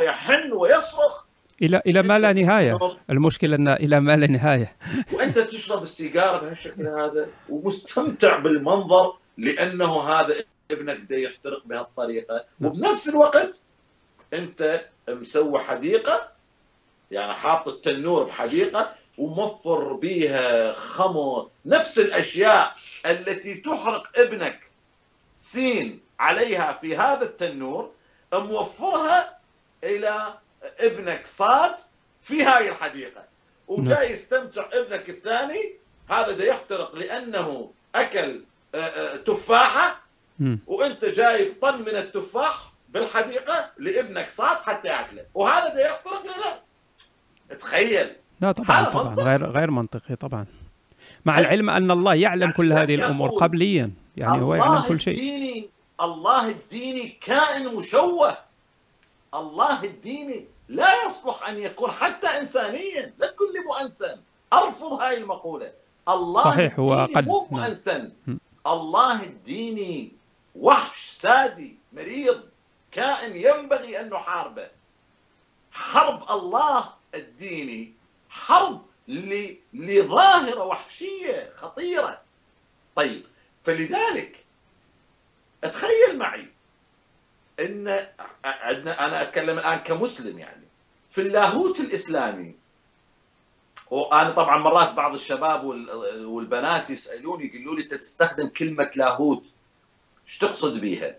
[0.00, 1.24] ويحن ويصرخ.
[1.62, 2.78] إلى إلى ما لا نهاية.
[3.10, 4.76] المشكلة إن إلى ما لا نهاية.
[5.12, 10.34] وأنت تشرب السيجارة بهالشكل هذا ومستمتع بالمنظر لأنه هذا
[10.70, 12.44] ابنك بده يحترق بهالطريقة.
[12.60, 12.70] نعم.
[12.70, 13.64] وبنفس الوقت
[14.34, 16.28] أنت مسوي حديقة
[17.10, 21.48] يعني حاط التنور بحديقة وموفر بيها خمر.
[21.66, 22.74] نفس الأشياء
[23.06, 24.60] التي تحرق ابنك
[25.36, 27.90] سين عليها في هذا التنور
[28.32, 29.39] موفرها
[29.84, 30.34] إلى
[30.80, 31.76] ابنك صاد
[32.20, 33.24] في هاي الحديقة.
[33.68, 34.12] وجاي نعم.
[34.12, 35.72] يستمتع ابنك الثاني
[36.10, 40.00] هذا ده يحترق لأنه أكل آه، آه، تفاحة.
[40.66, 45.24] وأنت جايب طن من التفاح بالحديقة لابنك صاد حتى يأكله.
[45.34, 46.24] وهذا ده يحترق
[47.50, 48.12] لا تخيل.
[48.40, 49.14] لا طبعا طبعا.
[49.14, 50.46] غير غير منطقي طبعا.
[51.24, 53.90] مع العلم أن الله يعلم كل هذه الأمور قبليا.
[54.16, 55.14] يعني هو يعلم كل شيء.
[55.14, 55.68] الديني
[56.00, 58.38] الله الديني كائن مشوه.
[59.34, 64.20] الله الديني لا يصلح أن يكون حتى إنسانيا لا تقول لي مؤنسن
[64.52, 65.72] أرفض هاي المقولة.
[66.08, 67.60] الله صحيح هو أقل مو نعم.
[67.60, 68.12] مؤنسن
[68.66, 70.12] الله الديني
[70.54, 72.42] وحش سادي مريض
[72.92, 74.68] كائن ينبغي أن نحاربه.
[75.72, 77.92] حرب الله الديني
[78.28, 78.82] حرب
[79.74, 82.20] لظاهرة وحشية خطيرة.
[82.96, 83.24] طيب
[83.64, 84.44] فلذلك
[85.62, 86.46] تخيل معي
[87.60, 88.06] إن
[88.44, 90.66] عندنا أنا أتكلم الآن كمسلم يعني.
[91.08, 92.54] في اللاهوت الإسلامي
[93.90, 95.64] وأنا طبعا مرات بعض الشباب
[96.24, 99.44] والبنات يسألوني يقولوا لي أنت تستخدم كلمة لاهوت
[100.26, 101.16] إيش تقصد بيها؟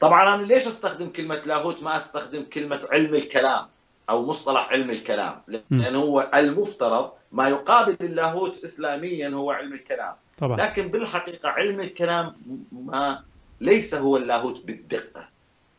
[0.00, 3.66] طبعا أنا ليش أستخدم كلمة لاهوت؟ ما أستخدم كلمة علم الكلام
[4.10, 10.14] أو مصطلح علم الكلام لأن هو المفترض ما يقابل اللاهوت اسلاميا هو علم الكلام.
[10.38, 10.56] طبعا.
[10.56, 12.36] لكن بالحقيقة علم الكلام
[12.72, 13.24] ما
[13.60, 15.28] ليس هو اللاهوت بالدقة.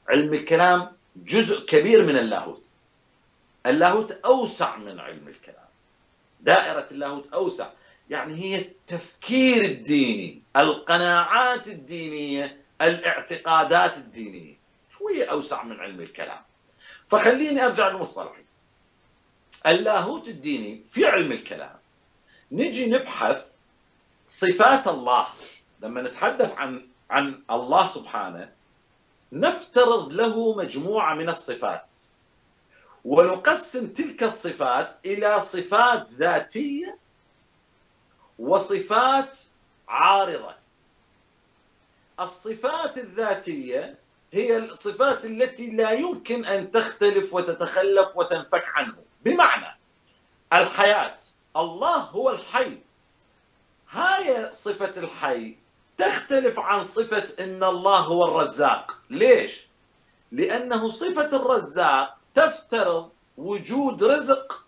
[0.09, 2.69] علم الكلام جزء كبير من اللاهوت.
[3.65, 5.67] اللاهوت أوسع من علم الكلام.
[6.41, 7.69] دائرة اللاهوت أوسع.
[8.09, 14.53] يعني هي التفكير الديني القناعات الدينية الاعتقادات الدينية.
[14.97, 16.41] شوية أوسع من علم الكلام.
[17.07, 18.31] فخليني أرجع للمصطلح
[19.67, 21.75] اللاهوت الديني في علم الكلام.
[22.51, 23.45] نجي نبحث
[24.27, 25.27] صفات الله.
[25.81, 28.51] لما نتحدث عن عن الله سبحانه
[29.33, 31.93] نفترض له مجموعة من الصفات.
[33.05, 36.97] ونقسم تلك الصفات إلى صفات ذاتية
[38.39, 39.37] وصفات
[39.87, 40.55] عارضة.
[42.19, 43.95] الصفات الذاتية
[44.33, 48.95] هي الصفات التي لا يمكن أن تختلف وتتخلف وتنفك عنه.
[49.25, 49.77] بمعنى
[50.53, 51.15] الحياة.
[51.57, 52.77] الله هو الحي.
[53.89, 55.62] هاي صفة الحي
[55.97, 58.97] تختلف عن صفة إن الله هو الرزاق.
[59.09, 59.67] ليش؟
[60.31, 64.65] لأنه صفة الرزاق تفترض وجود رزق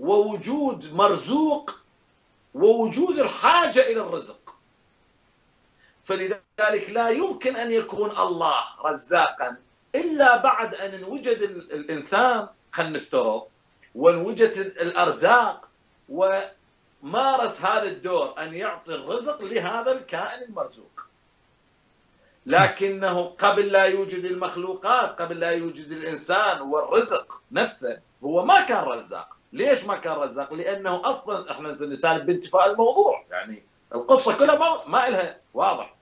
[0.00, 1.70] ووجود مرزوق
[2.54, 4.56] ووجود الحاجة إلى الرزق.
[6.02, 9.56] فلذلك لا يمكن أن يكون الله رزاقا
[9.94, 11.38] إلا بعد أن انوجد
[11.72, 13.42] الإنسان خلينا نفترض
[13.94, 15.68] وانوجدت الأرزاق
[17.02, 21.06] ومارس هذا الدور أن يعطي الرزق لهذا الكائن المرزوق.
[22.46, 29.36] لكنه قبل لا يوجد المخلوقات قبل لا يوجد الإنسان والرزق نفسه هو ما كان رزاق.
[29.52, 33.24] ليش ما كان رزاق؟ لأنه أصلا إحنا نسالب بانتفاء الموضوع.
[33.30, 33.62] يعني
[33.94, 35.94] القصة كلها ما, ما لها واضح.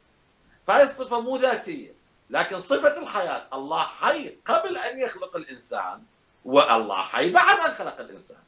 [0.66, 1.94] فهي الصفة مو ذاتية.
[2.30, 6.02] لكن صفة الحياة الله حي قبل أن يخلق الإنسان
[6.44, 8.38] والله حي بعد أن خلق الإنسان.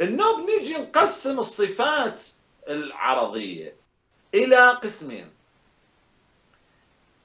[0.00, 2.22] النوب نيجي نقسم الصفات
[2.68, 3.76] العرضية
[4.34, 5.30] إلى قسمين.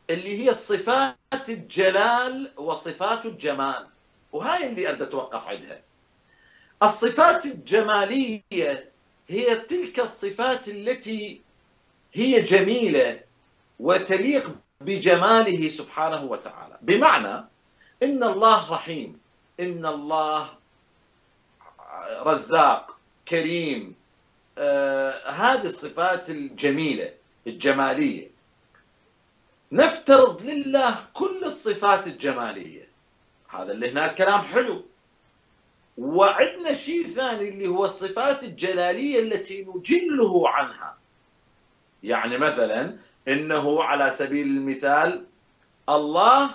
[0.10, 3.88] اللي هي الصفات الجلال وصفات الجمال
[4.32, 5.82] وهاي اللي أريد أتوقف عندها.
[6.84, 8.92] الصفات الجمالية
[9.28, 11.42] هي تلك الصفات التي
[12.14, 13.20] هي جميلة
[13.80, 16.78] وتليق بجماله سبحانه وتعالى.
[16.82, 17.46] بمعنى
[18.04, 19.20] إن الله رحيم
[19.60, 20.61] إن الله
[22.20, 22.98] رزاق
[23.28, 23.96] كريم
[24.58, 27.14] آه هذه الصفات الجميلة
[27.48, 28.32] الجمالية.
[29.72, 32.88] نفترض لله كل الصفات الجمالية.
[33.50, 34.86] هذا اللي هنا الكلام حلو.
[35.98, 40.98] وعندنا شيء ثاني اللي هو الصفات الجلالية التي نجله عنها.
[42.04, 42.98] يعني مثلا
[43.28, 45.26] إنه على سبيل المثال
[45.90, 46.50] الله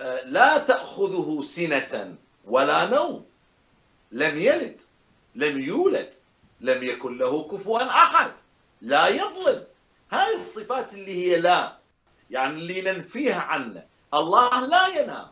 [0.00, 3.29] آه، لا تأخذه سنة ولا نوم.
[4.12, 4.80] لم يلد
[5.34, 6.14] لم يولد
[6.60, 8.32] لم يكن له كفوا أحد
[8.82, 9.64] لا يظلم.
[10.12, 11.78] هاي الصفات اللي هي لا
[12.30, 13.82] يعني اللي ننفيها عنه.
[14.14, 15.28] الله لا ينام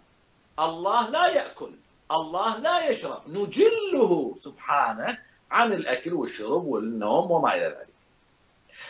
[0.58, 1.72] الله لا يأكل
[2.12, 3.22] الله لا يشرب.
[3.28, 5.18] نجله سبحانه
[5.50, 7.88] عن الأكل والشرب والنوم وما إلى ذلك.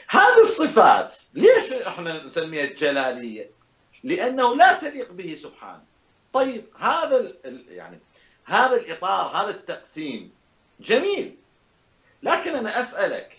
[0.08, 3.50] هذه الصفات ليش إحنا نسميها الجلالية؟
[4.04, 5.82] لأنه لا تليق به سبحانه.
[6.32, 7.32] طيب هذا
[7.68, 7.98] يعني
[8.48, 10.32] هذا الإطار هذا التقسيم.
[10.80, 11.36] جميل.
[12.22, 13.36] لكن أنا أسألك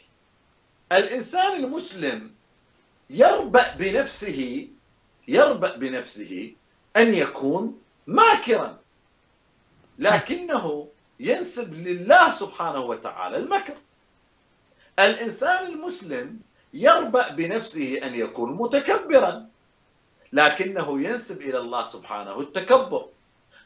[0.91, 2.31] الإنسان المسلم
[3.09, 4.67] يربأ بنفسه
[5.27, 6.53] يربأ بنفسه
[6.97, 8.79] أن يكون ماكرا
[9.99, 10.89] لكنه
[11.19, 13.77] ينسب لله سبحانه وتعالى المكر.
[14.99, 16.39] الإنسان المسلم
[16.73, 19.49] يربأ بنفسه أن يكون متكبرا
[20.33, 23.05] لكنه ينسب إلى الله سبحانه التكبر.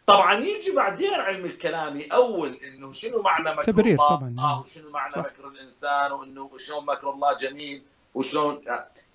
[0.07, 4.89] طبعا يجي بعدين علم الكلام يأول إنه شنو معنى مكر تبرير الله طبعا آه وشنو
[4.89, 5.19] معنى صح.
[5.19, 7.83] مكر الإنسان وإنه شلون مكر الله جميل
[8.13, 8.65] وشلون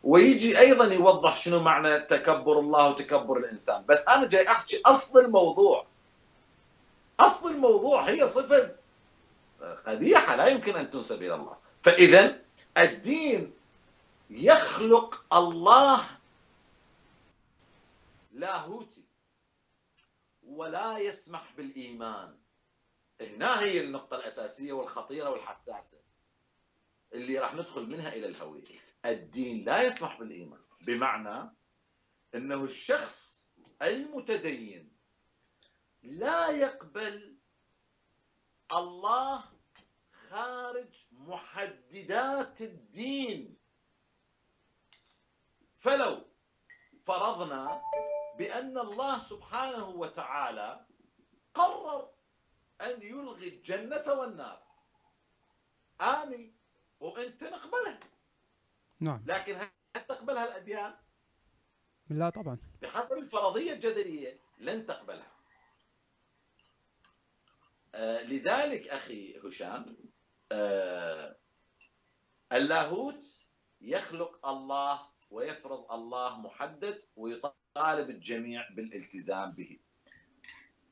[0.05, 3.85] ويجي أيضا يوضح شنو معنى تكبر الله وتكبر الإنسان.
[3.89, 5.87] بس أنا جاي أحكي أصل الموضوع.
[7.21, 8.75] أصل الموضوع هي صفة
[9.87, 11.57] قبيحة لا يمكن أن تنسب إلى الله.
[11.83, 12.39] فاذا
[12.79, 13.53] الدين
[14.31, 16.05] يخلق الله
[18.35, 19.08] لاهوتي
[20.59, 22.39] ولا يسمح بالإيمان.
[23.21, 26.03] هنا هي النقطة الأساسية والخطيرة والحساسة
[27.13, 28.65] اللي راح ندخل منها إلى الهوية.
[29.05, 30.61] الدين لا يسمح بالإيمان.
[30.81, 31.51] بمعنى
[32.35, 33.51] إنه الشخص
[33.83, 34.93] المتدين
[36.03, 37.37] لا يقبل
[38.73, 39.45] الله
[40.31, 43.57] خارج محددات الدين.
[45.77, 46.28] فلو
[47.09, 47.83] فرضنا
[48.39, 50.87] بأن الله سبحانه وتعالى
[51.55, 52.11] قرر
[52.81, 54.63] أن يلغي الجنة والنار.
[56.01, 56.55] اني
[57.01, 58.01] وانت نقبلها
[59.01, 59.25] نعم.
[59.27, 60.97] لكن هل تقبلها الأديان؟
[62.11, 62.59] لا طبعا.
[62.83, 65.31] بحسب الفرضية الجدلية لن تقبلها.
[67.95, 69.97] آه لذلك أخي هشام
[70.53, 71.37] آه
[72.53, 73.39] اللاهوت
[73.81, 79.79] يخلق الله ويفرض الله محدد ويطالب الجميع بالالتزام به.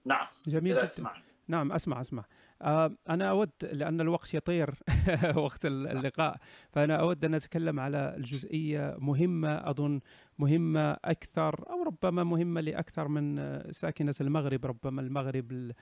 [0.05, 1.13] نعم جميل جدا.
[1.49, 2.25] نعم أسمع أسمع.
[2.63, 4.75] آه، أنا أود لأن الوقت يطير
[5.45, 6.37] وقت اللقاء
[6.71, 10.01] فأنا أود أن أتكلم على الجزئية مهمة أظن
[10.39, 15.73] مهمة أكثر أو ربما مهمة لأكثر من ساكنة المغرب ربما المغرب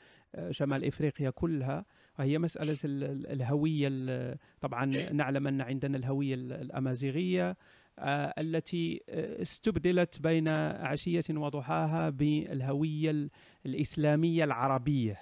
[0.50, 1.84] شمال إفريقيا كلها.
[2.18, 2.78] وهي مسألة
[3.32, 3.90] الهوية
[4.60, 7.50] طبعا نعلم أن عندنا الهوية الأمازيغية.
[7.50, 7.56] آه،
[7.98, 9.00] التي
[9.42, 13.28] استبدلت بين عشية وضحاها بالهوية
[13.66, 15.18] الإسلامية العربية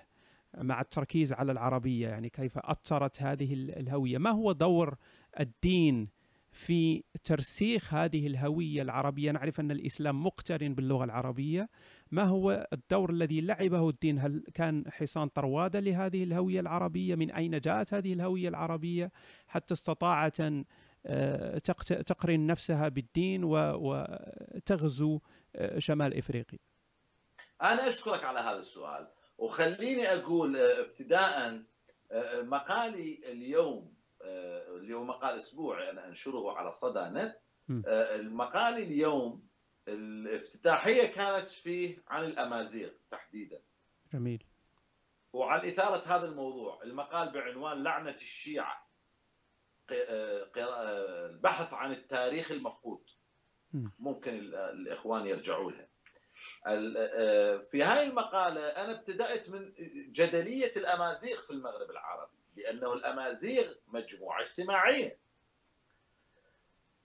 [0.59, 4.19] مع التركيز على العربية يعني كيف أثرت هذه الهوية.
[4.19, 4.97] ما هو دور
[5.41, 6.09] الدين
[6.53, 11.69] في ترسيخ هذه الهوية العربية؟ نعرف أن الإسلام مقترن باللغة العربية.
[12.11, 17.61] ما هو الدور الذي لعبه الدين؟ هل كان حصان طروادة لهذه الهوية العربية؟ من أين
[17.61, 19.13] جاءت هذه الهوية العربية؟
[19.49, 20.65] حتى استطاعت آه،
[22.07, 25.21] تقرن نفسها بالدين وتغزو
[25.57, 26.59] آه، شمال إفريقيا.
[27.63, 29.09] أنا أشكرك على هذا السؤال.
[29.39, 31.63] وخليني أقول آه، ابتداء
[32.13, 37.39] آه، مقالي اليوم آه، اللي هو مقال أسبوعي أنا أنشره على صدى نت.
[37.89, 39.49] المقال اليوم
[39.89, 43.63] الافتتاحية كانت فيه عن الأمازيغ تحديدا.
[44.13, 44.45] جميل.
[45.33, 48.87] وعن إثارة هذا الموضوع المقال بعنوان لعنة الشيعة.
[50.57, 53.05] البحث عن التاريخ المفقود.
[53.99, 55.89] ممكن الإخوان يرجعوا لها.
[56.67, 59.73] آه، في هاي المقالة أنا ابتدأت من
[60.13, 65.19] جدلية الأمازيغ في المغرب العربي لأنه الأمازيغ مجموعة اجتماعية.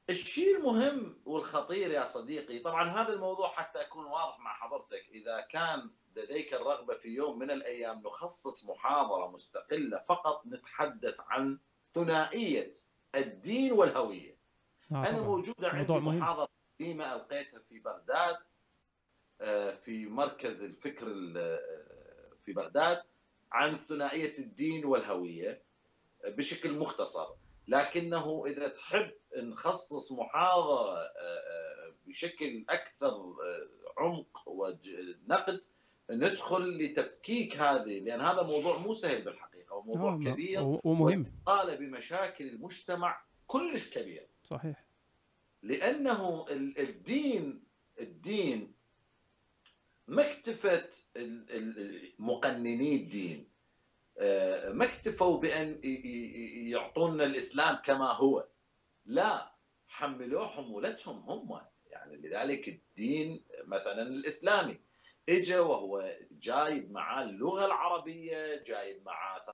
[0.09, 5.89] الشيء المهم والخطير يا صديقي طبعا هذا الموضوع حتى أكون واضح مع حضرتك إذا كان
[6.15, 11.59] لديك الرغبة في يوم من الأيام نخصص محاضرة مستقلة فقط نتحدث عن
[11.93, 12.71] ثنائية
[13.15, 14.37] الدين والهوية.
[14.91, 18.37] آه أنا موجودة عندي محاضرة قديمة ألقيتها في بغداد
[19.41, 21.59] آه، في مركز الفكر آه،
[22.45, 23.03] في بغداد
[23.51, 25.63] عن ثنائية الدين والهوية
[26.27, 27.27] بشكل مختصر.
[27.67, 33.35] لكنه إذا تحب نخصص محاضرة آه، بشكل أكثر
[33.97, 35.61] عمق ونقد
[36.09, 39.56] ندخل لتفكيك هذه لأن هذا موضوع مو سهل بالحقيقة.
[39.77, 44.27] وموضوع كبير ومهم طالع بمشاكل المجتمع كلش كبير.
[44.43, 44.85] صحيح.
[45.63, 47.63] لأنه الدين
[47.99, 48.73] الدين
[50.07, 51.09] ما اكتفت
[52.19, 53.49] مقنني الدين.
[54.19, 55.79] آه، ما اكتفوا بأن
[56.71, 58.47] يعطونا الإسلام كما هو.
[59.05, 59.51] لا
[59.87, 61.61] حملوه حمولتهم هم.
[61.87, 64.79] يعني لذلك الدين مثلا الإسلامي.
[65.29, 69.45] اجى وهو جايب معاه اللغة العربية جايب معاه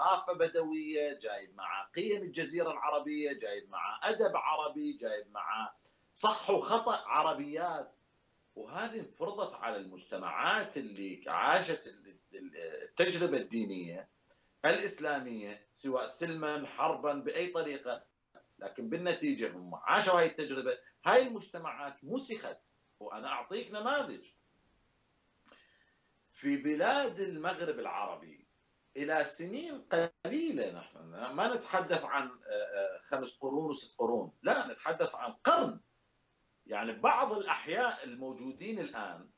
[0.00, 5.74] ثقافة بدوية جايب معاه قيم الجزيرة العربية جايب معاه أدب عربي جايب معاه
[6.14, 7.94] صح وخطأ عربيات.
[8.56, 11.94] وهذه انفرضت على المجتمعات اللي عاشت
[12.34, 14.08] التجربة الدينية
[14.64, 18.04] الإسلامية سواء سلما حربا بأي طريقة.
[18.58, 20.78] لكن بالنتيجة هم عاشوا هاي التجربة.
[21.06, 24.26] هاي المجتمعات مسخت وأنا أعطيك نماذج.
[26.30, 28.39] في بلاد المغرب العربي
[28.96, 30.98] إلى سنين قليلة نحن.
[31.34, 34.32] ما نتحدث عن آه، آه، خمس قرون وست قرون.
[34.42, 35.80] لا نتحدث عن قرن.
[36.66, 39.28] يعني بعض الأحياء الموجودين الآن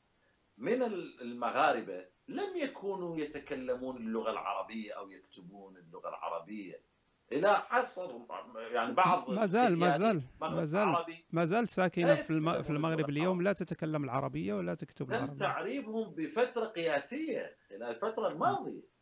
[0.57, 0.83] من
[1.21, 6.93] المغاربة لم يكونوا يتكلمون اللغة العربية أو يكتبون اللغة العربية.
[7.31, 8.19] إلى حصر
[8.55, 10.95] يعني بعض ما زال ما زال ما زال
[11.31, 15.27] ما زال ساكنة في في المغرب اليوم لا تتكلم العربية ولا تكتب العربية.
[15.27, 18.92] تم تعريبهم بفترة قياسية خلال الفترة الماضية.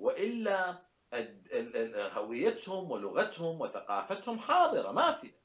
[0.00, 0.82] وإلا
[2.12, 5.40] هويتهم ولغتهم وثقافتهم حاضرة ماثلة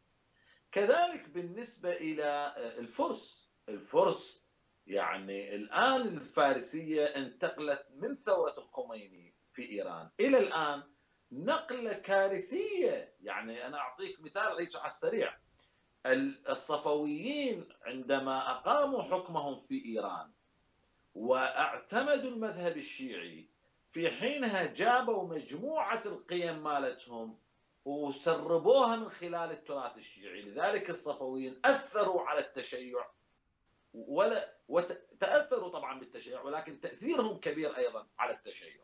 [0.72, 3.52] كذلك بالنسبة إلى الفرس.
[3.70, 4.46] الفرس
[4.88, 10.84] يعني الآن الفارسية انتقلت من ثورة الخميني في إيران إلى الآن
[11.32, 13.14] نقلة كارثية.
[13.22, 15.38] يعني أنا أعطيك مثال هيك على السريع.
[16.50, 20.32] الصفويين عندما أقاموا حكمهم في إيران
[21.16, 23.50] واعتمدوا المذهب الشيعي
[23.96, 27.38] في حينها جابوا مجموعة القيم مالتهم
[27.86, 30.42] وسربوها من خلال التراث الشيعي.
[30.42, 33.06] لذلك الصفويين أثروا على التشيع
[33.94, 38.82] ولا وتأثروا طبعا بالتشيع ولكن تأثيرهم كبير أيضا على التشيع.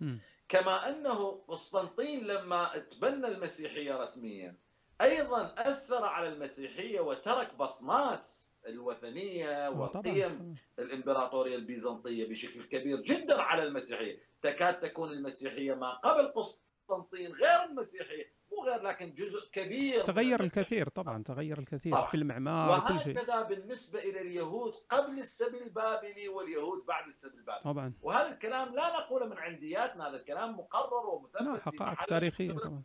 [0.00, 0.16] م.
[0.48, 4.56] كما أنه قسطنطين لما تبنى المسيحية رسميا
[5.00, 8.28] أيضا أثر على المسيحية وترك بصمات
[8.66, 14.33] الوثنية والقيم الإمبراطورية البيزنطية بشكل كبير جدا على المسيحية.
[14.44, 20.88] تكاد تكون المسيحية ما قبل قسطنطين غير المسيحية مو غير لكن جزء كبير تغير الكثير
[20.88, 22.06] طبعا تغير الكثير طبعا.
[22.06, 23.16] في المعمار وكل شيء.
[23.16, 27.62] وهكذا بالنسبة إلى اليهود قبل السبي البابلي واليهود بعد السبي البابلي.
[27.64, 27.94] طبعا.
[28.02, 32.82] وهذا الكلام لا نقوله من عندياتنا هذا الكلام مقرر ومثبت حقائق تاريخية طبعا.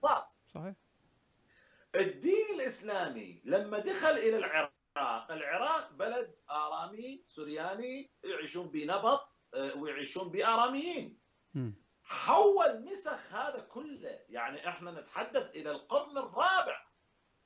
[0.54, 0.74] صحيح.
[1.96, 11.19] الدين الإسلامي لما دخل إلى العراق العراق بلد آرامي سورياني يعيشون بنبط آه، ويعيشون بآراميين.
[12.04, 14.20] حول نسخ هذا كله.
[14.30, 16.86] يعني إحنا نتحدث إلى القرن الرابع.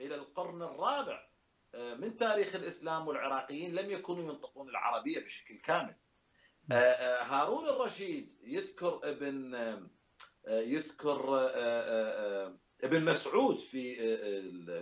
[0.01, 1.27] إلى القرن الرابع
[1.75, 5.95] آه، من تاريخ الإسلام والعراقيين لم يكونوا ينطقون العربية بشكل كامل.
[6.71, 9.55] آه، هارون الرشيد يذكر ابن
[10.47, 11.49] يذكر
[12.83, 13.95] ابن مسعود في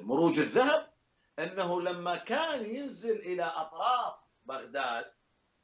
[0.03, 0.93] مروج الذهب
[1.39, 4.13] أنه لما كان ينزل إلى أطراف
[4.45, 5.11] بغداد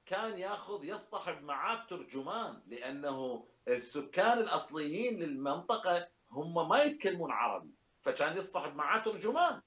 [0.07, 8.75] كان ياخذ يصطحب معاه ترجمان لأنه السكان الأصليين للمنطقة هم ما يتكلمون عربي فكان يصطحب
[8.75, 9.61] معاه ترجمان.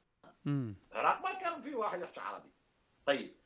[0.92, 2.50] العراق ما كان في واحد يحكي عربي.
[3.06, 3.36] طيب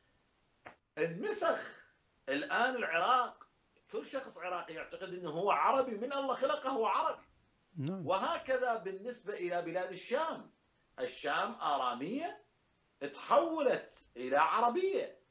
[0.99, 1.85] النسخ
[2.29, 3.47] الآن العراق
[3.93, 7.23] كل شخص عراقي يعتقد إنه هو عربي من الله خلقه هو عربي.
[7.77, 8.07] نعم.
[8.07, 10.51] وهكذا بالنسبة إلى بلاد الشام.
[11.01, 12.45] الشام آرامية
[13.13, 15.24] تحولت إلى عربية.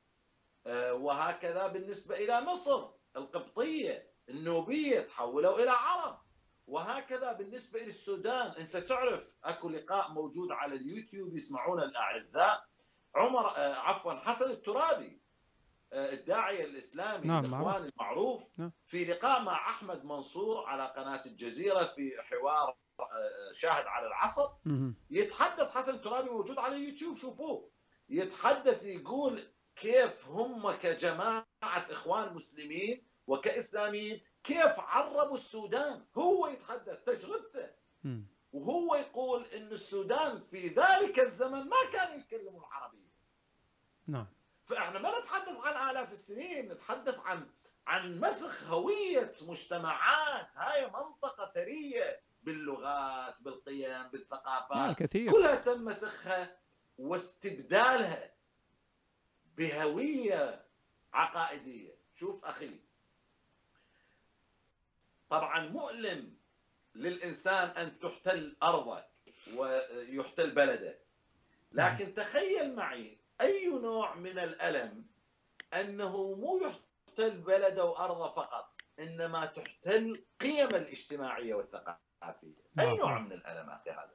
[0.91, 6.19] وهكذا بالنسبة إلى مصر القبطية النوبية تحولوا إلى عرب.
[6.67, 12.65] وهكذا بالنسبة إلى السودان أنت تعرف أكو لقاء موجود على اليوتيوب يسمعونه الأعزاء.
[13.15, 15.21] عمر آه، عفوا حسن الترابي
[15.93, 18.43] آه، الداعية الإسلامي نعم الإخوان المعروف.
[18.57, 18.71] نعم.
[18.85, 22.77] في لقاء مع أحمد منصور على قناة الجزيرة في حوار
[23.53, 24.49] شاهد على العصر.
[25.09, 27.69] يتحدث حسن الترابي موجود على اليوتيوب شوفوه.
[28.09, 29.41] يتحدث يقول
[29.75, 37.69] كيف هم كجماعة إخوان مسلمين وكإسلاميين كيف عربوا السودان؟ هو يتحدث تجربته.
[38.53, 43.13] وهو يقول إن السودان في ذلك الزمن ما كانوا يتكلموا العربية.
[44.07, 44.27] نعم.
[44.65, 47.49] فإحنا ما نتحدث عن آلاف السنين نتحدث عن
[47.87, 50.57] عن مسخ هوية مجتمعات.
[50.57, 54.77] هاي منطقة ثرية باللغات بالقيم بالثقافات.
[54.77, 55.31] آه كثير.
[55.31, 56.57] كلها تم مسخها
[56.97, 58.32] واستبدالها.
[59.57, 60.65] بهوية
[61.13, 61.95] عقائدية.
[62.15, 62.79] شوف أخي.
[65.29, 66.37] طبعا مؤلم
[66.95, 69.09] للإنسان أن تحتل أرضك
[69.55, 70.99] ويحتل بلده
[71.71, 75.05] لكن تخيل معي أي نوع من الألم
[75.73, 82.63] أنه مو يحتل بلده وأرضه فقط إنما تحتل قيم الاجتماعية والثقافية.
[82.79, 82.95] أي نعم.
[82.95, 84.13] نوع من الألم أخي هذا؟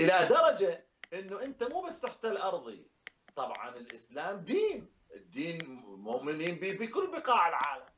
[0.00, 2.86] إلى درجة إنه أنت مو بس تحتل أرضي
[3.36, 7.94] طبعا الإسلام دين الدين مؤمنين به بكل بقاع العالم.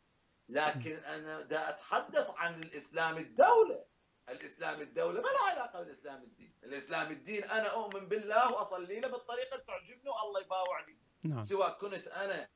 [0.49, 3.85] لكن أنا دا أتحدث عن الإسلام الدولة.
[4.29, 6.55] الإسلام الدولة ما له علاقة بالإسلام الدين.
[6.65, 10.99] الإسلام الدين أنا أؤمن بالله وأصلي له بالطريقة اللي تعجبني والله يباوعني.
[11.23, 11.43] نعم.
[11.43, 12.49] سواء كنت أنا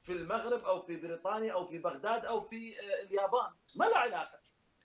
[0.00, 3.50] في المغرب أو في بريطانيا أو في بغداد أو في آه، اليابان.
[3.76, 4.40] ما له علاقة.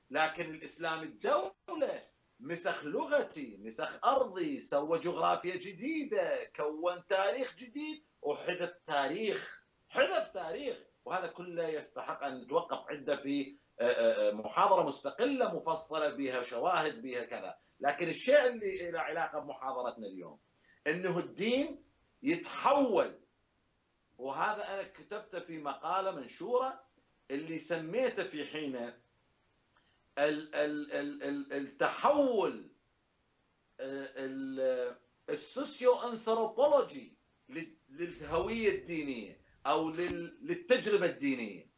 [0.10, 2.04] لكن الإسلام الدولة
[2.40, 10.78] مسخ لغتي مسخ أرضي سوى جغرافيا جديدة كون تاريخ جديد وحدث تاريخ حدث تاريخ.
[11.06, 17.02] وهذا كله يستحق أن نتوقف عنده في آه، آه، آه، محاضرة مستقلة مفصلة بها شواهد
[17.02, 17.58] بها كذا.
[17.80, 20.40] لكن الشيء اللي له علاقة بمحاضرتنا اليوم
[20.88, 21.84] إنه الدين
[22.24, 23.20] يتحول.
[24.18, 26.86] وهذا أنا كتبته في مقالة منشورة
[27.32, 28.98] اللي سميته في حينه
[31.52, 32.72] التحول
[35.30, 37.18] السوسيو انثروبولوجي
[37.90, 41.70] للهوية الدينية أو للتجربة الدينية.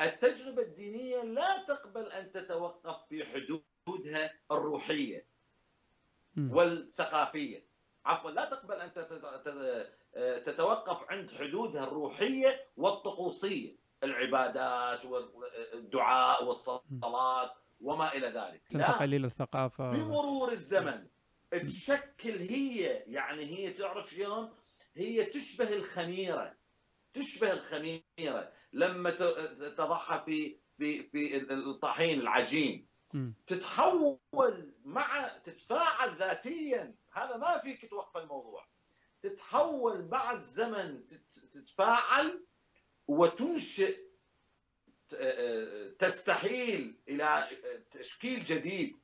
[0.00, 5.26] التجربة الدينية لا تقبل أن تتوقف في حدودها الروحية
[6.36, 7.68] والثقافية.
[8.04, 8.92] عفوا لا تقبل أن
[10.44, 18.62] تتوقف عند حدودها الروحية والطقوسية، العبادات والدعاء والصلاة وما إلى ذلك.
[18.70, 21.06] تنتقل إلى الثقافه بمرور الزمن
[21.50, 24.54] تشكل هي يعني هي تعرف شلون؟
[24.96, 26.56] هي تشبه الخميرة.
[27.12, 28.52] تشبه الخميرة.
[28.72, 29.10] لما
[29.76, 32.88] تضعها في في في الطحين العجين.
[33.46, 36.94] تتحول مع تتفاعل ذاتيا.
[37.12, 38.68] هذا ما فيك توقف الموضوع.
[39.22, 41.06] تتحول مع الزمن
[41.52, 42.44] تتفاعل
[43.08, 44.07] وتنشئ
[45.98, 47.48] تستحيل إلى
[47.90, 48.98] تشكيل جديد.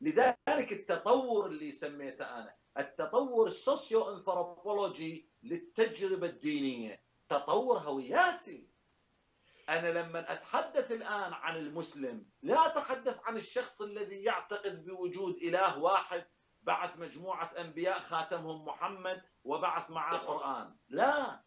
[0.00, 7.02] لذلك التطور اللي سميته أنا التطور السوسيو انثروبولوجي للتجربة الدينية.
[7.28, 8.68] تطور هوياتي.
[9.68, 16.26] أنا لما أتحدث الآن عن المسلم لا أتحدث عن الشخص الذي يعتقد بوجود إله واحد
[16.62, 20.76] بعث مجموعة أنبياء خاتمهم محمد وبعث معه قرآن.
[20.88, 21.43] لا.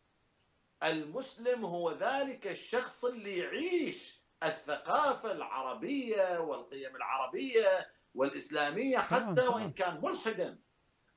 [0.83, 10.59] المسلم هو ذلك الشخص اللي يعيش الثقافة العربية والقيم العربية والإسلامية حتى وإن كان ملحدا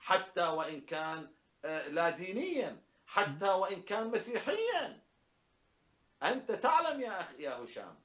[0.01, 1.31] حتى وإن كان
[1.65, 5.03] آه، لا دينيا حتى وإن كان مسيحيا.
[6.23, 7.99] أنت تعلم يا أخي يا هشام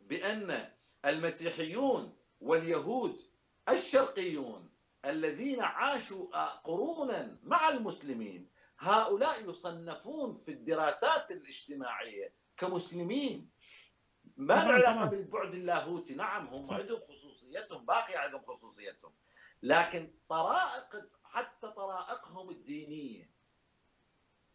[0.00, 0.68] بأن
[1.04, 3.22] المسيحيون واليهود
[3.68, 4.70] الشرقيون
[5.04, 8.48] الذين عاشوا قرونا مع المسلمين
[8.78, 13.50] هؤلاء يصنفون في الدراسات الاجتماعية كمسلمين.
[14.36, 19.12] ما له علاقة بالبعد اللاهوتي؟ نعم هم عندهم خصوصيتهم باقي عندهم خصوصيتهم.
[19.62, 23.30] لكن طرائق حتى طرائقهم الدينية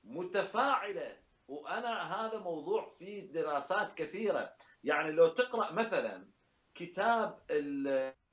[0.03, 1.21] متفاعلة.
[1.47, 4.53] وأنا هذا موضوع فيه دراسات كثيرة.
[4.83, 6.31] يعني لو تقرأ مثلا
[6.75, 7.43] كتاب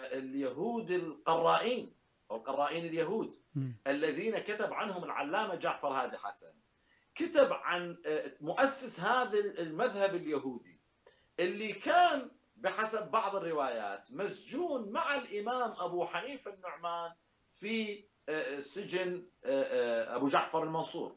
[0.00, 1.94] اليهود القرائين
[2.30, 3.42] أو قرائين اليهود.
[3.86, 6.52] الذين كتب عنهم العلامة جعفر هادي حسن.
[7.14, 10.80] كتب عن آه، مؤسس هذا المذهب اليهودي
[11.40, 17.12] اللي كان بحسب بعض الروايات مسجون مع الإمام أبو حنيفة النعمان
[17.46, 21.16] في آه، سجن آه، أبو جعفر المنصور.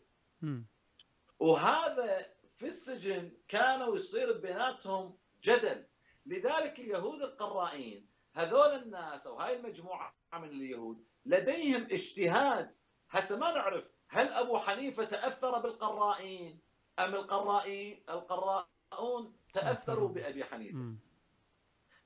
[1.40, 2.26] وهذا
[2.58, 5.86] في السجن كانوا يصير بيناتهم جدل.
[6.26, 12.72] لذلك اليهود القرائين هذول الناس أو هاي المجموعة من اليهود لديهم اجتهاد.
[13.10, 16.60] هسه ما نعرف هل أبو حنيفة تأثر بالقرائين؟
[17.00, 20.78] أم القرائي القراؤون تأثروا بأبي حنيفة.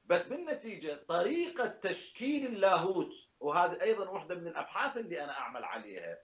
[0.06, 6.18] بس بالنتيجة طريقة تشكيل اللاهوت وهذه أيضا واحدة من الأبحاث اللي أنا أعمل عليها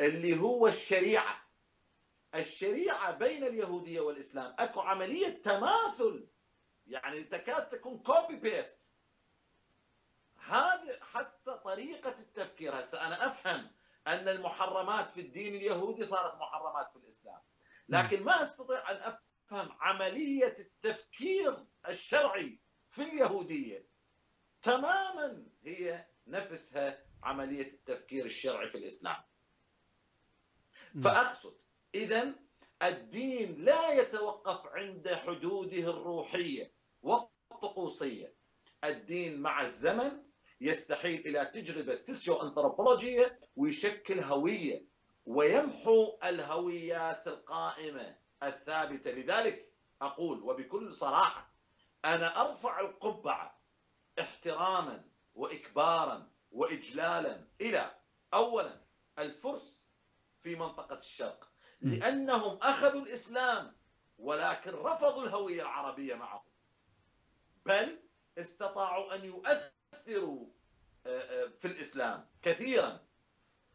[0.00, 1.50] اللي هو الشريعة.
[2.34, 4.54] الشريعة بين اليهودية والإسلام.
[4.58, 6.28] أكو عملية تماثل.
[6.86, 8.89] يعني تكاد تكون copy paste
[10.50, 13.70] هذه حتى طريقة التفكير هسه أنا أفهم
[14.06, 17.40] أن المحرمات في الدين اليهودي صارت محرمات في الإسلام.
[17.88, 23.86] لكن ما أستطيع أن أفهم عملية التفكير الشرعي في اليهودية.
[24.62, 29.22] تماما هي نفسها عملية التفكير الشرعي في الإسلام.
[31.04, 31.62] فأقصد
[31.94, 32.34] إذا
[32.82, 36.72] الدين لا يتوقف عند حدوده الروحية
[37.02, 38.34] والطقوسية.
[38.84, 40.29] الدين مع الزمن
[40.60, 44.84] يستحيل إلى تجربة سيسيو أنثروبولوجية ويشكل هوية
[45.26, 49.10] ويمحو الهويات القائمة الثابتة.
[49.10, 49.72] لذلك
[50.02, 51.50] أقول وبكل صراحة
[52.04, 53.60] أنا أرفع القبعة
[54.20, 55.04] احتراما
[55.34, 57.94] وإكبارا وإجلالا إلى
[58.34, 58.80] أولا
[59.18, 59.86] الفرس
[60.42, 61.50] في منطقة الشرق
[61.80, 63.76] لأنهم أخذوا الإسلام
[64.18, 66.44] ولكن رفضوا الهوية العربية معه
[67.66, 68.00] بل
[68.38, 69.79] استطاعوا أن يؤثروا
[70.16, 70.46] آه،
[71.06, 73.00] آه، في الإسلام كثيرا.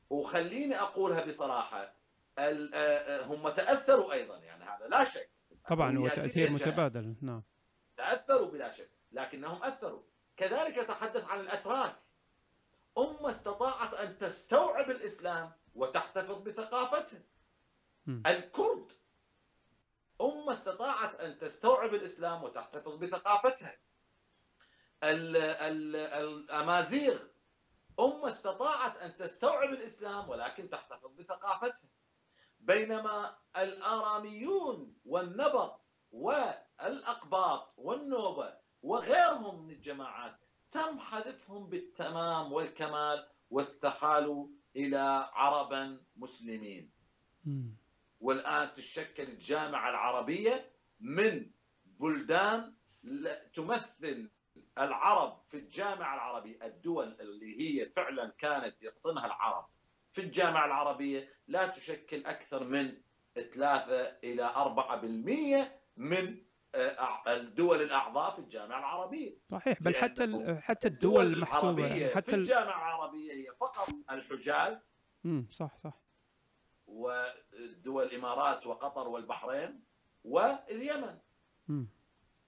[0.10, 1.96] وخليني أقولها بصراحة
[2.38, 5.30] آه، هم تأثروا أيضا يعني هذا لا شك.
[5.70, 7.44] طبعا هو تأثير متبادل نعم.
[7.98, 10.02] تأثروا بلا شك لكنهم أثروا.
[10.38, 11.96] كذلك يتحدث عن الأتراك.
[12.98, 17.22] أمة استطاعت أن تستوعب الإسلام وتحتفظ بثقافتها.
[18.08, 18.92] الكرد.
[20.22, 23.78] أمة استطاعت أن تستوعب الإسلام وتحتفظ بثقافتها.
[26.20, 27.20] الأمازيغ.
[28.00, 31.90] أمة استطاعت أن تستوعب الإسلام ولكن تحتفظ بثقافتها.
[32.60, 40.36] بينما الآراميون والنبط والأقباط والنوبة وغيرهم من الجماعات
[40.72, 46.92] تم حذفهم بالتمام والكمال واستحالوا إلى عربا مسلمين.
[48.22, 51.52] والآن تشكل الجامعة العربية من
[51.86, 52.74] بلدان
[53.54, 54.30] تمثل
[54.80, 59.66] العرب في الجامعة العربية الدول اللي هي فعلا كانت يقطنها العرب
[60.10, 62.98] في الجامعة العربية لا تشكل أكثر من
[63.36, 63.94] 3
[64.24, 66.46] إلى 4% من
[66.76, 69.38] آه، الدول الأعضاء في الجامعة العربية.
[69.52, 74.92] صحيح بل حتى حتى الدول المحسوبة يعني حتى في الجامعة العربية هي فقط الحجاز.
[75.26, 75.94] امم صح صح.
[76.88, 79.84] ودول الإمارات وقطر والبحرين
[80.26, 81.18] واليمن.
[81.68, 81.86] م.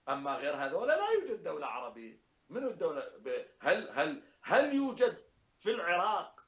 [0.09, 2.21] أما غير هذول لا يوجد دولة عربية.
[2.49, 3.11] من الدولة؟
[3.59, 5.17] هل هل هل يوجد
[5.59, 6.43] في العراق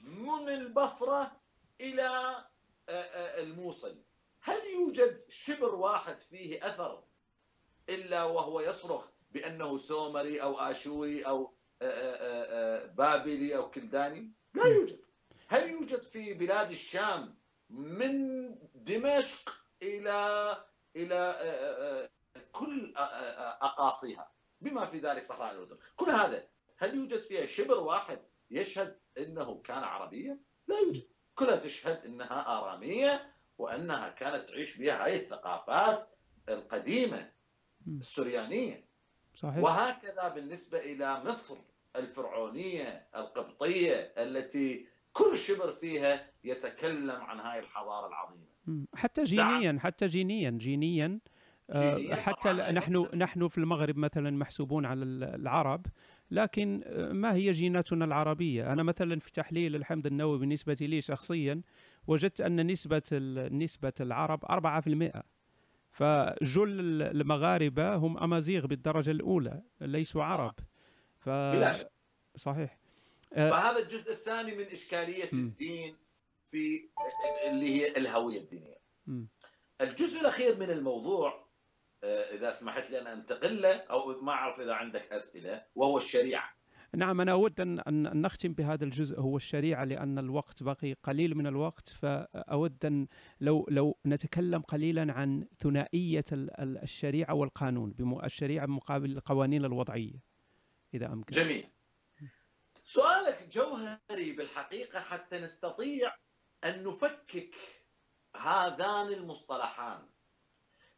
[0.00, 1.40] من البصرة
[1.80, 2.36] إلى
[3.38, 4.02] الموصل؟
[4.40, 7.04] هل يوجد شبر واحد فيه أثر
[7.88, 11.54] إلا وهو يصرخ بأنه سومري أو آشوري أو
[12.94, 15.00] بابلي أو كلداني؟ لا يوجد.
[15.48, 17.38] هل يوجد في بلاد الشام
[17.70, 20.56] من دمشق إلى
[20.96, 22.08] إلى
[22.52, 22.92] كل
[23.62, 24.30] أقاصيها.
[24.60, 26.46] بما في ذلك صحراء الأردن، كل هذا
[26.76, 28.18] هل يوجد فيها شبر واحد
[28.50, 35.14] يشهد إنه كان عربيا؟ لا يوجد، كلها تشهد إنها آرامية وإنها كانت تعيش بها هاي
[35.14, 36.08] الثقافات
[36.48, 37.32] القديمة
[37.86, 38.88] السريانية.
[39.34, 39.58] صحيح.
[39.62, 41.58] وهكذا بالنسبة إلى مصر
[41.96, 48.52] الفرعونية القبطية التي كل شبر فيها يتكلم عن هاي الحضارة العظيمة.
[48.94, 51.20] حتى جينيا حتى جينيا جينيا
[52.12, 55.86] حتى نحن نحن في المغرب مثلا محسوبون على العرب
[56.30, 61.62] لكن آه، ما هي جيناتنا العربية؟ أنا مثلا في تحليل الحمض النووي بالنسبة لي شخصيا
[62.06, 63.02] وجدت أن نسبة
[63.52, 65.22] نسبة العرب 4%
[65.90, 70.54] فجل المغاربة هم أمازيغ بالدرجة الأولى ليسوا عرب.
[71.18, 71.30] ف
[72.36, 72.78] صحيح.
[73.32, 75.36] آه، فهذا الجزء الثاني من إشكالية م.
[75.36, 75.96] الدين
[76.46, 76.88] في
[77.48, 78.78] اللي هي الهوية الدينية.
[79.06, 79.24] م.
[79.80, 81.51] الجزء الأخير من الموضوع آه،
[82.04, 86.54] إذا سمحت لي أن أنتقل له أو ما أعرف إذا عندك أسئلة وهو الشريعة.
[86.94, 91.88] نعم أنا أود أن نختم بهذا الجزء هو الشريعة لأن الوقت بقي قليل من الوقت
[91.88, 93.06] فأود أن
[93.40, 100.22] لو لو نتكلم قليلا عن ثنائية الشريعة والقانون الشريعة مقابل القوانين الوضعية
[100.94, 101.36] إذا أمكن.
[101.36, 101.66] جميل.
[102.84, 106.14] سؤالك جوهري بالحقيقة حتى نستطيع
[106.64, 107.54] أن نفكك
[108.36, 110.08] هذان المصطلحان.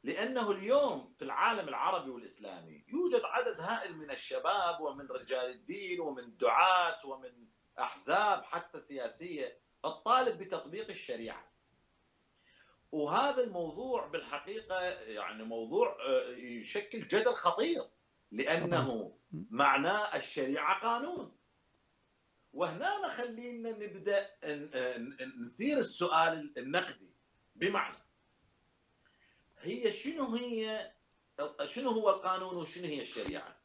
[0.05, 6.37] لأنه اليوم في العالم العربي والإسلامي يوجد عدد هائل من الشباب ومن رجال الدين ومن
[6.37, 7.47] دعاة ومن
[7.79, 11.53] أحزاب حتى سياسية الطالب بتطبيق الشريعة.
[12.93, 17.89] وهذا الموضوع بالحقيقة يعني موضوع آه، يشكل جدل خطير
[18.33, 21.37] لأنه معناه الشريعة قانون.
[22.53, 24.31] وهنا خلينا نبدأ
[25.47, 27.15] نثير السؤال النقدي.
[27.57, 28.04] بمعنى
[29.65, 30.93] هي شنو هي
[31.65, 33.57] شنو هو القانون وشنو هي الشريعة؟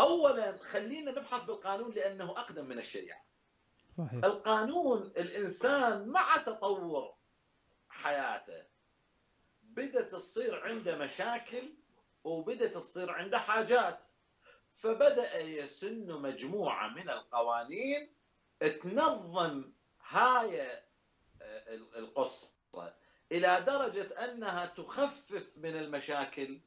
[0.00, 3.24] اولا خلينا نبحث بالقانون لأنه أقدم من الشريعة.
[3.98, 4.24] صحيح.
[4.24, 7.14] القانون الإنسان مع تطور
[7.88, 8.64] حياته
[9.62, 11.74] بدأت تصير عنده مشاكل
[12.24, 14.04] وبدأت تصير عنده حاجات
[14.68, 18.12] فبدأ يسن مجموعة من القوانين
[18.60, 19.72] تنظم
[20.08, 20.82] هاي
[21.96, 22.49] القصة
[23.32, 26.60] إلى درجة أنها تخفف من المشاكل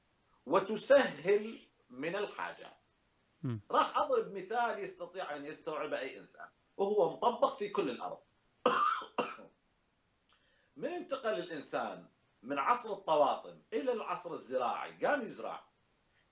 [0.46, 1.60] وتسهل
[1.90, 2.88] من الحاجات.
[3.44, 3.58] م.
[3.72, 8.20] راح أضرب مثال يستطيع أن يستوعب أي إنسان وهو مطبق في كل الأرض.
[10.78, 12.08] من انتقل الإنسان
[12.44, 15.64] من عصر الطواطم إلى العصر الزراعي قام يزرع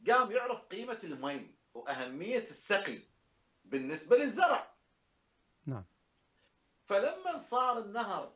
[0.10, 3.00] قام يعرف قيمة المي وأهمية السقي
[3.66, 4.74] بالنسبة للزرع.
[5.66, 5.86] نعم.
[6.86, 8.34] فلما صار النهر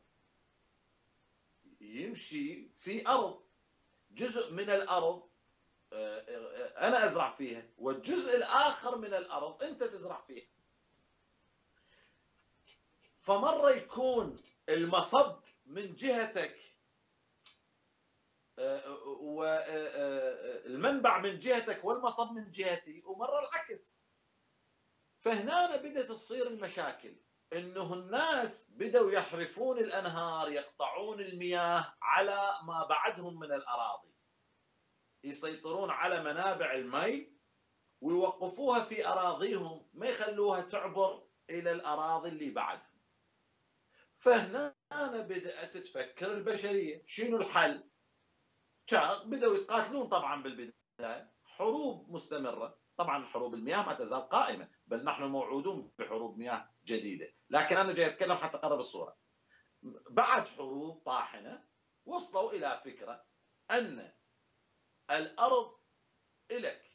[1.80, 3.46] يمشي في أرض.
[4.10, 5.28] جزء من الأرض
[5.92, 10.46] آه، آه، أنا أزرع فيها والجزء الآخر من الأرض أنت تزرع فيها.
[13.20, 14.38] فمرة يكون
[14.68, 15.36] المصب
[15.66, 16.60] من جهتك
[18.58, 18.90] آه،
[20.66, 24.02] والمنبع من جهتك والمصب من جهتي ومرة العكس.
[25.18, 27.16] فهنا بدأت تصير المشاكل.
[27.52, 34.14] إنه الناس بدأوا يحرفون الأنهار يقطعون المياه على ما بعدهم من الأراضي.
[35.24, 37.36] يسيطرون على منابع المي
[38.00, 42.96] ويوقفوها في أراضيهم ما يخلوها تعبر إلى الأراضي اللي بعدهم.
[44.18, 44.74] فهنا
[45.12, 47.04] بدأت تفكر البشرية.
[47.06, 47.90] شنو الحل؟
[49.24, 51.32] بدأوا يتقاتلون طبعا بالبداية.
[51.44, 52.78] حروب مستمرة.
[52.96, 54.75] طبعا حروب المياه ما تزال قائمة.
[54.86, 57.34] بل نحن موعودون بحروب مياه جديدة.
[57.50, 59.16] لكن أنا جاي أتكلم حتى اقرب الصورة.
[60.10, 61.68] بعد حروب طاحنة
[62.04, 63.26] وصلوا إلى فكرة
[63.70, 64.12] أن
[65.10, 65.78] الأرض
[66.50, 66.90] الك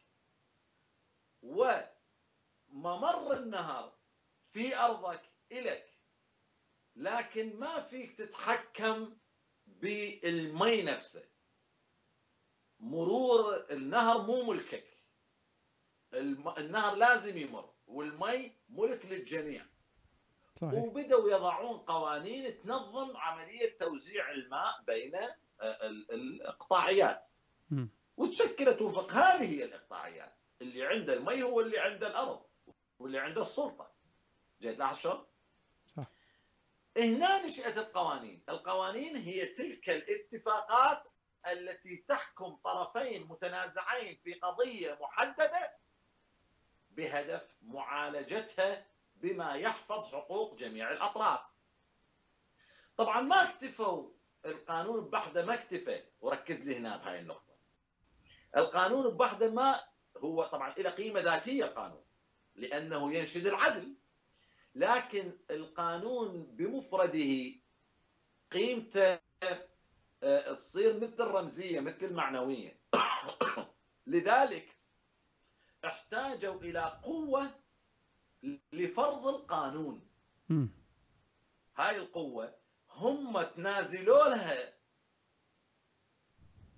[1.41, 3.99] وممر النهر
[4.51, 5.91] في أرضك الك
[6.95, 9.17] لكن ما فيك تتحكم
[9.65, 11.31] بالمي نفسه.
[12.79, 14.91] مرور النهر مو ملكك.
[16.13, 17.73] النهر لازم يمر.
[17.91, 19.65] والمي ملك للجميع.
[20.55, 20.73] صحيح.
[20.73, 27.25] وبدأوا يضعون قوانين تنظم عملية توزيع الماء بين آه، الإقطاعيات.
[28.17, 30.35] وتشكلت وفق هذه هي الإقطاعيات.
[30.61, 32.45] اللي عنده المي هو اللي عنده الأرض
[32.99, 33.91] واللي عنده السلطة.
[34.61, 35.25] جيت لاحظ شلون؟
[36.97, 38.43] هنا نشأت القوانين.
[38.49, 41.07] القوانين هي تلك الاتفاقات
[41.51, 45.80] التي تحكم طرفين متنازعين في قضية محددة
[46.95, 48.85] بهدف معالجتها
[49.15, 51.39] بما يحفظ حقوق جميع الأطراف.
[52.97, 54.09] طبعا ما اكتفوا
[54.45, 56.03] القانون بحدة ما اكتفى.
[56.21, 57.55] وركز لي هنا بهاي النقطة.
[58.57, 59.83] القانون بحدة ما
[60.17, 62.03] هو طبعا له قيمة ذاتية القانون
[62.55, 63.95] لأنه ينشد العدل.
[64.75, 67.61] لكن القانون بمفرده
[68.51, 69.19] قيمته
[70.23, 72.79] آه، تصير مثل رمزية مثل معنوية
[74.07, 74.70] لذلك
[75.85, 77.51] احتاجوا إلى قوة
[78.73, 80.07] لفرض القانون.
[81.77, 82.55] هاي القوة
[82.89, 84.73] هم تنازلوا لها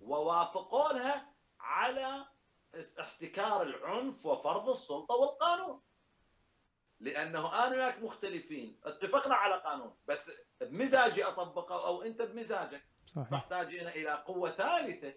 [0.02, 2.26] ووافقوا لها على
[3.00, 5.82] احتكار العنف وفرض السلطة والقانون.
[7.00, 10.32] لأنه أنا وياك مختلفين اتفقنا على قانون بس
[10.62, 12.84] بمزاجي أطبقه أو أنت بمزاجك.
[13.08, 13.30] صحيح.
[13.30, 15.14] فاحتاج إلى قوة ثالثة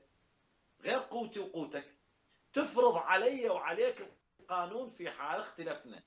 [0.81, 1.96] غير قوتي وقوتك.
[2.57, 4.09] تفرض علي وعليك
[4.41, 6.03] القانون في حال اختلفنا.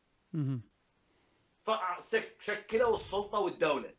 [1.63, 3.95] فشكلوا السلطة والدولة.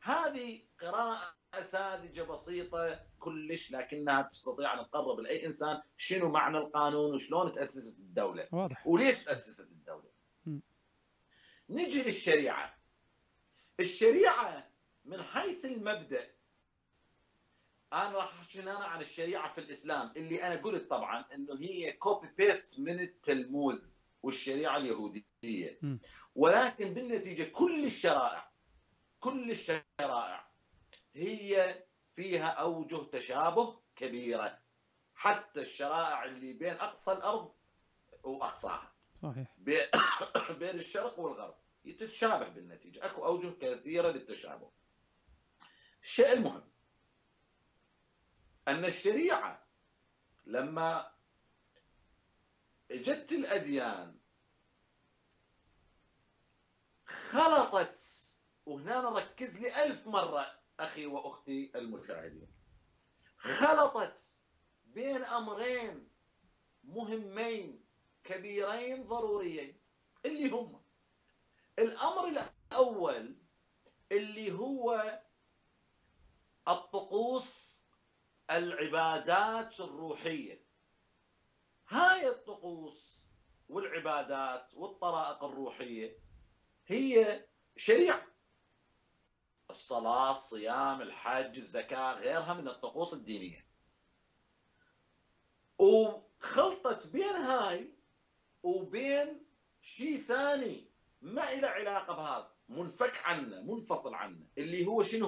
[0.00, 7.52] هذه قراءة ساذجة بسيطة كلش لكنها تستطيع أن تقرب لأي إنسان شنو معنى القانون وشلون
[7.52, 8.48] تأسست الدولة.
[8.52, 8.86] واضح.
[8.86, 10.10] وليش تأسست الدولة؟
[10.46, 10.58] م.
[11.68, 12.78] نجي للشريعة.
[13.80, 14.68] الشريعة
[15.04, 16.30] من حيث المبدأ
[17.92, 22.28] أنا راح أحكي هنا عن الشريعة في الإسلام اللي أنا قلت طبعا إنه هي copy
[22.38, 23.78] paste من التلمود
[24.22, 25.80] والشريعة اليهودية.
[26.34, 28.50] ولكن بالنتيجة كل الشرائع
[29.20, 30.50] كل الشرائع
[31.14, 34.58] هي فيها أوجه تشابه كبيرة.
[35.14, 37.52] حتى الشرائع اللي بين أقصى الأرض
[38.22, 38.92] وأقصاها.
[39.22, 39.54] صحيح.
[40.60, 41.54] بين الشرق والغرب.
[41.84, 43.06] تتشابه بالنتيجة.
[43.06, 44.70] أكو أوجه كثيرة للتشابه.
[46.02, 46.71] الشيء المهم.
[48.68, 49.66] أن الشريعة
[50.46, 51.12] لما
[52.90, 54.18] اجت الأديان
[57.06, 57.98] خلطت
[58.66, 62.48] وهنا نركز لي ألف مرة أخي وأختي المشاهدين.
[63.38, 64.38] خلطت
[64.84, 66.08] بين أمرين
[66.84, 67.84] مهمين
[68.24, 69.80] كبيرين ضروريين
[70.24, 70.82] اللي هم
[71.78, 73.36] الأمر الأول
[74.12, 75.20] اللي هو
[76.68, 77.71] الطقوس
[78.56, 80.62] العبادات الروحية.
[81.88, 83.22] هاي الطقوس
[83.68, 86.18] والعبادات والطرائق الروحية
[86.86, 87.44] هي
[87.76, 88.26] شريعة.
[89.70, 93.66] الصلاة الصيام الحج الزكاة غيرها من الطقوس الدينية.
[95.78, 97.94] وخلطت بين هاي
[98.62, 99.46] وبين
[99.82, 100.90] شيء ثاني
[101.22, 102.52] ما له علاقة بهذا.
[102.68, 104.46] منفك عنه منفصل عنه.
[104.58, 105.26] اللي هو شنو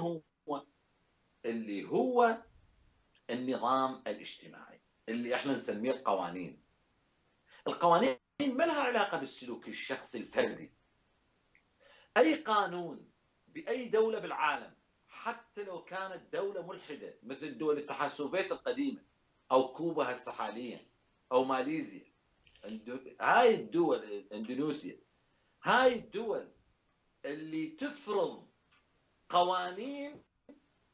[0.48, 0.62] هو؟
[1.44, 2.42] اللي هو
[3.30, 6.62] النظام الاجتماعي اللي إحنا نسميه القوانين.
[7.66, 10.72] القوانين ما لها علاقة بالسلوك الشخصي الفردي.
[12.16, 13.10] أي قانون
[13.48, 14.74] بأي دولة بالعالم
[15.08, 19.02] حتى لو كانت دولة ملحدة مثل الدول الاتحاد السوفيتي القديمة
[19.52, 20.86] أو كوبا هسه حاليا
[21.32, 22.04] أو ماليزيا
[23.20, 24.96] هاي الدول إندونيسيا
[25.62, 26.52] هاي الدول
[27.24, 28.48] اللي تفرض
[29.28, 30.22] قوانين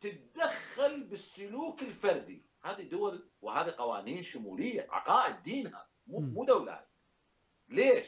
[0.01, 2.45] تتدخل بالسلوك الفردي.
[2.63, 6.89] هذه دول وهذه قوانين شمولية عقائد دينها مو مو دولات
[7.69, 8.07] ليش؟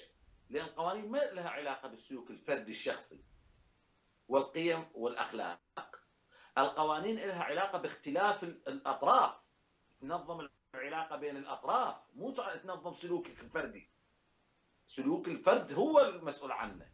[0.51, 3.25] لأن القوانين ما لها علاقة بالسلوك الفردي الشخصي
[4.29, 5.61] والقيم والأخلاق.
[6.59, 9.35] القوانين لها علاقة باختلاف الأطراف.
[10.01, 11.97] تنظم العلاقة بين الأطراف.
[12.15, 13.91] مو تنظم سلوكك الفردي.
[14.89, 16.93] سلوك الفرد هو المسؤول عنه.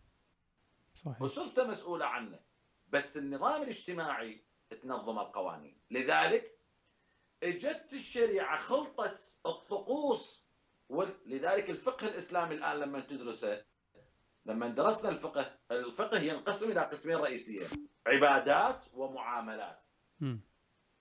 [0.94, 1.22] صحيح.
[1.22, 2.40] أسرته مسؤولة عنه.
[2.88, 5.78] بس النظام الاجتماعي تنظم القوانين.
[5.90, 6.58] لذلك
[7.42, 10.48] اجت الشريعة خلطت الطقوس
[10.88, 13.64] ولذلك الفقه الإسلامي الآن لما تدرسه
[14.46, 17.66] لما درسنا الفقه الفقه ينقسم إلى قسمين رئيسيين
[18.06, 19.86] عبادات ومعاملات.
[20.20, 20.36] م.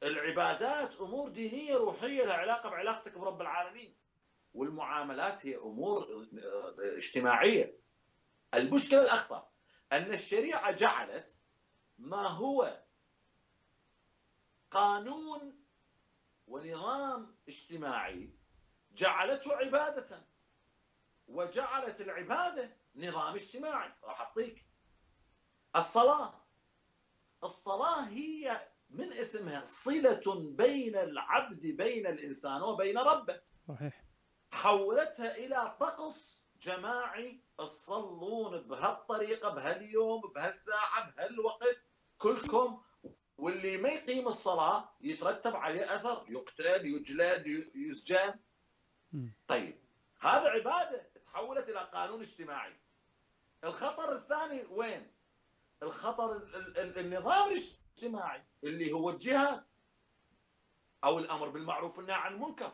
[0.03, 3.95] العبادات أمور دينية روحية لها علاقة بعلاقتك برب العالمين
[4.53, 6.27] والمعاملات هي أمور
[6.79, 7.79] اجتماعية.
[8.53, 9.43] المشكلة الأخطر
[9.91, 11.39] أن الشريعة جعلت
[11.97, 12.83] ما هو
[14.77, 15.63] قانون
[16.47, 18.29] ونظام اجتماعي
[18.91, 20.25] جعلته عبادة
[21.27, 23.91] وجعلت العبادة نظام اجتماعي.
[24.03, 24.65] راح أعطيك
[25.75, 26.33] الصلاة.
[27.43, 33.41] الصلاة هي من اسمها صلة بين العبد بين الإنسان وبين ربه.
[33.67, 34.03] صحيح.
[34.51, 41.77] حولتها إلى طقس جماعي تصلون بهالطريقة بهاليوم بهالساعة بهالوقت.
[42.17, 42.81] كلكم
[43.37, 48.39] واللي ما يقيم الصلاة يترتب عليه أثر يقتل يجلد يسجن.
[49.47, 49.79] طيب
[50.19, 52.79] هذا عبادة تحولت إلى قانون اجتماعي.
[53.63, 55.11] الخطر الثاني وين؟
[55.83, 56.35] الخطر
[56.77, 59.63] النظام الاجتماعي اللي هو الجهاد
[61.03, 62.71] أو الأمر بالمعروف والنهي عن المنكر.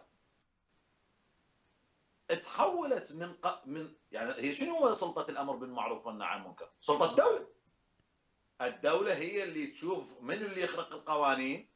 [2.43, 3.67] تحولت من ق...
[3.67, 7.47] من يعني هي شنو هو سلطة الأمر بالمعروف والنهي عن المنكر؟ سلطة الدولة.
[8.67, 11.69] الدولة هي اللي تشوف من اللي يخرق القوانين.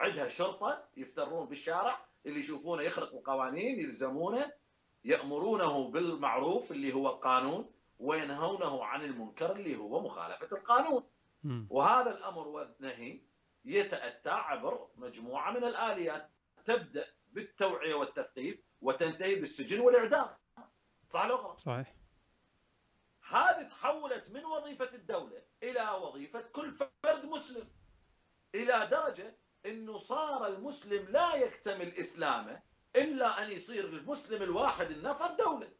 [0.00, 4.52] عندها شرطة يفترون بالشارع اللي يشوفونه يخرق القوانين يلزمونه
[5.04, 11.04] يأمرونه بالمعروف اللي هو القانون وينهونه عن المنكر اللي هو مخالفة القانون.
[11.70, 13.20] وهذا الأمر والنهي
[13.64, 16.30] يتأتى عبر مجموعة من الآليات.
[16.64, 20.28] تبدأ بالتوعية والتثقيف وتنتهي بالسجن والإعدام.
[21.08, 21.94] صح صحيح.
[23.28, 27.68] هذه تحولت من وظيفة الدولة إلى وظيفة كل فرد مسلم
[28.54, 29.36] إلى درجة
[29.66, 32.62] إنه صار المسلم لا يكتمل إسلامه
[32.96, 35.70] إلا أن يصير المسلم الواحد النفر دولة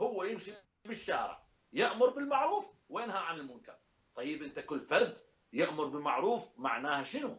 [0.00, 0.52] هو يمشي
[0.84, 3.76] بالشارع يأمر بالمعروف وينهى عن المنكر.
[4.14, 5.18] طيب أنت كل فرد
[5.52, 7.36] يأمر بالمعروف معناها شنو؟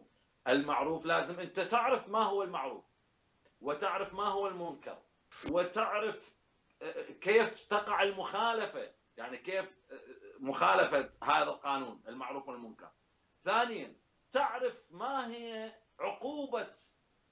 [0.48, 2.84] المعروف لازم أنت تعرف ما هو المعروف
[3.60, 4.98] وتعرف ما هو المنكر
[5.50, 6.36] وتعرف
[6.82, 8.90] آه، كيف تقع المخالفة.
[9.16, 10.00] يعني كيف آه،
[10.38, 12.90] مخالفة هذا القانون المعروف والمنكر.
[13.44, 13.96] ثانيا
[14.32, 16.72] تعرف ما هي عقوبة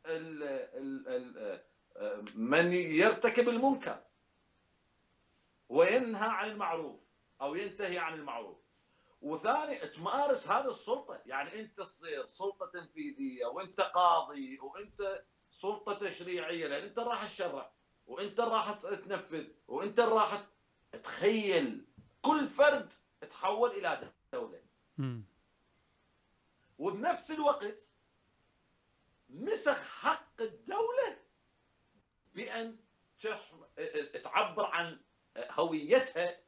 [0.06, 1.64] ال ال ال
[1.96, 4.02] آه، من يرتكب المنكر؟
[5.68, 7.00] وينهى عن المعروف
[7.40, 8.58] أو ينتهي عن المعروف.
[9.20, 11.20] وثاني تمارس هذه السلطة.
[11.26, 17.72] يعني أنت تصير سلطة تنفيذية وأنت قاضي وأنت سلطة تشريعية لأن أنت راح تشرع
[18.06, 20.46] وأنت راح تنفذ وأنت راح
[21.02, 21.86] تخيل
[22.22, 22.92] كل فرد
[23.30, 24.60] تحول إلى دولة.
[26.78, 27.82] وبنفس الوقت
[29.28, 31.18] مسخ حق الدولة
[32.34, 32.76] بأن
[34.24, 35.00] تعبر عن
[35.36, 36.40] هويتها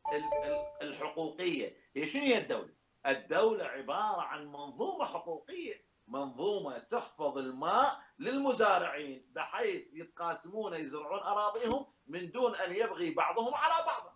[0.82, 1.76] الحقوقية.
[1.96, 2.74] هي شنو هي الدولة؟
[3.06, 12.54] الدولة عبارة عن منظومة حقوقية منظومة تحفظ الماء للمزارعين بحيث يتقاسمون يزرعون أراضيهم من دون
[12.54, 14.15] أن يبغي بعضهم على بعض.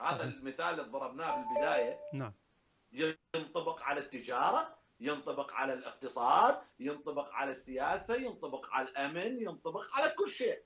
[0.00, 2.32] هذا المثال اللي ضربناه بالبداية نعم
[2.92, 10.30] ينطبق على التجارة، ينطبق على الاقتصاد، ينطبق على السياسة، ينطبق على الأمن، ينطبق على كل
[10.30, 10.62] شيء.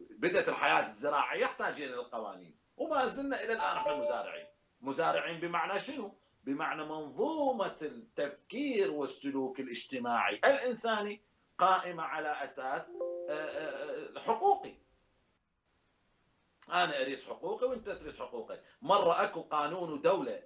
[0.00, 4.46] بدأت الحياة الزراعية يحتاج إلى القوانين، وما زلنا إلى الآن إحنا مزارعين.
[4.80, 11.20] مزارعين بمعنى شنو؟ بمعنى منظومة التفكير والسلوك الاجتماعي الإنساني
[11.58, 12.92] قائمة على أساس
[13.30, 14.74] آه، آه، حقوقي
[16.68, 20.42] أنا أريد حقوقي وأنت تريد حقوقي مرة أكو قانون ودولة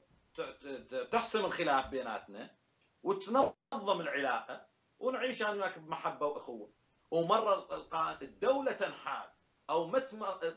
[1.12, 2.56] تحسم الخلاف بيناتنا
[3.02, 4.66] وتنظم العلاقة
[4.98, 6.72] ونعيش أنا وياك بمحبة وأخوة.
[7.10, 7.86] ومرة
[8.22, 9.98] الدولة تنحاز أو ما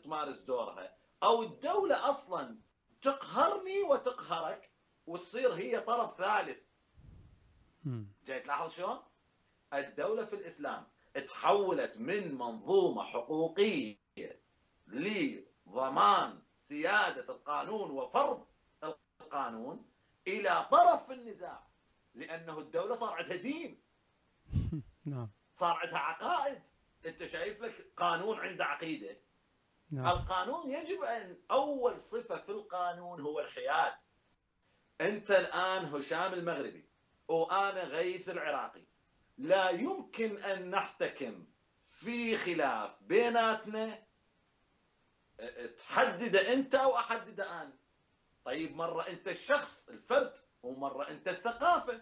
[0.04, 2.60] تمارس دورها أو الدولة أصلا
[3.02, 4.72] تقهرني وتقهرك
[5.06, 6.60] وتصير هي طرف ثالث.
[8.26, 9.00] جاي تلاحظ شلون؟
[9.74, 10.88] الدولة في الإسلام
[11.28, 14.00] تحولت من منظومة حقوقية
[15.70, 18.48] لضمان سيادة القانون وفرض
[19.22, 19.86] القانون
[20.28, 21.68] إلى طرف في النزاع
[22.14, 23.82] لأنه الدولة صار عندها دين.
[25.06, 25.30] نعم.
[25.56, 26.62] صار عندها عقائد.
[27.06, 29.18] أنت شايف لك قانون عنده عقيدة؟
[29.92, 30.06] نعم.
[30.08, 33.94] القانون يجب أن أول صفة في القانون هو الحياد.
[35.02, 36.90] أنت الآن هشام المغربي
[37.28, 38.84] وأنا غيث العراقي.
[39.38, 41.46] لا يمكن أن نحتكم
[41.78, 44.09] في خلاف بيناتنا
[45.80, 47.78] تحدد أنت أو أحدد أنا.
[48.46, 50.34] طيب مرة أنت الشخص الفرد
[50.64, 52.02] ومرة أنت الثقافة.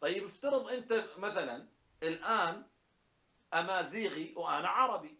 [0.00, 1.68] طيب افترض أنت مثلا
[2.02, 2.66] الآن
[3.54, 5.18] أمازيغي وأنا عربي.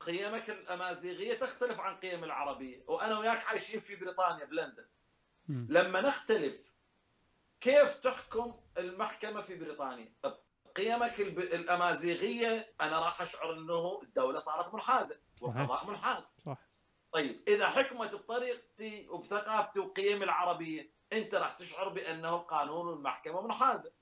[0.00, 4.86] قيمك الأمازيغية تختلف عن قيم العربية وأنا وياك عايشين في بريطانيا بلندن
[5.48, 6.72] لما نختلف
[7.60, 10.12] كيف تحكم المحكمة في بريطانيا؟
[10.76, 16.36] قيمك الأمازيغية أنا راح أشعر إنه الدولة صارت منحازة والقضاء منحاز.
[16.46, 16.58] صح.
[17.12, 23.92] طيب إذا حكمت بطريقتي وبثقافتي وقيمي العربية أنت راح تشعر بأنه القانون والمحكمه منحازة.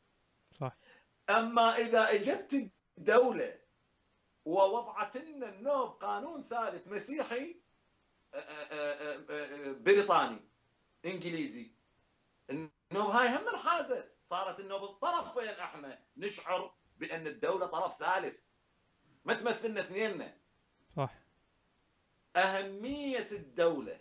[0.52, 0.76] صح.
[1.30, 3.58] أما إذا إجت الدولة
[4.44, 7.56] ووضعت لنا النوب قانون ثالث مسيحي
[9.80, 10.40] بريطاني
[11.04, 11.72] إنجليزي
[12.50, 18.40] النوب هاي هم انحازت صارت النوب الطرفين إحنا نشعر بأن الدولة طرف ثالث.
[19.24, 20.36] ما تمثلنا اثنيننا.
[20.96, 21.14] صح.
[22.36, 24.00] أهمية الدولة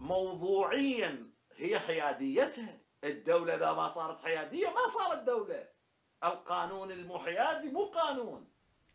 [0.00, 2.78] موضوعيا هي حياديتها.
[3.04, 5.68] الدولة إذا ما صارت حيادية ما صارت دولة.
[6.24, 8.52] القانون المحيادي مو قانون.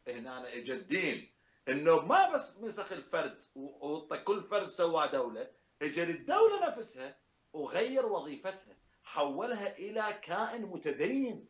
[0.07, 1.31] هنا اجى الدين.
[1.67, 7.19] النوب ما بس مسخ الفرد وكل فرد سوى دولة اجى للدولة نفسها
[7.53, 8.77] وغير وظيفتها.
[9.11, 11.47] حولها إلى كائن متدين.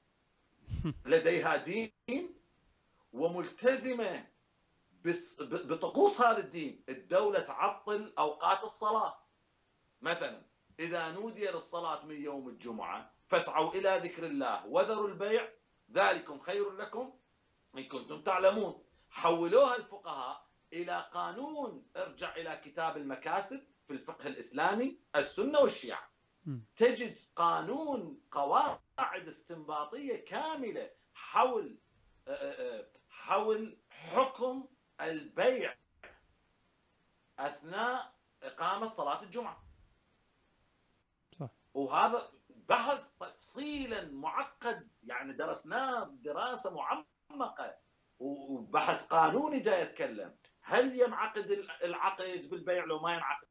[1.06, 2.36] لديها دين
[3.14, 4.28] وملتزمة
[5.42, 6.84] بطقوس هذا الدين.
[6.90, 9.18] الدولة تعطل أوقات الصلاة.
[10.02, 10.46] مثلا
[10.80, 15.50] إذا نودي للصلاة من يوم الجمعة فاسعوا إلى ذكر الله وذروا البيع
[15.92, 17.14] ذلكم خير لكم
[17.78, 18.84] إن كنتم تعلمون.
[19.10, 21.88] حولوها الفقهاء إلى قانون.
[21.96, 26.11] ارجع إلى كتاب المكاسب في الفقه الإسلامي السنة والشيعة.
[26.76, 31.80] تجد قانون قواعد استنباطية كاملة حول
[32.28, 34.68] آه، آه، آه، حول حكم
[35.02, 35.76] البيع
[37.40, 39.64] أثناء إقامة صلاة الجمعة.
[41.32, 41.50] صح.
[41.74, 47.78] وهذا بحث تفصيلا معقد يعني درسناه دراسه معمقة
[48.20, 51.52] وبحث قانوني جاي يتكلم هل ينعقد
[51.84, 53.48] العقد بالبيع لو ما ينعقد؟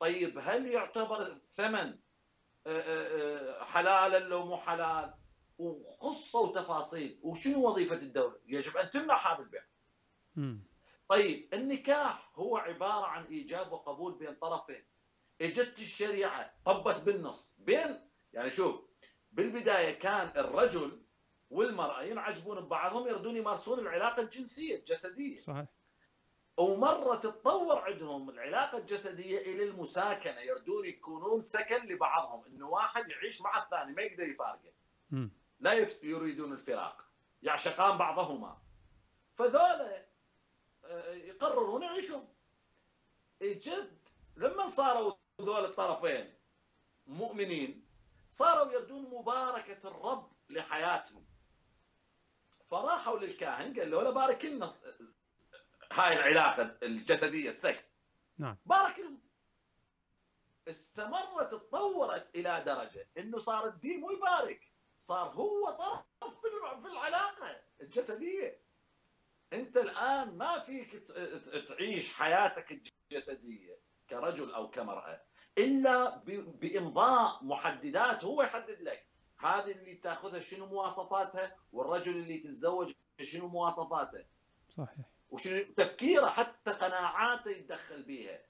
[0.00, 1.98] طيب هل يعتبر الثمن
[2.66, 5.14] آه، آه، آه، حلالا لو مو حلال
[5.58, 9.64] وقصه وتفاصيل وشنو وظيفة الدولة؟ يجب أن تمنع هذا البيع.
[11.08, 14.84] طيب النكاح هو عبارة عن إيجاب وقبول بين طرفين.
[15.40, 18.00] إجت الشريعة طبت بالنص بين
[18.32, 18.80] يعني شوف
[19.32, 21.02] بالبداية كان الرجل
[21.50, 25.38] والمرأة ينعجبون ببعضهم يردون يمارسون العلاقة الجنسية الجسدية.
[25.40, 25.66] صحيح.
[26.56, 33.62] ومرة تتطور عندهم العلاقة الجسدية إلى المساكنة يردون يكونون سكن لبعضهم إنه واحد يعيش مع
[33.62, 34.72] الثاني ما يقدر يفارقه.
[35.60, 35.72] لا
[36.02, 37.04] يريدون الفراق
[37.42, 38.58] يعشقان بعضهما.
[39.34, 40.06] فذولا
[40.84, 42.28] آه، يقررون يعيشون.
[43.42, 43.98] جد
[44.36, 46.34] لما صاروا ذول الطرفين
[47.06, 47.86] مؤمنين
[48.30, 51.26] صاروا يردون مباركة الرب لحياتهم.
[52.70, 54.72] فراحوا للكاهن قال له بارك لنا
[55.92, 57.98] هاي العلاقة الجسدية السكس.
[58.38, 58.56] نعم.
[58.66, 59.20] بارك لهم
[60.68, 66.40] استمرت تطورت إلى درجة إنه صار الدين مو يبارك صار هو طرف
[66.82, 68.60] في العلاقة الجسدية.
[69.52, 71.08] أنت الآن ما فيك
[71.68, 73.78] تعيش حياتك الجسدية
[74.10, 75.22] كرجل أو كمرأة
[75.58, 76.16] إلا
[76.60, 79.06] بإمضاء محددات هو يحدد لك.
[79.38, 84.24] هذه اللي تأخذها شنو مواصفاتها والرجل اللي تتزوج شنو مواصفاته.
[84.68, 85.15] صحيح.
[85.30, 88.40] وشنو تفكيره حتى قناعاته يتدخل بيها.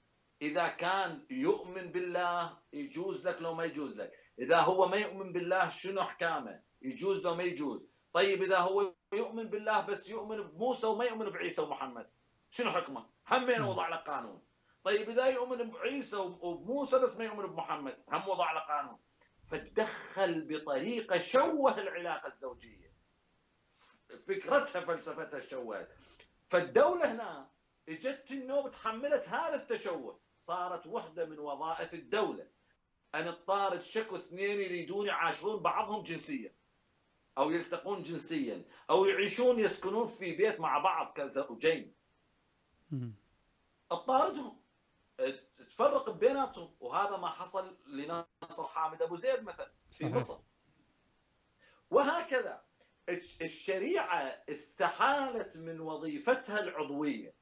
[0.41, 4.11] إذا كان يؤمن بالله يجوز لك لو ما يجوز لك.
[4.39, 7.87] إذا هو ما يؤمن بالله شنو أحكامه؟ يجوز لو ما يجوز.
[8.13, 12.09] طيب إذا هو يؤمن بالله بس يؤمن بموسى وما يؤمن بعيسى ومحمد
[12.51, 14.41] شنو حكمه؟ همين وضع له قانون؟
[14.83, 18.99] طيب إذا يؤمن بعيسى وبموسى بس ما يؤمن بمحمد هم وضع له قانون.
[19.45, 22.93] فتدخل بطريقة شوه العلاقة الزوجية.
[24.27, 25.89] فكرتها فلسفتها شوهت.
[26.47, 27.49] فالدولة هنا
[27.89, 30.19] اجت النوب تحملت هذا التشوه.
[30.39, 32.47] صارت وحدة من وظائف الدولة.
[33.15, 36.53] أن الطارد شكو اثنين يريدون يعاشرون بعضهم جنسيا.
[37.37, 38.65] أو يلتقون جنسيا.
[38.89, 41.95] أو يعيشون يسكنون في بيت مع بعض كزوجين.
[43.91, 44.61] اضطاردهم
[45.69, 46.75] تفرق بيناتهم.
[46.79, 50.39] وهذا ما حصل لنصر حامد أبو زيد مثلا في مصر.
[51.89, 52.66] وهكذا.
[53.09, 57.33] الشريعة استحالت من وظيفتها العضوية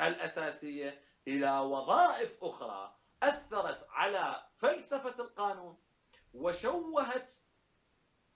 [0.00, 5.76] الأساسية إلى وظائف أخرى أثرت على فلسفة القانون
[6.34, 7.32] وشوهت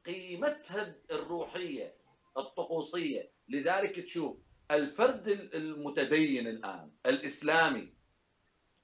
[0.07, 1.97] قيمتها الروحية
[2.37, 3.31] الطقوسية.
[3.49, 4.37] لذلك تشوف
[4.71, 7.95] الفرد المتدين الآن الإسلامي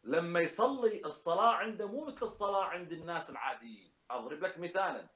[0.04, 3.92] لما يصلي الصلاة عنده مو مثل الصلاة عند الناس العاديين.
[4.10, 5.08] أضرب لك مثالا.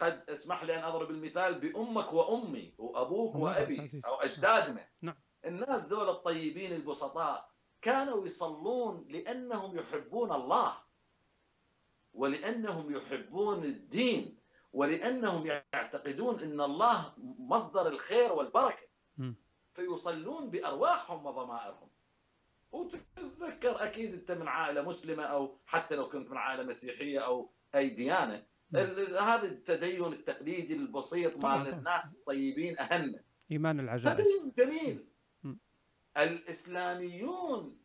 [0.00, 4.88] قد اسمح لي أن أضرب المثال بأمك وأمي وأبوك وأبي أو أجدادنا.
[5.02, 5.14] نعم.
[5.44, 7.50] الناس دول الطيبين البسطاء
[7.82, 10.78] كانوا يصلون لأنهم يحبون الله
[12.14, 14.38] ولأنهم يحبون الدين
[14.72, 18.88] ولأنهم يعتقدون إن الله مصدر الخير والبركة.
[19.74, 21.88] فيصلون بأرواحهم وضمائرهم.
[22.72, 27.88] وتتذكر أكيد أنت من عائلة مسلمة أو حتى لو كنت من عائلة مسيحية أو أي
[27.88, 33.20] ديانة هذا التدين التقليدي البسيط مع الناس الطيبين اهلنا
[33.50, 34.16] إيمان العجائز.
[34.16, 35.08] تدين جميل.
[36.16, 37.78] الإسلاميون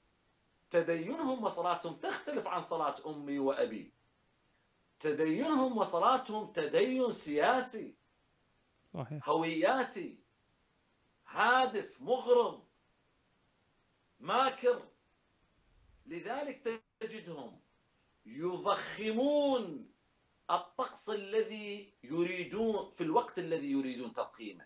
[0.72, 3.94] تدينهم وصلاتهم تختلف عن صلاة أمي وأبي.
[5.00, 7.96] تدينهم وصلاتهم تدين سياسي.
[8.94, 9.30] صحيح.
[9.30, 10.20] هوياتي.
[11.28, 12.68] هادف مغرض
[14.20, 14.88] ماكر.
[16.06, 17.60] لذلك تجدهم
[18.26, 19.93] يضخمون
[20.54, 24.66] الطقس الذي يريدون في الوقت الذي يريدون تضخيمه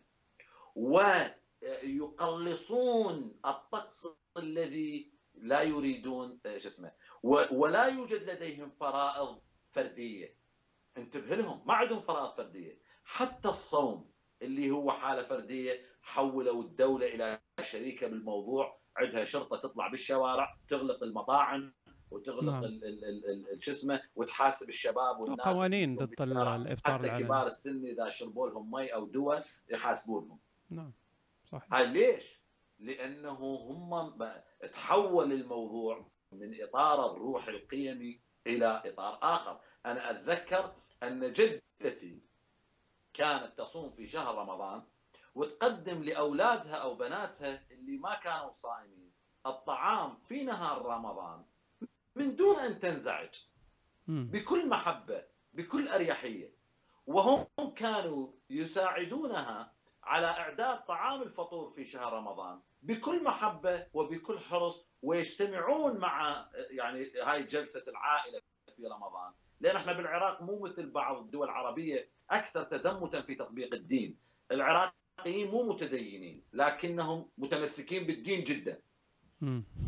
[1.84, 4.08] ويقلصون الطقس
[4.38, 6.92] الذي لا يريدون شو اسمه
[7.52, 9.42] ولا يوجد لديهم فرائض
[9.72, 10.38] فردية.
[10.98, 12.82] انتبه لهم ما عندهم فراغات فردية.
[13.04, 14.12] حتى الصوم
[14.42, 21.74] اللي هو حالة فردية حولوا الدولة إلى شريكة بالموضوع عندها شرطة تطلع بالشوارع تغلق المطاعم
[22.12, 22.80] وتغلق نعم.
[23.60, 28.94] شو اسمه وتحاسب الشباب والناس قوانين ضد الإفطار حتى كبار السن إذا شربوا لهم مي
[28.94, 30.40] أو دواء يحاسبونهم
[30.70, 30.94] نعم
[31.52, 32.42] صحيح هاي ليش؟
[32.80, 34.14] لأنه هم
[34.74, 42.22] تحول الموضوع من إطار الروح القيمي إلى إطار آخر، أنا أتذكر أن جدتي
[43.14, 44.84] كانت تصوم في شهر رمضان
[45.36, 49.12] وتقدم لأولادها أو بناتها اللي ما كانوا صائمين
[49.46, 51.46] الطعام في نهار رمضان
[52.18, 53.36] من دون أن تنزعج.
[54.32, 55.24] بكل محبة
[55.54, 56.54] بكل أريحية.
[57.08, 59.74] وهم كانوا يساعدونها
[60.04, 62.62] على إعداد طعام الفطور في شهر رمضان.
[62.82, 68.42] بكل محبة وبكل حرص ويجتمعون مع يعني هاي جلسة العائلة
[68.76, 69.34] في رمضان.
[69.60, 74.18] لأن إحنا بالعراق مو مثل بعض الدول العربية أكثر تزمتا في تطبيق الدين.
[74.52, 78.82] العراقيين مو متدينين لكنهم متمسكين بالدين جدا.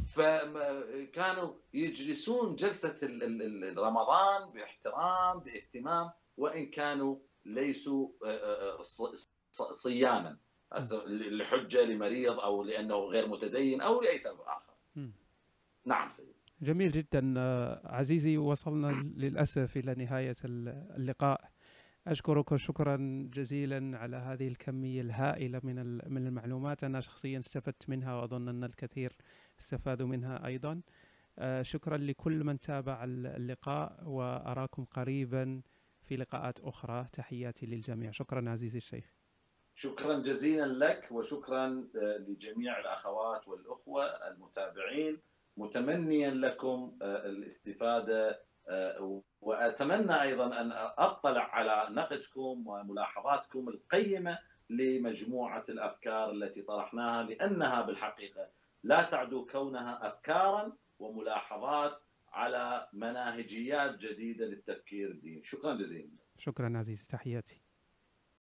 [0.04, 3.08] فكانوا يجلسون جلسة
[3.78, 8.82] رمضان باحترام باهتمام وإن كانوا ليسوا آه، آه،
[9.74, 10.38] صياما
[11.08, 14.74] لحجة لمريض أو لأنه غير متدين أو لأي سبب آخر.
[15.86, 16.36] نعم سيدي.
[16.62, 21.52] جميل جدا آه، عزيزي وصلنا للأسف إلى نهاية اللقاء.
[22.08, 22.98] أشكرك شكرا
[23.34, 25.76] جزيلا على هذه الكمية الهائلة من
[26.14, 29.16] من المعلومات أنا شخصيا استفدت منها وأظن أن الكثير
[29.62, 30.82] استفادوا منها أيضا.
[31.40, 35.62] آه، شكرا لكل من تابع اللقاء وأراكم قريبا
[36.04, 39.20] في لقاءات أخرى تحياتي للجميع شكرا عزيزي الشيخ.
[39.76, 45.22] شكرا جزيلا لك وشكرا آه، لجميع الأخوات والأخوة المتابعين
[45.58, 56.32] متمنيا لكم آه، الاستفادة آه، وأتمنى أيضا أن أطلع على نقدكم وملاحظاتكم القيمة لمجموعة الأفكار
[56.32, 58.48] التي طرحناها لأنها بالحقيقة
[58.84, 66.18] لا تعدو كونها افكارا وملاحظات على مناهجيات جديدة للتفكير الديني، شكرا جزيلا.
[66.38, 67.69] شكرا عزيزي تحياتي.